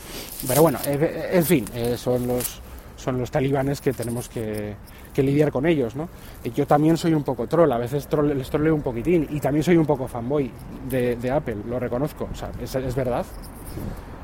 Pero 0.47 0.63
bueno, 0.63 0.79
en 0.87 1.45
fin, 1.45 1.65
eh, 1.75 1.97
son 1.97 2.27
los 2.27 2.61
son 2.97 3.19
los 3.19 3.31
talibanes 3.31 3.81
que 3.81 3.93
tenemos 3.93 4.29
que, 4.29 4.75
lidiar 5.17 5.51
con 5.51 5.65
ellos, 5.65 5.97
¿no? 5.97 6.09
Y 6.45 6.51
yo 6.51 6.67
también 6.67 6.97
soy 6.97 7.15
un 7.15 7.23
poco 7.23 7.47
troll, 7.47 7.71
a 7.73 7.79
veces 7.79 8.07
les 8.35 8.51
troleo 8.51 8.75
un 8.75 8.83
poquitín, 8.83 9.27
y 9.31 9.41
también 9.41 9.63
soy 9.63 9.77
un 9.77 9.87
poco 9.87 10.07
fanboy 10.09 10.51
de, 10.89 11.31
Apple, 11.31 11.57
lo 11.67 11.79
reconozco, 11.79 12.29
o 12.31 12.35
sea, 12.35 12.51
es, 12.61 12.95
verdad. 12.95 13.25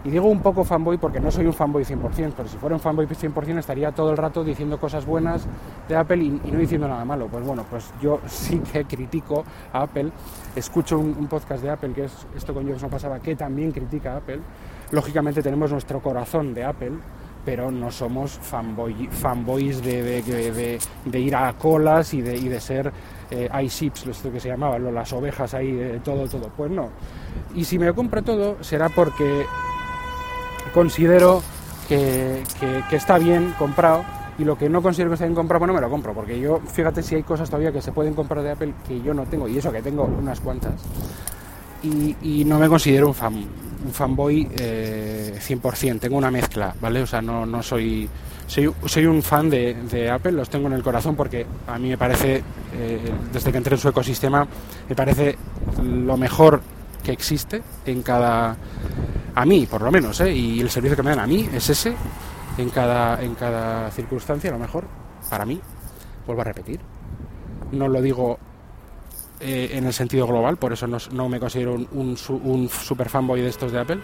Y 0.05 0.11
digo 0.11 0.29
un 0.29 0.41
poco 0.41 0.65
fanboy 0.65 0.99
porque 0.99 1.21
no 1.21 1.31
soy 1.31 1.47
un 1.47 1.53
fanboy 1.53 1.85
100%, 1.85 2.33
pero 2.37 2.49
si 2.49 2.57
fuera 2.57 2.75
un 2.75 2.81
fanboy 2.81 3.07
100% 3.07 3.59
estaría 3.59 3.93
todo 3.93 4.11
el 4.11 4.17
rato 4.17 4.43
diciendo 4.43 4.79
cosas 4.79 5.07
buenas 5.07 5.47
de 5.89 5.95
Apple 5.95 6.25
y, 6.25 6.51
no 6.51 6.59
diciendo 6.59 6.89
nada 6.89 7.05
malo. 7.05 7.29
Pues 7.29 7.45
bueno, 7.45 7.65
pues 7.71 7.93
yo 8.01 8.21
sí 8.27 8.59
que 8.73 8.85
critico 8.85 9.45
a 9.73 9.83
Apple, 9.83 10.11
escucho 10.57 10.99
un, 10.99 11.29
podcast 11.29 11.63
de 11.63 11.71
Apple, 11.71 11.93
que 11.93 12.05
es 12.05 12.27
esto 12.37 12.53
con 12.53 12.69
Jobs 12.69 12.83
no 12.83 12.89
pasaba, 12.89 13.21
que 13.21 13.37
también 13.37 13.71
critica 13.71 14.15
a 14.15 14.17
Apple. 14.17 14.41
Lógicamente 14.91 15.41
tenemos 15.41 15.71
nuestro 15.71 16.01
corazón 16.01 16.53
de 16.53 16.65
Apple, 16.65 16.93
pero 17.45 17.71
no 17.71 17.91
somos 17.91 18.33
fanboy, 18.33 19.07
fanboys 19.07 19.83
de, 19.83 20.79
ir 21.15 21.37
a 21.37 21.53
colas 21.55 22.13
y 22.13 22.23
de, 22.23 22.37
y 22.37 22.49
de 22.49 22.61
ser 22.61 22.93
eh, 23.31 23.49
iShips, 23.63 24.07
esto 24.09 24.33
que 24.33 24.41
se 24.41 24.49
llamaba, 24.49 24.79
las 24.79 25.13
ovejas 25.13 25.55
ahí, 25.55 25.73
de 25.73 26.01
todo, 26.01 26.27
todo. 26.29 26.51
Pues 26.57 26.71
no. 26.71 26.91
Y 27.55 27.65
si 27.65 27.79
me 27.79 27.93
compro 27.95 28.23
todo, 28.23 28.63
será 28.63 28.89
porque 28.89 29.47
considero 30.73 31.43
que, 31.89 32.43
está 32.91 33.19
bien 33.19 33.55
comprado 33.59 34.05
y 34.39 34.45
lo 34.45 34.57
que 34.57 34.69
no 34.69 34.83
considero 34.83 35.11
que 35.11 35.15
está 35.15 35.27
bien 35.27 35.35
comprado, 35.35 35.61
pues 35.61 35.69
no 35.69 35.75
me 35.75 35.81
lo 35.81 35.91
compro, 35.91 36.15
porque 36.15 36.41
yo, 36.41 36.61
fíjate 36.61 37.03
si 37.03 37.17
hay 37.17 37.23
cosas 37.23 37.49
todavía 37.51 37.71
que 37.71 37.83
se 37.83 37.93
pueden 37.93 38.15
comprar 38.15 38.43
de 38.43 38.51
Apple 38.51 38.73
que 38.87 39.01
yo 39.03 39.13
no 39.13 39.25
tengo, 39.25 39.47
y 39.47 39.59
eso 39.59 39.71
que 39.71 39.83
tengo 39.83 40.05
unas 40.05 40.41
cuantas, 40.41 40.75
y, 41.83 42.45
no 42.45 42.59
me 42.59 42.69
considero 42.69 43.09
un 43.09 43.15
fan, 43.15 43.35
un 43.35 43.93
fanboy 43.93 44.49
eh, 44.57 45.39
100%, 45.41 46.01
tengo 46.01 46.17
una 46.17 46.31
mezcla, 46.31 46.75
¿vale? 46.81 47.03
O 47.03 47.07
sea, 47.07 47.21
no, 47.21 47.45
no 47.45 47.63
soy, 47.63 48.09
soy, 48.47 48.73
soy 48.87 49.07
un 49.07 49.23
fan 49.23 49.51
de, 49.51 50.11
Apple, 50.11 50.33
los 50.33 50.49
tengo 50.49 50.69
en 50.69 50.75
el 50.75 50.83
corazón 50.83 51.17
porque 51.17 51.45
a 51.67 51.79
mí 51.79 51.89
me 51.89 51.99
parece, 51.99 52.43
eh, 52.75 53.01
desde 53.33 53.51
que 53.51 53.59
entré 53.59 53.75
en 53.75 53.81
su 53.81 53.89
ecosistema, 53.89 54.47
me 54.89 54.95
parece 54.95 55.37
lo 55.83 56.17
mejor 56.17 56.61
que 57.03 57.13
existe 57.13 57.63
en 57.85 58.03
cada, 58.03 58.57
a 59.35 59.45
mí 59.45 59.67
por 59.67 59.83
lo 59.83 59.91
menos, 59.91 60.21
¿eh? 60.21 60.33
y 60.33 60.61
el 60.61 60.71
servicio 60.71 60.97
que 60.97 61.03
me 61.03 61.11
dan 61.11 61.21
a 61.21 61.27
mí 61.27 61.49
es 61.53 61.71
ese 61.71 61.95
en 62.59 62.71
cada, 62.71 63.23
en 63.23 63.35
cada 63.35 63.91
circunstancia, 63.91 64.51
a 64.51 64.53
lo 64.55 64.59
mejor, 64.59 64.85
para 65.31 65.45
mí, 65.45 65.61
vuelvo 66.27 66.43
a 66.43 66.45
repetir, 66.45 66.81
no 67.73 67.89
lo 67.89 68.03
digo 68.03 68.39
eh, 69.41 69.71
en 69.73 69.87
el 69.87 69.93
sentido 69.93 70.27
global, 70.27 70.57
por 70.57 70.73
eso 70.73 70.87
no, 70.87 71.29
me 71.29 71.41
considero 71.41 71.75
un, 71.75 72.17
un, 72.45 72.69
super 72.69 73.09
fanboy 73.09 73.41
de 73.41 73.49
estos 73.49 73.73
de 73.73 73.81
Apple. 73.81 74.01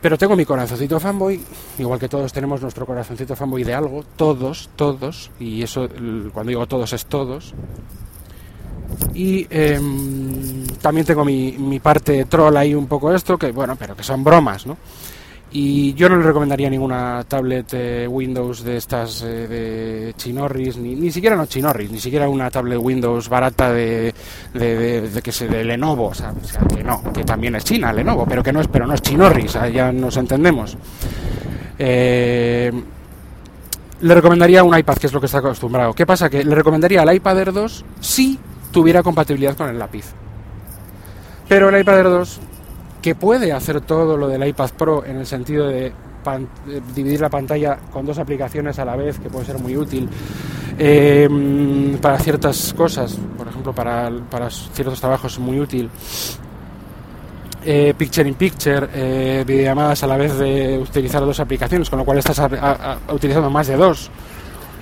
Pero 0.00 0.16
tengo 0.16 0.36
mi 0.36 0.44
corazoncito 0.44 1.00
fanboy, 1.00 1.40
igual 1.78 1.98
que 1.98 2.08
todos 2.08 2.32
tenemos 2.32 2.60
nuestro 2.62 2.86
corazoncito 2.86 3.34
fanboy 3.34 3.64
de 3.64 3.74
algo, 3.74 4.04
todos, 4.14 4.70
todos, 4.76 5.30
y 5.40 5.62
eso 5.62 5.88
cuando 6.32 6.50
digo 6.50 6.66
todos 6.66 6.92
es 6.92 7.06
todos. 7.06 7.54
Y 9.14 9.46
em, 9.50 10.66
también 10.80 11.06
tengo 11.06 11.24
mi, 11.24 11.80
parte 11.80 12.24
troll 12.26 12.56
ahí 12.56 12.74
un 12.74 12.86
poco 12.86 13.12
esto, 13.12 13.36
que 13.36 13.52
bueno, 13.52 13.76
pero 13.76 13.96
que 13.96 14.02
son 14.02 14.22
bromas, 14.22 14.66
¿no? 14.66 14.76
Y 15.50 15.94
yo 15.94 16.10
no 16.10 16.18
le 16.18 16.24
recomendaría 16.24 16.68
ninguna 16.68 17.24
tablet 17.26 17.72
eh, 17.72 18.06
Windows 18.06 18.62
de 18.62 18.76
estas 18.76 19.22
eh, 19.22 19.48
de 19.48 20.14
Chinorris, 20.14 20.76
ni, 20.76 20.94
ni 20.94 21.10
siquiera 21.10 21.36
no 21.36 21.46
Chinorris, 21.46 21.90
ni 21.90 21.98
siquiera 21.98 22.28
una 22.28 22.50
tablet 22.50 22.78
Windows 22.78 23.30
barata 23.30 23.72
de, 23.72 24.12
de, 24.52 25.20
que 25.22 25.32
se 25.32 25.48
de 25.48 25.64
Lenovo, 25.64 26.08
o 26.08 26.14
sea, 26.14 26.34
que 26.68 26.84
no, 26.84 27.02
que 27.14 27.24
también 27.24 27.54
es 27.54 27.64
China, 27.64 27.94
Lenovo, 27.94 28.26
pero 28.26 28.42
que 28.42 28.52
no 28.52 28.60
es, 28.60 28.68
pero 28.68 28.86
no 28.86 28.92
es 28.92 29.00
Chinorris, 29.00 29.56
ya 29.72 29.90
nos 29.90 30.18
entendemos. 30.18 30.76
Eh, 31.78 32.70
le 34.00 34.14
recomendaría 34.14 34.62
un 34.62 34.76
iPad, 34.76 34.96
que 34.96 35.06
es 35.06 35.12
lo 35.12 35.20
que 35.20 35.26
está 35.26 35.38
acostumbrado. 35.38 35.92
¿Qué 35.92 36.06
pasa? 36.06 36.28
Que 36.28 36.44
le 36.44 36.54
recomendaría 36.54 37.02
el 37.02 37.14
iPad 37.14 37.38
Air 37.38 37.52
2 37.52 37.84
si 38.00 38.38
tuviera 38.70 39.02
compatibilidad 39.02 39.56
con 39.56 39.68
el 39.68 39.78
lápiz. 39.78 40.06
Pero 41.48 41.68
el 41.68 41.80
iPad 41.80 41.98
Air 41.98 42.04
2 42.04 42.40
que 43.02 43.14
puede 43.14 43.52
hacer 43.52 43.80
todo 43.80 44.16
lo 44.16 44.28
del 44.28 44.46
iPad 44.46 44.70
Pro 44.76 45.04
en 45.04 45.16
el 45.16 45.26
sentido 45.26 45.66
de 45.66 45.92
dividir 46.94 47.20
la 47.20 47.30
pantalla 47.30 47.78
con 47.92 48.04
dos 48.04 48.18
aplicaciones 48.18 48.78
a 48.78 48.84
la 48.84 48.96
vez, 48.96 49.18
que 49.18 49.30
puede 49.30 49.46
ser 49.46 49.58
muy 49.58 49.76
útil 49.76 50.08
em, 50.78 51.96
para 51.98 52.18
ciertas 52.18 52.74
cosas, 52.74 53.18
por 53.36 53.48
ejemplo, 53.48 53.72
para, 53.72 54.10
ciertos 54.50 55.00
trabajos 55.00 55.38
muy 55.38 55.58
útil. 55.58 55.88
Eh, 57.64 57.92
picture 57.96 58.28
in 58.28 58.34
Picture, 58.34 58.88
eh, 58.94 59.44
videollamadas 59.46 60.02
a 60.02 60.06
la 60.06 60.16
vez 60.16 60.38
de 60.38 60.78
utilizar 60.78 61.22
dos 61.22 61.40
aplicaciones, 61.40 61.90
con 61.90 61.98
lo 61.98 62.04
cual 62.04 62.18
estás 62.18 62.40
utilizando 63.10 63.50
más 63.50 63.66
de 63.66 63.76
dos. 63.76 64.10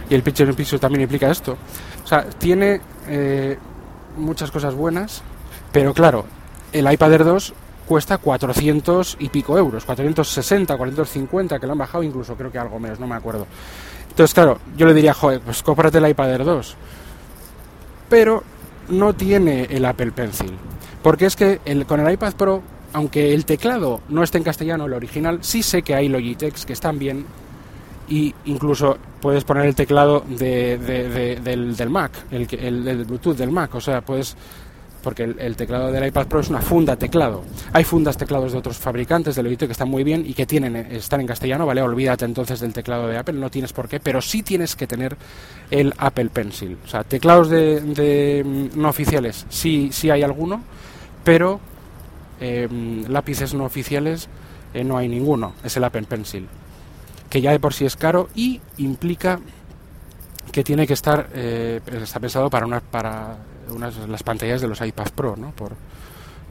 Y 0.09 0.15
el 0.15 0.23
Picture 0.23 0.51
in 0.51 0.57
Picture 0.57 0.79
también 0.79 1.03
implica 1.03 1.31
esto. 1.31 1.57
O 2.05 2.07
sea, 2.07 2.25
tiene 2.25 2.81
eh, 3.09 3.59
muchas 4.17 4.51
cosas 4.51 4.75
buenas, 4.75 5.23
pero 5.73 5.95
claro, 5.95 6.25
el 6.73 6.91
iPad 6.91 7.13
Air 7.13 7.25
2 7.25 7.55
cuesta 7.87 8.19
400 8.19 9.17
y 9.21 9.29
pico 9.29 9.57
euros, 9.57 9.85
460, 9.85 10.77
450, 10.77 11.59
que 11.59 11.67
lo 11.67 11.73
han 11.73 11.79
bajado 11.79 12.03
incluso, 12.03 12.35
creo 12.35 12.51
que 12.51 12.59
algo 12.59 12.79
menos, 12.79 12.99
no 12.99 13.07
me 13.07 13.15
acuerdo. 13.15 13.47
Entonces, 14.11 14.35
claro, 14.35 14.59
yo 14.77 14.87
le 14.87 14.95
diría, 14.95 15.15
joder, 15.15 15.41
pues 15.41 15.63
cómprate 15.63 15.99
el 15.99 16.09
iPad 16.09 16.33
Air 16.33 16.45
2. 16.45 16.77
Pero 18.09 18.43
no 18.89 19.15
tiene 19.15 19.65
el 19.71 19.85
Apple 19.85 20.13
Pencil. 20.13 20.53
Porque 21.03 21.27
es 21.27 21.37
que 21.37 21.61
el, 21.65 21.87
con 21.87 22.01
el 22.01 22.13
iPad 22.13 22.35
Pro, 22.35 22.63
aunque 22.93 23.35
el 23.35 23.45
teclado 23.45 24.01
no 24.09 24.23
esté 24.23 24.39
en 24.39 24.45
castellano, 24.45 24.87
el 24.87 24.95
original, 24.95 25.41
sí 25.43 25.63
sé 25.63 25.83
que 25.83 25.95
hay 25.95 26.09
Logitech 26.09 26.65
que 26.65 26.73
están 26.73 26.99
bien. 26.99 27.27
Y 28.09 28.35
incluso 28.45 28.97
puedes 29.21 29.45
poner 29.45 29.67
el 29.67 29.75
teclado 29.75 30.25
de, 30.29 30.79
del, 30.79 31.91
Mac, 31.91 32.13
el, 32.31 32.47
el, 32.53 32.87
el 32.87 33.05
Bluetooth 33.05 33.37
del 33.37 33.51
Mac. 33.51 33.75
O 33.75 33.81
sea, 33.81 34.01
puedes 34.01 34.37
porque 35.07 35.23
el, 35.23 35.55
teclado 35.55 35.93
del 35.93 36.05
iPad 36.09 36.27
Pro 36.27 36.41
es 36.41 36.51
una 36.51 36.61
funda 36.61 36.97
teclado. 36.97 37.45
Hay 37.73 37.85
fundas 37.85 38.17
teclados 38.17 38.51
de 38.51 38.59
otros 38.59 38.77
fabricantes 38.77 39.37
de 39.37 39.43
Logitech 39.45 39.69
que 39.69 39.73
están 39.73 39.89
muy 39.89 40.03
bien 40.03 40.25
y 40.27 40.35
que 40.35 40.47
tienen 40.47 40.75
están 40.75 41.21
en 41.21 41.29
castellano, 41.29 41.65
¿vale? 41.65 41.81
Olvídate 41.81 42.25
entonces 42.25 42.59
del 42.59 42.73
teclado 42.73 43.07
de 43.07 43.17
Apple, 43.17 43.35
no 43.35 43.49
tienes 43.49 43.73
por 43.73 43.89
qué, 43.89 44.01
pero 44.01 44.21
sí 44.21 44.43
tienes 44.43 44.75
que 44.75 44.89
tener 44.89 45.17
el 45.71 45.95
Apple 45.99 46.31
Pencil. 46.31 46.77
O 46.85 46.89
sea, 46.89 47.05
teclados 47.05 47.49
de, 47.49 48.43
mm, 48.45 48.81
no 48.81 48.89
oficiales, 48.89 49.47
sí, 49.49 49.91
sí 49.93 50.11
hay 50.11 50.25
alguno, 50.25 50.65
pero 51.23 51.61
em, 52.41 53.05
lápices 53.09 53.55
no 53.55 53.65
oficiales 53.65 54.29
eh, 54.75 54.83
no 54.83 54.99
hay 54.99 55.07
ninguno, 55.07 55.53
es 55.63 55.77
el 55.77 55.85
Apple 55.85 56.07
Pencil, 56.09 56.49
que 57.37 57.43
ya 57.43 57.51
de 57.51 57.61
por 57.61 57.75
sí 57.75 57.85
es 57.85 57.97
caro 57.97 58.31
y 58.35 58.63
implica 58.79 59.39
que 60.51 60.65
tiene 60.65 60.87
que 60.87 60.95
estar, 60.95 61.29
eh, 61.35 61.83
está 62.03 62.19
pensado 62.19 62.49
para 62.49 62.65
una, 62.65 62.81
para 62.81 63.37
unas 63.69 63.95
las 64.09 64.23
pantallas 64.23 64.63
de 64.63 64.69
los 64.69 64.81
iPad 64.81 65.09
Pro, 65.15 65.37
¿no? 65.37 65.51
Por, 65.51 65.75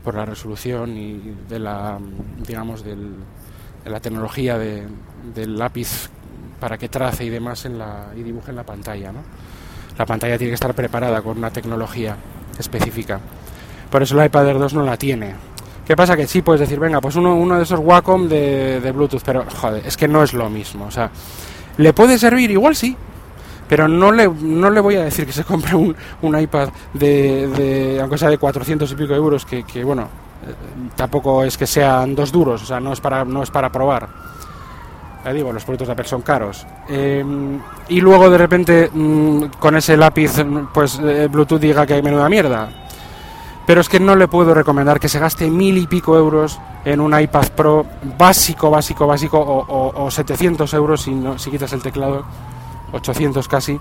por 0.03 0.13
la 0.13 0.25
resolución 0.25 0.95
y 0.95 1.37
de 1.49 1.57
la, 1.57 1.97
digamos, 2.45 2.83
del, 2.83 3.15
de 3.83 3.89
la 3.89 3.99
tecnología 3.99 4.59
de, 4.59 4.85
del 5.33 5.57
lápiz 5.57 6.07
para 6.59 6.77
que 6.77 6.87
trace 6.87 7.25
y 7.25 7.29
demás 7.29 7.65
en 7.65 7.79
la, 7.79 8.11
y 8.15 8.21
dibuje 8.21 8.51
en 8.51 8.57
la 8.57 8.63
pantalla, 8.63 9.11
¿no? 9.11 9.23
La 9.97 10.05
pantalla 10.05 10.37
tiene 10.37 10.51
que 10.51 10.55
estar 10.55 10.75
preparada 10.75 11.19
con 11.23 11.39
una 11.39 11.49
tecnología 11.49 12.15
específica. 12.59 13.19
Por 13.89 14.03
eso 14.03 14.19
el 14.19 14.27
iPad 14.27 14.49
Air 14.49 14.59
2 14.59 14.75
no 14.75 14.83
la 14.83 14.97
tiene. 14.97 15.33
¿Qué 15.85 15.95
pasa? 15.95 16.15
Que 16.17 16.27
sí 16.27 16.41
puedes 16.41 16.61
decir, 16.61 16.79
venga, 16.79 16.99
pues 16.99 17.15
uno, 17.15 17.35
uno 17.35 17.57
de 17.57 17.63
esos 17.63 17.79
Wacom 17.79 18.27
de, 18.27 18.79
de 18.81 18.91
Bluetooth, 18.91 19.21
pero 19.23 19.45
joder, 19.61 19.85
es 19.85 19.95
que 19.95 20.07
no 20.07 20.23
es 20.23 20.33
lo 20.33 20.49
mismo. 20.49 20.85
O 20.85 20.91
sea, 20.91 21.11
¿le 21.77 21.93
puede 21.93 22.17
servir? 22.17 22.49
Igual 22.49 22.75
sí, 22.75 22.97
pero 23.67 23.87
no 23.87 24.11
le, 24.11 24.27
no 24.27 24.69
le 24.69 24.79
voy 24.79 24.95
a 24.95 25.03
decir 25.03 25.25
que 25.25 25.31
se 25.31 25.43
compre 25.45 25.75
un, 25.75 25.95
un 26.21 26.39
iPad 26.39 26.69
de, 26.93 27.47
de, 27.49 27.99
aunque 28.01 28.17
sea 28.17 28.29
de 28.29 28.37
400 28.37 28.91
y 28.91 28.95
pico 28.95 29.13
euros, 29.13 29.45
que, 29.45 29.63
que 29.63 29.83
bueno, 29.83 30.03
eh, 30.03 30.89
tampoco 30.95 31.43
es 31.43 31.57
que 31.57 31.67
sean 31.67 32.15
dos 32.15 32.31
duros, 32.31 32.63
o 32.63 32.65
sea, 32.65 32.79
no 32.79 32.93
es 32.93 32.99
para, 32.99 33.23
no 33.23 33.43
es 33.43 33.51
para 33.51 33.71
probar. 33.71 34.07
Ya 35.23 35.33
digo, 35.33 35.51
los 35.51 35.63
productos 35.63 35.87
de 35.87 35.93
Apple 35.93 36.07
son 36.07 36.21
caros. 36.21 36.67
Em, 36.87 37.59
y 37.89 37.99
luego 37.99 38.29
de 38.29 38.37
repente 38.37 38.91
mm, 38.93 39.45
con 39.59 39.75
ese 39.75 39.97
lápiz, 39.97 40.33
pues 40.71 40.99
eh, 41.03 41.27
Bluetooth 41.31 41.59
diga 41.59 41.85
que 41.85 41.95
hay 41.95 42.03
menuda 42.03 42.29
mierda. 42.29 42.69
Pero 43.65 43.81
es 43.81 43.89
que 43.89 43.99
no 43.99 44.15
le 44.15 44.27
puedo 44.27 44.53
recomendar 44.53 44.99
que 44.99 45.09
se 45.09 45.19
gaste 45.19 45.49
mil 45.49 45.77
y 45.77 45.87
pico 45.87 46.15
euros 46.17 46.59
en 46.83 46.99
un 46.99 47.19
iPad 47.19 47.47
Pro 47.55 47.85
básico, 48.17 48.69
básico, 48.69 49.07
básico, 49.07 49.39
o, 49.39 50.03
o, 50.05 50.11
700 50.11 50.71
euros 50.75 51.01
si, 51.01 51.11
no, 51.11 51.39
si 51.39 51.49
quitas 51.49 51.73
el 51.73 51.81
teclado 51.81 52.25
800 52.91 53.47
casi, 53.47 53.79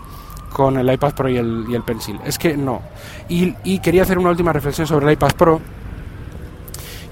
con 0.50 0.78
el 0.78 0.90
iPad 0.90 1.12
Pro 1.12 1.28
y 1.28 1.36
el, 1.36 1.66
y 1.68 1.74
el 1.74 1.82
Pencil. 1.82 2.18
Es 2.24 2.38
que 2.38 2.56
no. 2.56 2.80
Y, 3.28 3.78
quería 3.80 4.02
hacer 4.02 4.18
una 4.18 4.30
última 4.30 4.52
reflexión 4.52 4.86
sobre 4.86 5.06
el 5.06 5.12
iPad 5.12 5.32
Pro. 5.32 5.60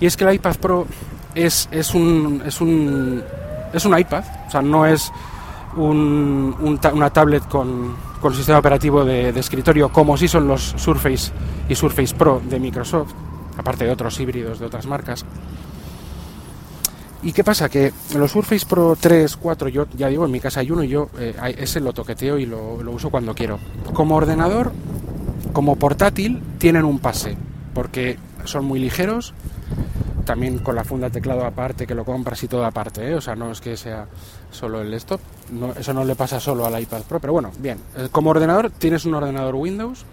Y 0.01 0.07
es 0.07 0.17
que 0.17 0.25
el 0.25 0.35
iPad 0.35 0.57
Pro 0.57 0.87
es, 1.35 1.69
es, 1.71 1.95
un, 1.95 2.43
es, 2.47 2.61
un, 2.61 3.23
es 3.73 3.85
un 3.85 3.99
iPad, 3.99 4.25
o 4.47 4.51
sea, 4.51 4.63
no 4.63 4.87
es 4.87 5.13
un, 5.77 6.79
una 6.93 7.11
tablet 7.11 7.47
con, 7.49 7.95
con 8.21 8.35
sistema 8.35 8.59
operativo 8.59 9.05
de, 9.05 9.29
escritorio 9.31 9.91
como 9.91 10.17
si 10.17 10.29
son 10.29 10.47
los 10.47 10.75
Surface 10.77 11.33
y 11.69 11.75
Surface 11.75 12.15
Pro 12.15 12.41
de 12.49 12.61
Microsoft, 12.61 13.13
aparte 13.57 13.85
de 13.85 13.91
otros 13.91 14.19
híbridos 14.21 14.59
de 14.59 14.67
otras 14.67 14.87
marcas. 14.87 15.25
¿Y 17.25 17.33
qué 17.33 17.45
pasa? 17.45 17.69
Que 17.69 17.93
los 18.17 18.33
Surface 18.33 18.67
Pro 18.67 18.97
3, 18.99 19.37
4, 19.37 19.69
yo 19.69 19.87
ya 19.97 20.09
digo, 20.09 20.25
en 20.25 20.31
mi 20.33 20.41
casa 20.41 20.61
hay 20.61 20.71
uno 20.71 20.83
y 20.83 20.89
yo 20.89 21.09
eh, 21.19 21.35
ese 21.59 21.81
lo 21.81 21.93
toqueteo 21.93 22.39
y 22.39 22.47
lo 22.47 22.77
uso 22.91 23.11
cuando 23.11 23.35
quiero. 23.35 23.59
Como 23.93 24.17
ordenador, 24.17 24.73
como 25.53 25.77
portátil, 25.77 26.43
tienen 26.59 26.85
un 26.85 26.99
pase, 26.99 27.37
porque 27.75 28.19
son 28.45 28.65
muy 28.65 28.81
ligeros, 28.81 29.35
también 30.25 30.59
con 30.59 30.75
la 30.75 30.85
funda 30.85 31.09
de 31.09 31.15
teclado 31.15 31.45
aparte, 31.45 31.87
que 31.87 31.95
lo 31.95 32.05
compras 32.05 32.43
y 32.43 32.49
todo 32.49 32.65
aparte, 32.65 33.11
¿eh? 33.11 33.15
o 33.15 33.21
sea, 33.21 33.35
no 33.35 33.51
es 33.51 33.61
que 33.61 33.77
sea 33.77 34.07
solo 34.51 34.81
el 34.81 34.91
desktop, 34.91 35.21
no, 35.53 35.73
eso 35.73 35.93
no 35.93 36.05
le 36.05 36.15
pasa 36.15 36.41
solo 36.41 36.67
al 36.67 36.81
iPad 36.81 37.03
Pro, 37.03 37.21
pero 37.21 37.33
bueno, 37.33 37.51
bien, 37.59 37.79
eh, 37.97 38.09
como 38.11 38.31
ordenador 38.31 38.71
tienes 38.71 39.05
un 39.05 39.15
ordenador 39.15 39.55
Windows 39.55 40.05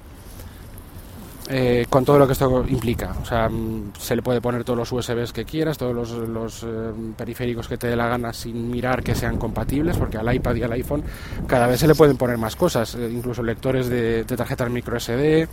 eh, 1.51 1.87
con 1.89 2.05
todo 2.05 2.19
lo 2.19 2.27
que 2.27 2.33
esto 2.33 2.63
implica. 2.67 3.15
O 3.23 3.25
sea, 3.25 3.49
mm, 3.49 3.93
se 3.97 4.15
le 4.15 4.21
puede 4.21 4.39
poner 4.39 4.63
todos 4.63 4.77
los 4.77 4.91
USBs 4.91 5.33
que 5.33 5.45
quieras, 5.45 5.79
todos 5.79 6.11
los, 6.11 6.63
eh, 6.63 6.91
periféricos 7.17 7.67
que 7.67 7.75
te 7.75 7.87
dé 7.87 7.95
la 7.95 8.07
gana 8.07 8.31
sin 8.33 8.69
mirar 8.69 9.01
que 9.01 9.15
sean 9.15 9.37
compatibles, 9.37 9.97
porque 9.97 10.17
al 10.17 10.31
iPad 10.31 10.53
y 10.53 10.63
al 10.63 10.71
iPhone 10.73 11.03
cada 11.47 11.65
vez 11.65 11.79
se 11.79 11.87
le 11.87 11.95
pueden 11.95 12.17
poner 12.17 12.37
más 12.37 12.55
cosas, 12.55 12.93
eh, 12.93 13.09
incluso 13.11 13.41
lectores 13.41 13.89
de, 13.89 14.25
tarjetas 14.25 14.69
micro 14.69 14.99
SD, 14.99 15.47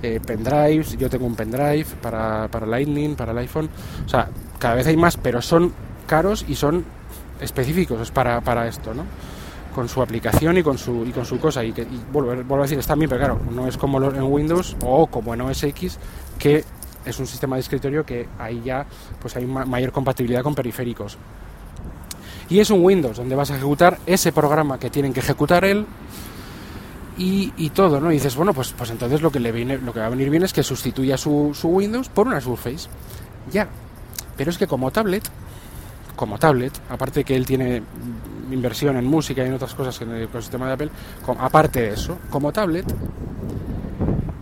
pendrives. 0.00 0.96
Yo 0.96 1.10
tengo 1.10 1.26
un 1.26 1.34
pendrive 1.34 1.86
para, 2.00 2.48
para 2.48 2.66
Lightning, 2.66 3.14
para 3.14 3.32
el 3.32 3.38
iPhone. 3.38 3.68
O 4.04 4.08
sea, 4.08 4.28
cada 4.58 4.74
vez 4.74 4.86
hay 4.86 4.96
más, 4.96 5.16
pero 5.16 5.42
son 5.42 5.72
caros 6.06 6.44
y 6.48 6.54
son 6.54 6.84
específicos 7.40 8.10
para, 8.10 8.40
para 8.40 8.66
esto, 8.66 8.94
¿no? 8.94 9.04
con 9.74 9.88
su 9.88 10.02
aplicación 10.02 10.58
y 10.58 10.62
con 10.62 10.78
su 10.78 11.04
y 11.06 11.12
con 11.12 11.24
su 11.24 11.38
cosa 11.38 11.64
y 11.64 11.72
que 11.72 11.86
vuelvo, 12.12 12.56
a 12.56 12.62
decir 12.62 12.78
está 12.78 12.94
bien 12.94 13.08
pero 13.08 13.20
claro 13.20 13.40
no 13.52 13.66
es 13.66 13.76
como 13.76 14.02
en 14.02 14.22
Windows 14.22 14.76
o 14.84 15.06
como 15.06 15.32
en 15.34 15.42
OS 15.42 15.64
X 15.64 15.98
que 16.38 16.64
es 17.04 17.18
un 17.18 17.26
sistema 17.26 17.56
de 17.56 17.60
escritorio 17.60 18.04
que 18.04 18.28
ahí 18.38 18.62
ya 18.64 18.84
pues 19.20 19.36
hay 19.36 19.46
mayor 19.46 19.92
compatibilidad 19.92 20.42
con 20.42 20.54
periféricos 20.54 21.16
y 22.48 22.58
es 22.58 22.70
un 22.70 22.84
Windows 22.84 23.16
donde 23.16 23.36
vas 23.36 23.50
a 23.52 23.56
ejecutar 23.56 23.98
ese 24.06 24.32
programa 24.32 24.78
que 24.78 24.90
tienen 24.90 25.12
que 25.12 25.20
ejecutar 25.20 25.64
él 25.64 25.86
y, 27.20 27.52
y, 27.58 27.68
todo, 27.68 28.00
¿no? 28.00 28.10
Y 28.10 28.14
dices, 28.14 28.34
bueno, 28.34 28.54
pues, 28.54 28.72
pues 28.72 28.88
entonces 28.88 29.20
lo 29.20 29.30
que 29.30 29.40
le 29.40 29.52
viene, 29.52 29.76
lo 29.76 29.92
que 29.92 30.00
va 30.00 30.06
a 30.06 30.08
venir 30.08 30.30
bien 30.30 30.42
es 30.42 30.54
que 30.54 30.62
sustituya 30.62 31.18
su, 31.18 31.50
su 31.52 31.68
Windows 31.68 32.08
por 32.08 32.26
una 32.26 32.40
Surface. 32.40 32.88
Ya. 33.52 33.68
Pero 34.38 34.50
es 34.50 34.56
que 34.56 34.66
como 34.66 34.90
tablet, 34.90 35.22
como 36.16 36.38
tablet, 36.38 36.72
aparte 36.88 37.22
que 37.22 37.36
él 37.36 37.44
tiene 37.44 37.82
inversión 38.50 38.96
en 38.96 39.04
música 39.04 39.44
y 39.44 39.48
en 39.48 39.52
otras 39.52 39.74
cosas 39.74 40.00
en 40.00 40.12
el 40.12 40.22
ecosistema 40.22 40.66
de 40.68 40.72
Apple, 40.72 40.90
aparte 41.38 41.82
de 41.82 41.90
eso, 41.90 42.16
como 42.30 42.52
tablet, 42.52 42.86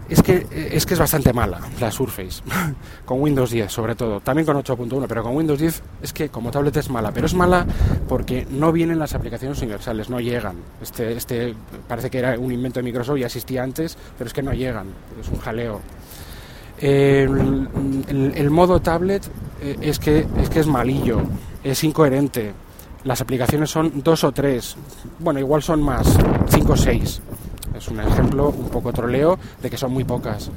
es 0.08 0.22
que, 0.22 0.46
es 0.72 0.86
que 0.86 0.94
es 0.94 1.00
bastante 1.00 1.32
mala 1.32 1.60
la 1.80 1.90
Surface, 1.90 2.42
con 3.04 3.20
Windows 3.20 3.50
10 3.50 3.70
sobre 3.70 3.94
todo, 3.94 4.20
también 4.20 4.46
con 4.46 4.56
8.1, 4.56 5.06
pero 5.06 5.22
con 5.22 5.36
Windows 5.36 5.58
10 5.58 5.82
es 6.02 6.12
que 6.12 6.28
como 6.30 6.50
tablet 6.50 6.76
es 6.76 6.88
mala, 6.88 7.12
pero 7.12 7.26
es 7.26 7.34
mala 7.34 7.66
porque 8.08 8.46
no 8.50 8.72
vienen 8.72 8.98
las 8.98 9.14
aplicaciones 9.14 9.60
universales, 9.60 10.08
no 10.08 10.20
llegan. 10.20 10.56
Este, 10.80 11.12
este 11.12 11.54
parece 11.86 12.10
que 12.10 12.18
era 12.18 12.38
un 12.38 12.52
invento 12.52 12.80
de 12.80 12.84
Microsoft 12.84 13.18
y 13.18 13.24
existía 13.24 13.62
antes, 13.62 13.96
pero 14.16 14.28
es 14.28 14.34
que 14.34 14.42
no 14.42 14.52
llegan, 14.52 14.86
es 15.20 15.28
un 15.28 15.38
jaleo. 15.38 15.80
el, 16.80 18.50
modo 18.50 18.80
tablet 18.80 19.26
eh, 19.60 19.76
es, 19.80 19.98
que, 19.98 20.26
es 20.40 20.48
que 20.48 20.60
es 20.60 20.66
malillo, 20.66 21.20
es 21.62 21.84
incoherente, 21.84 22.52
las 23.04 23.20
aplicaciones 23.20 23.70
son 23.70 24.02
dos 24.02 24.24
o 24.24 24.32
tres, 24.32 24.76
bueno, 25.18 25.38
igual 25.38 25.62
son 25.62 25.82
más, 25.82 26.18
cinco 26.48 26.72
o 26.72 26.76
seis. 26.76 27.20
Es 27.78 27.88
un 27.88 28.00
ejemplo 28.00 28.48
un 28.50 28.68
poco 28.68 28.92
troleo 28.92 29.38
de 29.62 29.70
que 29.70 29.76
son 29.76 29.92
muy 29.92 30.04
pocas. 30.04 30.50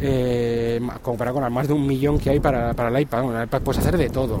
Eh, 0.00 0.80
comparado 1.00 1.34
con 1.34 1.44
las 1.44 1.52
más 1.52 1.68
de 1.68 1.74
un 1.74 1.86
millón 1.86 2.18
que 2.18 2.30
hay 2.30 2.40
para, 2.40 2.74
para 2.74 2.88
el 2.88 3.02
iPad. 3.02 3.36
El 3.36 3.44
iPad 3.44 3.62
puedes 3.62 3.80
hacer 3.80 3.96
de 3.96 4.10
todo. 4.10 4.40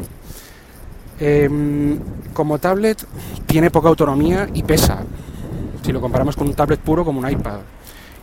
Em, 1.20 1.98
como 2.32 2.58
tablet 2.58 3.06
tiene 3.46 3.70
poca 3.70 3.88
autonomía 3.88 4.48
y 4.52 4.62
pesa. 4.64 5.04
Si 5.84 5.92
lo 5.92 6.00
comparamos 6.00 6.36
con 6.36 6.48
un 6.48 6.54
tablet 6.54 6.80
puro 6.80 7.04
como 7.04 7.20
un 7.20 7.30
iPad. 7.30 7.60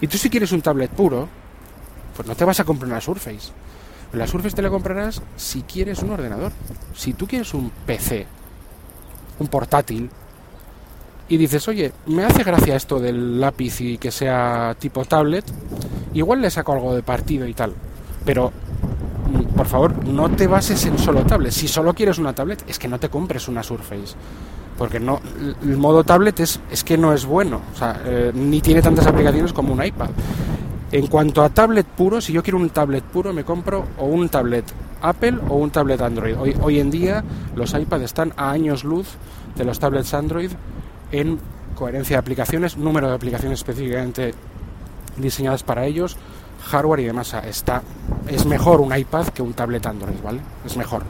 Y 0.02 0.08
tú 0.08 0.18
si 0.18 0.30
quieres 0.30 0.52
un 0.52 0.62
tablet 0.62 0.92
puro, 0.92 1.28
pues 2.16 2.28
no 2.28 2.36
te 2.36 2.46
vas 2.46 2.60
a 2.60 2.66
comprar 2.66 2.90
una 2.90 3.02
Surface. 3.02 3.52
La 4.14 4.28
Surface 4.28 4.56
te 4.56 4.62
la 4.62 4.70
comprarás 4.70 5.22
si 5.38 5.62
quieres 5.62 6.00
un 6.04 6.12
ordenador. 6.12 6.52
Si 6.94 7.14
tú 7.14 7.28
quieres 7.28 7.54
un 7.54 7.72
PC 7.86 8.28
un 9.40 9.48
portátil, 9.48 10.10
y 11.30 11.38
dices, 11.38 11.68
oye, 11.68 11.94
me 12.08 12.26
hace 12.26 12.44
gracia 12.44 12.76
esto 12.76 13.00
del 13.00 13.40
lápiz 13.40 13.80
y 13.82 13.98
que 14.00 14.12
sea 14.12 14.76
tipo 14.80 15.06
tablet, 15.06 15.46
igual 16.14 16.42
le 16.42 16.50
saco 16.50 16.74
algo 16.74 16.96
de 16.96 17.04
partido 17.04 17.48
y 17.48 17.54
tal, 17.54 17.74
pero 18.26 18.52
mm, 19.32 19.56
por 19.56 19.68
favor, 19.68 20.06
no 20.06 20.30
te 20.30 20.48
bases 20.48 20.84
en 20.86 20.98
solo 20.98 21.22
tablet. 21.22 21.52
Si 21.52 21.68
solo 21.68 21.94
quieres 21.94 22.18
una 22.18 22.34
tablet, 22.34 22.64
es 22.68 22.80
que 22.80 22.88
no 22.88 23.00
te 23.00 23.10
compres 23.10 23.48
una 23.48 23.62
Surface. 23.62 24.16
Porque 24.78 25.00
no, 25.00 25.20
el 25.62 25.78
modo 25.78 26.04
tablet 26.04 26.40
es, 26.40 26.60
es 26.72 26.84
que 26.86 26.98
no 26.98 27.14
es 27.14 27.26
bueno, 27.26 27.62
o 27.74 27.78
sea, 27.78 28.02
eh, 28.06 28.32
ni 28.34 28.62
tiene 28.62 28.82
tantas 28.82 29.06
aplicaciones 29.06 29.54
como 29.54 29.74
un 29.74 29.86
iPad. 29.86 30.10
En 30.92 31.08
cuanto 31.08 31.44
a 31.44 31.50
tablet 31.50 31.86
puro, 31.86 32.22
si 32.22 32.34
yo 32.34 32.42
quiero 32.42 32.58
un 32.58 32.70
tablet 32.70 33.04
puro, 33.04 33.34
me 33.34 33.44
compro 33.44 33.86
o 33.98 34.06
un 34.06 34.30
tablet 34.30 34.64
Apple 35.02 35.38
o 35.50 35.58
un 35.58 35.70
tablet 35.70 36.02
Android. 36.02 36.36
Hoy, 36.40 36.56
hoy 36.62 36.80
en 36.80 36.90
día 36.90 37.24
los 37.56 37.74
iPads 37.74 38.04
están 38.04 38.34
a 38.38 38.52
años 38.52 38.84
luz 38.84 39.08
de 39.56 39.66
los 39.66 39.80
tablets 39.80 40.14
Android 40.14 40.52
en 41.12 41.40
coherencia 41.76 42.18
de 42.18 42.20
aplicaciones, 42.20 42.78
número 42.78 43.08
de 43.10 43.16
aplicaciones 43.16 43.60
específicamente 43.60 44.34
diseñadas 45.18 45.64
para 45.64 45.86
ellos, 45.86 46.18
hardware 46.66 47.00
y 47.02 47.06
demás. 47.06 47.34
Está, 47.46 47.82
es 48.28 48.46
mejor 48.46 48.82
un 48.82 48.96
iPad 48.96 49.28
que 49.28 49.42
un 49.42 49.54
tablet 49.54 49.86
Android, 49.86 50.22
¿vale? 50.24 50.42
Es 50.66 50.76
mejor. 50.78 51.04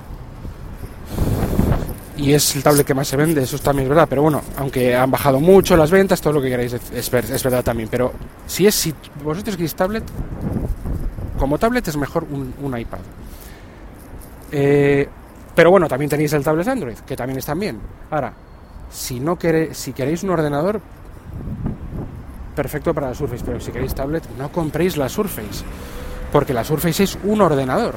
Y 2.18 2.34
es 2.34 2.56
el 2.56 2.64
tablet 2.64 2.86
que 2.86 2.94
más 2.94 3.08
se 3.08 3.16
vende, 3.16 3.44
eso 3.44 3.58
también 3.60 3.86
es 3.86 3.90
verdad. 3.90 4.08
Pero 4.10 4.22
bueno, 4.22 4.42
aunque 4.58 4.96
han 4.96 5.10
bajado 5.10 5.40
mucho 5.40 5.78
las 5.78 5.90
ventas, 5.90 6.20
todo 6.22 6.34
lo 6.34 6.42
que 6.42 6.50
queráis 6.50 6.74
es, 6.74 7.14
es 7.14 7.44
verdad 7.44 7.64
también. 7.64 7.88
Pero 7.90 8.12
si 8.46 8.68
es 8.68 8.76
si 8.76 8.94
vosotros 9.24 9.56
queréis 9.56 9.74
tablet, 9.74 10.04
como 11.38 11.58
tablet 11.58 11.88
es 11.88 11.96
mejor 11.96 12.26
un, 12.30 12.54
un 12.62 12.78
iPad. 12.78 13.00
Eh, 14.52 15.08
pero 15.56 15.72
bueno, 15.72 15.88
también 15.88 16.10
tenéis 16.10 16.34
el 16.34 16.44
tablet 16.44 16.68
Android, 16.68 16.98
que 17.00 17.16
también 17.16 17.40
están 17.40 17.60
bien. 17.60 17.80
Ahora, 18.12 18.34
si 18.90 19.20
no 19.20 19.38
queréis, 19.38 19.78
si 19.78 19.94
queréis 19.94 20.24
un 20.24 20.32
ordenador, 20.32 20.82
perfecto 22.56 22.94
para 22.94 23.10
la 23.10 23.16
Surface, 23.16 23.44
pero 23.46 23.60
si 23.60 23.72
queréis 23.72 23.96
tablet, 23.96 24.24
no 24.38 24.52
compréis 24.52 24.98
la 24.98 25.10
Surface, 25.10 25.64
porque 26.32 26.54
la 26.54 26.64
Surface 26.64 27.04
es 27.04 27.18
un 27.24 27.42
ordenador. 27.42 27.96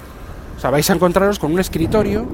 O 0.57 0.61
sea, 0.61 0.70
vais 0.70 0.88
a 0.90 0.94
encontraros 0.94 1.38
con 1.38 1.53
un 1.53 1.61
escritorio, 1.61 2.26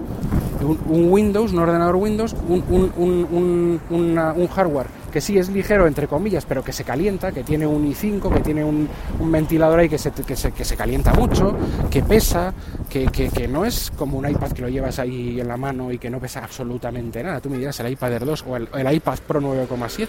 un, 0.60 1.10
Windows, 1.10 1.52
un 1.52 1.58
ordenador 1.60 1.96
Windows, 1.96 2.34
un, 2.48 3.80
un 3.88 4.48
hardware 4.48 4.98
que 5.10 5.20
sí 5.20 5.38
es 5.38 5.48
ligero, 5.48 5.86
entre 5.86 6.06
comillas, 6.06 6.44
pero 6.44 6.62
que 6.62 6.72
se 6.72 6.84
calienta, 6.84 7.32
que 7.32 7.42
tiene 7.42 7.66
un 7.66 7.86
i5, 7.90 8.32
que 8.32 8.40
tiene 8.40 8.64
un, 8.64 8.88
ventilador 9.20 9.80
ahí 9.80 9.88
que 9.88 9.98
se, 9.98 10.10
que, 10.12 10.36
se, 10.36 10.52
que 10.52 10.64
se 10.64 10.76
calienta 10.76 11.12
mucho, 11.14 11.56
que 11.90 12.02
pesa, 12.02 12.52
que, 12.88 13.06
que, 13.06 13.48
no 13.48 13.64
es 13.64 13.90
como 13.96 14.18
un 14.18 14.28
iPad 14.28 14.52
que 14.52 14.62
lo 14.62 14.68
llevas 14.68 14.98
ahí 14.98 15.40
en 15.40 15.48
la 15.48 15.56
mano 15.56 15.92
y 15.92 15.98
que 15.98 16.10
no 16.10 16.20
pesa 16.20 16.44
absolutamente 16.44 17.22
nada. 17.22 17.40
Tú 17.40 17.50
me 17.50 17.58
dirás 17.58 17.78
el 17.80 17.92
iPad 17.92 18.12
Air 18.12 18.24
2 18.24 18.44
o 18.46 18.56
el, 18.56 18.94
iPad 18.94 19.18
Pro 19.26 19.40
9,7 19.40 20.08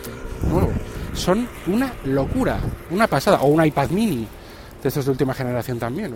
nuevo. 0.49 0.71
Son 1.13 1.47
una 1.67 1.93
locura, 2.05 2.59
una 2.91 3.07
pasada. 3.07 3.41
O 3.41 3.47
un 3.47 3.65
iPad 3.65 3.89
mini 3.89 4.27
de 4.81 4.87
estos 4.87 5.05
de 5.05 5.11
última 5.11 5.33
generación 5.33 5.77
también. 5.79 6.13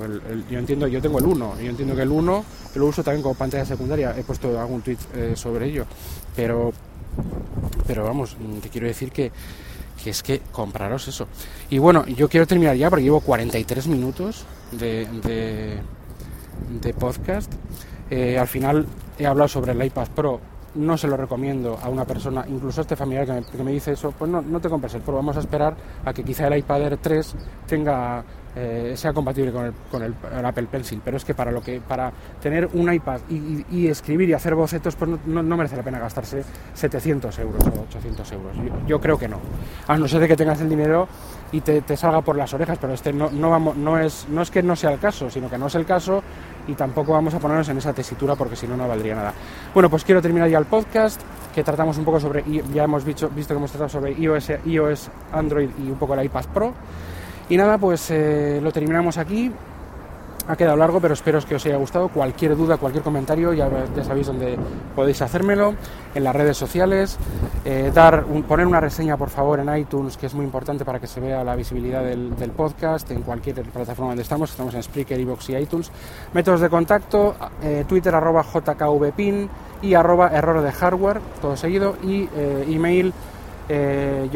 yo 0.50 0.60
entiendo, 0.60 0.88
yo 0.88 1.02
tengo 1.02 1.20
el 1.20 1.26
1, 1.26 1.62
yo 1.62 1.70
entiendo 1.70 1.96
que 1.96 2.02
el 2.02 2.12
1 2.12 2.46
lo 2.76 2.86
uso 2.86 3.04
también 3.04 3.22
como 3.22 3.36
pantalla 3.36 3.66
secundaria. 3.66 4.16
He 4.18 4.24
puesto 4.24 4.60
algún 4.60 4.82
tweet 4.82 4.98
eh, 5.16 5.34
sobre 5.36 5.68
ello, 5.68 5.86
pero 6.36 6.74
pero 7.88 8.06
vamos, 8.06 8.38
te 8.62 8.70
quiero 8.70 8.88
decir 8.88 9.12
que, 9.12 9.32
es 10.06 10.24
que 10.24 10.42
compraros 10.52 11.08
eso. 11.08 11.28
Y 11.70 11.78
bueno, 11.78 12.06
yo 12.06 12.28
quiero 12.30 12.48
terminar 12.48 12.76
ya 12.76 12.90
porque 12.90 13.04
llevo 13.04 13.22
43 13.22 13.88
minutos 13.88 14.46
de, 14.72 15.82
de, 16.82 16.94
podcast. 16.94 17.52
Eh, 18.10 18.38
al 18.38 18.48
final 18.48 18.86
he 19.18 19.26
hablado 19.26 19.48
sobre 19.48 19.72
el 19.74 19.84
iPad 19.84 20.08
Pro. 20.16 20.40
No 20.76 20.98
se 20.98 21.08
lo 21.08 21.16
recomiendo 21.16 21.78
a 21.82 21.90
una 21.90 22.06
persona, 22.06 22.46
incluso 22.48 22.82
a 22.82 22.84
este 22.84 22.96
familiar 22.96 23.26
que 23.28 23.34
me, 23.34 23.44
que 23.44 23.64
me 23.64 23.72
dice 23.72 23.92
eso, 23.92 24.12
pues 24.18 24.30
no, 24.32 24.42
no 24.42 24.60
te 24.60 24.70
compres 24.70 24.96
el 24.96 25.02
Pro, 25.02 25.14
vamos 25.14 25.38
a 25.38 25.40
esperar 25.40 25.76
a 26.04 26.14
que 26.14 26.24
quizá 26.24 26.48
el 26.48 26.58
iPad 26.58 26.82
Air 26.82 26.98
3 26.98 27.36
tenga 27.68 28.24
eh, 28.56 28.94
sea 28.96 29.14
compatible 29.14 29.52
con, 29.52 29.66
el, 29.66 29.74
con 29.90 30.04
el, 30.04 30.46
Apple 30.46 30.68
Pencil, 30.72 31.02
pero 31.04 31.18
es 31.18 31.26
que 31.26 31.34
para 31.34 31.52
lo 31.52 31.62
que 31.62 31.82
para 31.82 32.12
tener 32.42 32.70
un 32.74 32.92
iPad 32.94 33.22
y, 33.30 33.88
escribir 33.88 34.30
y 34.30 34.34
hacer 34.34 34.56
bocetos, 34.56 34.96
pues 34.96 35.12
no, 35.26 35.44
merece 35.58 35.76
la 35.76 35.84
pena 35.84 36.00
gastarse 36.00 36.44
700 36.74 37.40
euros 37.40 37.66
o 37.66 37.82
800 37.90 38.32
euros. 38.32 38.56
Yo, 38.88 39.02
creo 39.02 39.18
que 39.18 39.28
no. 39.28 39.40
A 39.88 39.98
no 39.98 40.08
ser 40.08 40.20
de 40.20 40.28
que 40.28 40.36
tengas 40.36 40.62
el 40.62 40.70
dinero 40.70 41.08
y 41.52 41.62
te, 41.62 41.98
salga 41.98 42.22
por 42.22 42.36
las 42.36 42.54
orejas, 42.54 42.78
pero 42.80 42.94
este 42.94 43.12
no, 43.12 43.30
no, 43.32 43.50
vamos, 43.50 43.76
no, 43.76 44.00
es, 44.00 44.28
no 44.30 44.42
es 44.42 44.52
que 44.52 44.62
no 44.62 44.76
sea 44.76 44.92
el 44.92 45.00
caso, 45.00 45.30
sino 45.30 45.50
que 45.50 45.58
no 45.58 45.68
es 45.68 45.76
el 45.76 45.86
caso 45.86 46.24
y 46.68 46.74
tampoco 46.74 47.14
vamos 47.14 47.34
a 47.34 47.40
ponernos 47.40 47.68
en 47.70 47.78
esa 47.78 47.94
tesitura 47.94 48.36
porque 48.36 48.56
si 48.56 48.68
no, 48.68 48.78
no 48.78 48.88
valdría 48.88 49.16
nada. 49.16 49.34
Bueno, 49.74 49.90
pues 49.90 50.04
quiero 50.04 50.22
terminar 50.22 50.50
ya 50.50 50.60
el 50.60 50.66
podcast 50.66 51.22
que 51.54 51.64
tratamos 51.64 51.98
un 51.98 52.06
poco 52.06 52.20
sobre, 52.20 52.44
ya 52.74 52.84
hemos 52.84 53.04
visto, 53.04 53.30
visto 53.30 53.54
que 53.54 53.58
hemos 53.58 53.72
tratado 53.72 53.90
sobre 53.90 54.14
iOS, 54.14 54.52
iOS, 54.66 55.10
Android 55.32 55.70
y 55.84 55.90
un 55.90 55.98
poco 55.98 56.14
el 56.16 56.26
iPad 56.26 56.46
Pro. 56.54 56.74
Y 57.54 57.58
nada, 57.58 57.78
pues 57.78 58.10
eh, 58.10 58.60
lo 58.64 58.72
terminamos 58.72 59.20
aquí. 59.20 59.52
Ha 60.48 60.56
quedado 60.56 60.76
largo, 60.76 61.00
pero 61.00 61.14
espero 61.14 61.40
que 61.42 61.54
os 61.54 61.64
haya 61.68 61.78
gustado. 61.78 62.10
Cualquier 62.10 62.58
duda, 62.58 62.78
cualquier 62.78 63.04
comentario, 63.04 63.54
ya, 63.54 63.70
sabéis 64.04 64.26
dónde 64.26 64.58
podéis 64.96 65.22
hacérmelo, 65.22 65.76
en 66.16 66.24
las 66.24 66.36
redes 66.36 66.58
sociales. 66.58 67.16
Eh, 67.64 67.92
dar 67.94 68.26
poner 68.48 68.66
una 68.66 68.80
reseña, 68.80 69.18
por 69.18 69.30
favor, 69.30 69.60
en 69.60 69.78
iTunes, 69.78 70.18
que 70.18 70.26
es 70.26 70.34
muy 70.34 70.46
importante 70.46 70.84
para 70.84 71.00
que 71.00 71.06
se 71.06 71.20
vea 71.20 71.44
la 71.44 71.56
visibilidad 71.56 72.04
del, 72.04 72.52
podcast, 72.58 73.12
en 73.12 73.22
cualquier 73.22 73.62
plataforma 73.62 74.10
donde 74.10 74.24
estamos. 74.24 74.50
Estamos 74.50 74.74
en 74.74 74.82
Spreaker, 74.82 75.20
Evox 75.20 75.52
y 75.52 75.56
iTunes. 75.56 75.92
Métodos 76.34 76.60
de 76.60 76.72
contacto, 76.72 77.36
eh, 77.62 77.86
Twitter 77.88 78.16
arroba 78.16 78.44
jkvpin 78.44 79.48
y 79.84 79.94
arroba 79.94 80.30
error 80.30 80.64
de 80.64 80.72
hardware, 80.72 81.22
todo 81.40 81.56
seguido, 81.56 81.98
y 82.02 82.28
email 82.68 83.14
eh. 83.70 84.30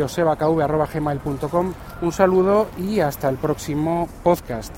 Un 2.01 2.11
saludo 2.11 2.67
y 2.78 2.99
hasta 2.99 3.30
el 3.30 3.38
próximo 3.38 4.07
podcast. 4.23 4.73